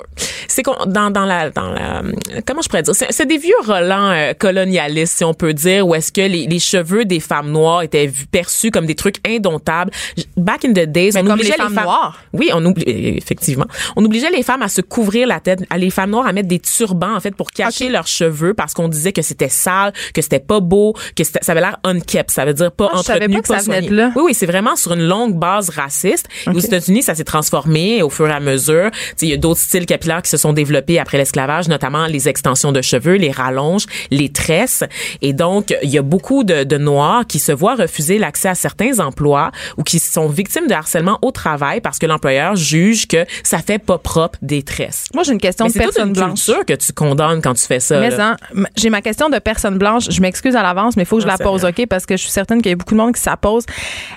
c'est 0.48 0.64
qu'on 0.64 0.86
dans 0.86 1.10
dans 1.12 1.26
la 1.26 1.50
dans 1.50 1.70
la 1.72 2.02
comment 2.46 2.62
je 2.62 2.70
pourrais 2.70 2.84
dire? 2.84 2.94
C'est 2.96 3.26
des 3.26 3.38
vieux 3.38 3.54
relents 3.64 4.12
euh, 4.12 4.34
colonialistes 4.34 5.18
si 5.18 5.24
on 5.24 5.34
peut 5.34 5.54
dire 5.54 5.88
où 5.88 5.96
est-ce 5.96 6.12
que 6.12 6.22
les, 6.22 6.48
les 6.48 6.60
cheveux 6.60 7.06
des 7.06 7.20
femmes 7.20 7.52
noires 7.52 7.82
étaient 7.84 8.12
perçus 8.32 8.72
comme 8.72 8.86
des 8.86 8.96
trucs 8.96 9.18
indomptables. 9.28 9.92
Back 10.38 10.66
in 10.66 10.72
the 10.74 10.86
days, 10.86 11.12
Mais 11.16 11.22
on 11.22 11.30
obligeait 11.32 11.52
les 11.58 11.64
femmes 11.64 11.74
noires. 11.74 12.20
Oui, 12.34 12.50
on 12.54 12.64
oublie 12.66 12.84
effectivement. 12.88 13.66
On 13.96 14.04
obligeait 14.06 14.30
les 14.32 14.44
femmes 14.44 14.62
à 14.62 14.68
se 14.70 14.82
couvrir 14.82 15.28
la 15.28 15.40
tête, 15.40 15.64
à 15.70 15.78
les 15.78 15.90
femmes 15.90 16.12
noires 16.12 16.28
à 16.28 16.34
mettre 16.34 16.48
des 16.48 16.60
turbans 16.60 16.95
en 17.04 17.20
fait 17.20 17.36
pour 17.36 17.52
cacher 17.52 17.90
leurs 17.90 18.08
cheveux 18.08 18.54
parce 18.54 18.74
qu'on 18.74 18.88
disait 18.88 19.12
que 19.14 19.22
c'était 19.22 19.50
sale, 19.50 19.94
que 20.14 20.22
c'était 20.22 20.40
pas 20.40 20.60
beau, 20.60 20.94
que 21.16 21.24
ça 21.24 21.40
avait 21.52 21.62
l'air 21.62 21.78
unkept, 21.84 22.32
ça 22.32 22.46
veut 22.46 22.54
dire 22.54 22.72
pas 22.72 22.90
Ah, 22.94 23.00
entretenu, 23.00 23.42
pas 23.42 23.60
soigné. 23.60 23.90
là. 23.90 24.12
Oui, 24.16 24.24
oui, 24.28 24.34
c'est 24.34 24.46
vraiment 24.46 24.76
sur 24.76 24.94
une 24.94 25.08
longue 25.08 25.36
base 25.38 25.70
raciste. 25.70 26.28
Et 26.48 26.50
aux 26.50 26.60
États-Unis, 26.60 27.04
ça 27.04 27.16
s'est 27.16 27.24
transformé 27.24 28.02
au 28.02 28.10
fur 28.10 28.28
et 28.28 28.32
à 28.32 28.40
mesure. 28.40 28.90
Tu 28.92 28.98
sais, 29.18 29.26
Il 29.28 29.30
y 29.30 29.34
a 29.34 29.38
d'autres 29.38 29.60
styles 29.62 29.86
capillaires 29.86 30.22
qui 30.22 30.30
se 30.30 30.38
sont 30.38 30.54
développés 30.54 31.00
après 31.00 31.18
l'esclavage, 31.18 31.68
notamment 31.68 32.06
les 32.08 32.28
extensions 32.30 32.72
de 32.72 32.82
cheveux, 32.82 33.16
les 33.16 33.32
rallonges, 33.32 33.86
les 34.12 34.30
tresses. 34.30 34.84
Et 35.22 35.34
donc, 35.34 35.76
il 35.84 35.90
y 35.90 35.98
a 35.98 36.02
beaucoup 36.02 36.44
de, 36.44 36.64
de 36.64 36.78
Noirs 36.78 37.26
qui 37.28 37.40
se 37.40 37.52
voient 37.52 37.76
refuser 37.76 38.18
l'accès 38.18 38.50
à 38.50 38.56
certains 38.56 39.00
emplois 39.00 39.52
ou 39.78 39.84
qui 39.84 40.00
sont 40.00 40.28
victimes 40.28 40.68
de 40.68 40.74
harcèlement 40.74 41.20
au 41.22 41.32
travail 41.32 41.82
parce 41.82 42.00
que 42.00 42.06
l'employeur 42.06 42.56
juge 42.56 43.08
que 43.08 43.26
ça 43.44 43.60
fait 43.60 43.80
pas 43.80 43.98
propre 43.98 44.38
des 44.42 44.64
tresses. 44.64 45.06
Moi, 45.14 45.24
j'ai 45.24 45.34
une 45.34 45.40
question 45.40 45.68
de 45.68 45.72
personne 45.74 46.08
une 46.10 46.14
blanche. 46.14 46.46
que 46.68 46.74
tu 46.74 46.85
condamnes 46.94 47.42
quand 47.42 47.54
tu 47.54 47.66
fais 47.66 47.80
ça. 47.80 48.00
Mais 48.00 48.08
m- 48.14 48.68
j'ai 48.76 48.90
ma 48.90 49.02
question 49.02 49.30
de 49.30 49.40
personne 49.40 49.78
blanche. 49.78 50.06
Je 50.10 50.22
m'excuse 50.22 50.56
à 50.56 50.64
l'avance, 50.64 50.96
mais 50.98 51.04
il 51.04 51.06
faut 51.06 51.18
que 51.18 51.24
je 51.24 51.28
Ah, 51.28 51.36
la 51.40 51.44
pose. 51.44 51.66
OK? 51.66 51.86
Parce 51.88 52.06
que 52.06 52.16
je 52.18 52.22
suis 52.24 52.32
certaine 52.32 52.62
qu'il 52.62 52.70
y 52.72 52.74
a 52.74 52.76
beaucoup 52.76 52.94
de 52.94 53.00
monde 53.00 53.14
qui 53.16 53.22
ça 53.22 53.38
pose. 53.38 53.66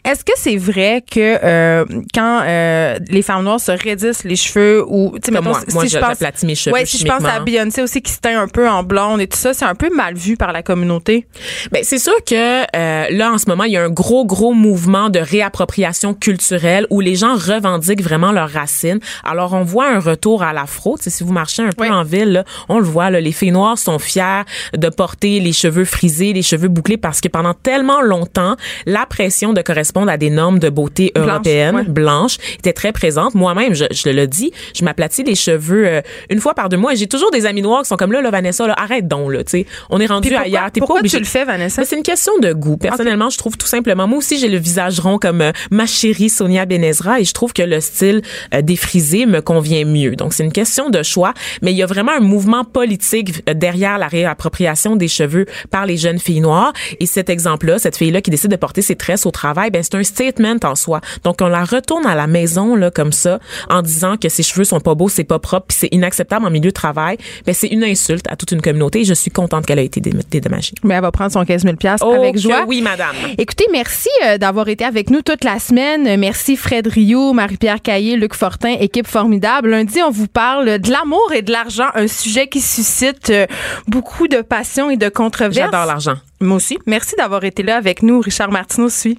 Est-ce 0.05 0.25
que 0.25 0.33
c'est 0.37 0.57
vrai 0.57 1.03
que 1.11 1.39
euh, 1.45 1.85
quand 2.15 2.43
euh, 2.45 2.99
les 3.09 3.23
femmes 3.23 3.45
noires 3.45 3.61
se 3.61 3.73
raidissent 3.73 4.25
les 4.25 4.37
cheveux 4.37 4.85
ou... 4.87 5.13
tu 5.15 5.21
sais, 5.27 5.33
Comme 5.33 5.45
mettons, 5.47 5.59
moi. 5.59 5.61
Moi, 5.73 5.85
je- 5.85 5.91
j'aplatis 5.91 6.45
mes 6.45 6.55
cheveux 6.55 6.75
Ouais, 6.75 6.85
si 6.87 6.99
je 6.99 7.05
pense 7.05 7.25
à. 7.25 7.41
Beyoncé 7.41 7.83
aussi 7.83 8.03
qui 8.03 8.13
se 8.13 8.19
teint 8.21 8.41
un 8.41 8.49
peu 8.49 8.69
en 8.69 8.83
blonde 8.83 9.21
et 9.21 9.27
tout 9.27 9.39
ça, 9.39 9.55
c'est 9.55 9.65
un 9.65 9.75
peu 9.75 9.95
mal 9.95 10.15
vu 10.15 10.37
par 10.37 10.53
la 10.53 10.63
communauté. 10.63 11.27
Ben 11.73 11.83
c'est 11.85 11.99
sûr 11.99 12.13
que 12.27 12.35
euh, 12.77 13.07
là 13.11 13.33
en 13.33 13.39
ce 13.39 13.49
moment 13.49 13.65
il 13.65 13.73
y 13.73 13.77
a 13.77 13.83
un 13.85 13.91
gros 13.91 14.25
gros 14.27 14.53
mouvement 14.53 15.09
de 15.09 15.19
réappropriation 15.21 16.15
culturelle 16.15 16.87
où 16.91 17.01
les 17.01 17.15
gens 17.15 17.35
revendiquent 17.37 18.03
vraiment 18.03 18.33
leurs 18.33 18.51
racines. 18.51 18.99
Alors 19.25 19.55
on 19.55 19.63
voit 19.63 19.89
un 19.89 19.99
retour 20.01 20.43
à 20.43 20.53
l'afro. 20.53 20.97
Tu 21.03 21.11
si 21.11 21.23
vous 21.25 21.33
marchez 21.33 21.63
un 21.63 21.71
peu 21.71 21.85
Oui. 21.85 21.91
en 21.91 22.03
ville, 22.03 22.33
là, 22.33 22.45
on 22.69 22.79
le 22.79 22.85
voit. 22.85 23.11
Là, 23.11 23.21
les 23.21 23.33
filles 23.33 23.53
noires 23.53 23.79
sont 23.79 23.99
fières 23.99 24.45
de 24.77 24.89
porter 24.89 25.41
les 25.41 25.53
cheveux 25.53 25.85
frisés, 25.85 26.33
les 26.33 26.43
cheveux 26.43 26.69
bouclés 26.69 26.97
parce 26.97 27.21
que 27.21 27.29
pendant 27.29 27.55
tellement 27.55 28.01
longtemps 28.01 28.57
la 28.87 29.07
pression 29.07 29.53
de 29.53 29.63
correspondre 29.63 30.11
à 30.11 30.17
des 30.17 30.31
normes 30.31 30.59
de 30.59 30.69
beauté 30.69 31.13
Blanche, 31.15 31.29
européennes 31.29 31.77
ouais. 31.77 31.85
blanches 31.85 32.39
était 32.59 32.73
très 32.73 32.93
présente. 32.93 33.35
Moi-même, 33.35 33.75
je, 33.75 33.85
je 33.91 34.09
le 34.11 34.27
dis, 34.27 34.53
je 34.75 34.85
m'aplatis 34.85 35.25
les 35.25 35.35
cheveux 35.35 35.87
euh, 35.87 36.01
une 36.31 36.41
fois 36.41 36.55
par 36.55 36.69
deux 36.69 36.77
mois. 36.77 36.93
Et 36.93 36.97
J'ai 36.97 37.07
toujours 37.07 37.31
des 37.31 37.47
amis 37.47 37.63
noirs 37.63 37.83
qui 37.83 37.89
sont 37.89 37.97
comme 37.97 38.13
là, 38.13 38.21
là 38.21 38.31
Vanessa, 38.31 38.67
là, 38.67 38.75
arrête 38.77 39.07
donc 39.07 39.33
là. 39.33 39.45
Tu 39.45 39.51
sais, 39.51 39.67
on 39.91 40.01
est 40.01 40.07
rendu 40.07 40.29
pourquoi, 40.29 40.47
ailleurs. 40.47 40.71
T'es 40.73 40.81
pourquoi 40.81 41.03
tu 41.03 41.19
le 41.19 41.25
fais, 41.25 41.45
Vanessa? 41.45 41.85
C'est 41.85 41.97
une 41.97 42.03
question 42.03 42.39
de 42.39 42.53
goût. 42.53 42.77
Personnellement, 42.77 43.31
je 43.31 43.39
trouve 43.39 43.57
tout 43.57 43.67
simplement. 43.67 44.07
Moi 44.07 44.19
aussi, 44.19 44.39
j'ai 44.39 44.49
le 44.49 44.59
visage 44.59 45.01
rond 45.01 45.19
comme 45.19 45.41
euh, 45.41 45.53
ma 45.71 45.87
chérie 45.87 46.29
Sonia 46.29 46.67
Benezra 46.67 47.21
et 47.21 47.25
je 47.25 47.33
trouve 47.33 47.53
que 47.53 47.63
le 47.63 47.81
style 47.81 48.23
euh, 48.55 48.63
défrisé 48.63 49.27
me 49.27 49.41
convient 49.41 49.85
mieux. 49.85 50.17
Donc, 50.17 50.35
c'est 50.35 50.45
une 50.45 50.53
question 50.53 50.91
de 50.91 51.03
choix. 51.03 51.35
Mais 51.63 51.73
il 51.73 51.77
y 51.77 51.83
a 51.83 51.87
vraiment 51.87 52.13
un 52.13 52.21
mouvement 52.21 52.38
politique 52.65 53.43
euh, 53.49 53.55
derrière 53.55 53.99
la 53.99 54.09
réappropriation 54.09 54.97
des 54.97 55.09
cheveux 55.09 55.47
par 55.71 55.87
les 55.87 55.97
jeunes 55.97 56.19
filles 56.19 56.41
noires. 56.41 56.73
Et 57.01 57.07
cet 57.07 57.31
exemple-là, 57.31 57.79
cette 57.79 57.97
fille-là 57.97 58.21
qui 58.21 58.31
décide 58.31 58.51
de 58.51 58.57
porter 58.57 58.83
ses 58.83 58.97
tresses 58.97 59.27
au 59.27 59.31
travail, 59.31 59.71
ben 59.71 59.83
c'est 59.83 59.95
un 59.97 60.03
statement 60.05 60.57
en 60.65 60.75
soi. 60.75 61.01
Donc, 61.25 61.37
on 61.41 61.49
la 61.49 61.65
retourne 61.65 62.07
à 62.07 62.15
la 62.15 62.27
maison 62.27 62.75
là 62.77 62.91
comme 62.91 63.13
ça 63.13 63.39
en 63.69 63.83
disant 63.83 64.17
que 64.17 64.29
ses 64.29 64.43
cheveux 64.43 64.65
sont 64.65 64.81
pas 64.81 64.95
beaux, 64.95 65.09
c'est 65.09 65.25
pas 65.25 65.39
propre, 65.39 65.67
puis 65.69 65.77
c'est 65.81 65.89
inacceptable 65.93 66.47
en 66.47 66.51
milieu 66.51 66.69
de 66.71 66.75
travail. 66.75 67.17
Ben 67.47 67.55
c'est 67.55 67.69
une 67.69 67.85
insulte 67.85 68.27
à 68.31 68.37
toute 68.37 68.53
une 68.53 68.63
communauté. 68.63 69.01
Et 69.01 69.05
je 69.05 69.15
suis 69.15 69.31
contente 69.31 69.67
qu'elle 69.67 69.79
a 69.79 69.83
été 69.83 70.01
dé- 70.01 70.13
dédommagée. 70.31 70.73
Mais 70.85 70.95
elle 70.95 71.03
va 71.03 71.11
prendre 71.13 71.33
son 71.33 71.45
15 71.45 71.63
000 71.63 71.75
Oh, 72.03 72.13
avec 72.13 72.39
joie. 72.39 72.65
oui, 72.67 72.81
madame. 72.83 73.15
Écoutez, 73.39 73.67
merci 73.73 74.09
euh, 74.27 74.39
d'avoir 74.39 74.69
été 74.69 74.85
avec 74.85 75.11
nous 75.11 75.23
toute 75.23 75.45
la 75.45 75.59
semaine. 75.59 76.19
Merci 76.19 76.57
Fred 76.57 76.87
Rio, 76.87 77.33
Marie-Pierre 77.33 77.81
Caillé, 77.83 78.17
Luc 78.17 78.35
Fortin, 78.35 78.75
équipe 78.81 79.07
formidable. 79.07 79.71
Lundi, 79.71 80.01
on 80.03 80.11
vous 80.11 80.27
parle 80.29 80.79
de 80.79 80.91
l'amour 80.91 81.33
et 81.35 81.43
de 81.43 81.53
l'argent, 81.53 81.87
un 81.95 82.07
sujet 82.09 82.28
qui 82.47 82.61
suscite 82.61 83.31
euh, 83.31 83.47
beaucoup 83.87 84.29
de 84.29 84.43
passion 84.43 84.91
et 84.91 84.97
de 84.97 85.09
controverses. 85.09 85.71
J'adore 85.71 85.87
l'argent. 85.87 86.17
Moi 86.41 86.57
aussi. 86.57 86.79
Merci 86.87 87.15
d'avoir 87.17 87.45
été 87.45 87.63
là 87.63 87.77
avec 87.77 88.03
nous. 88.03 88.21
Richard 88.21 88.51
Martineau 88.51 88.89
suit. 88.89 89.19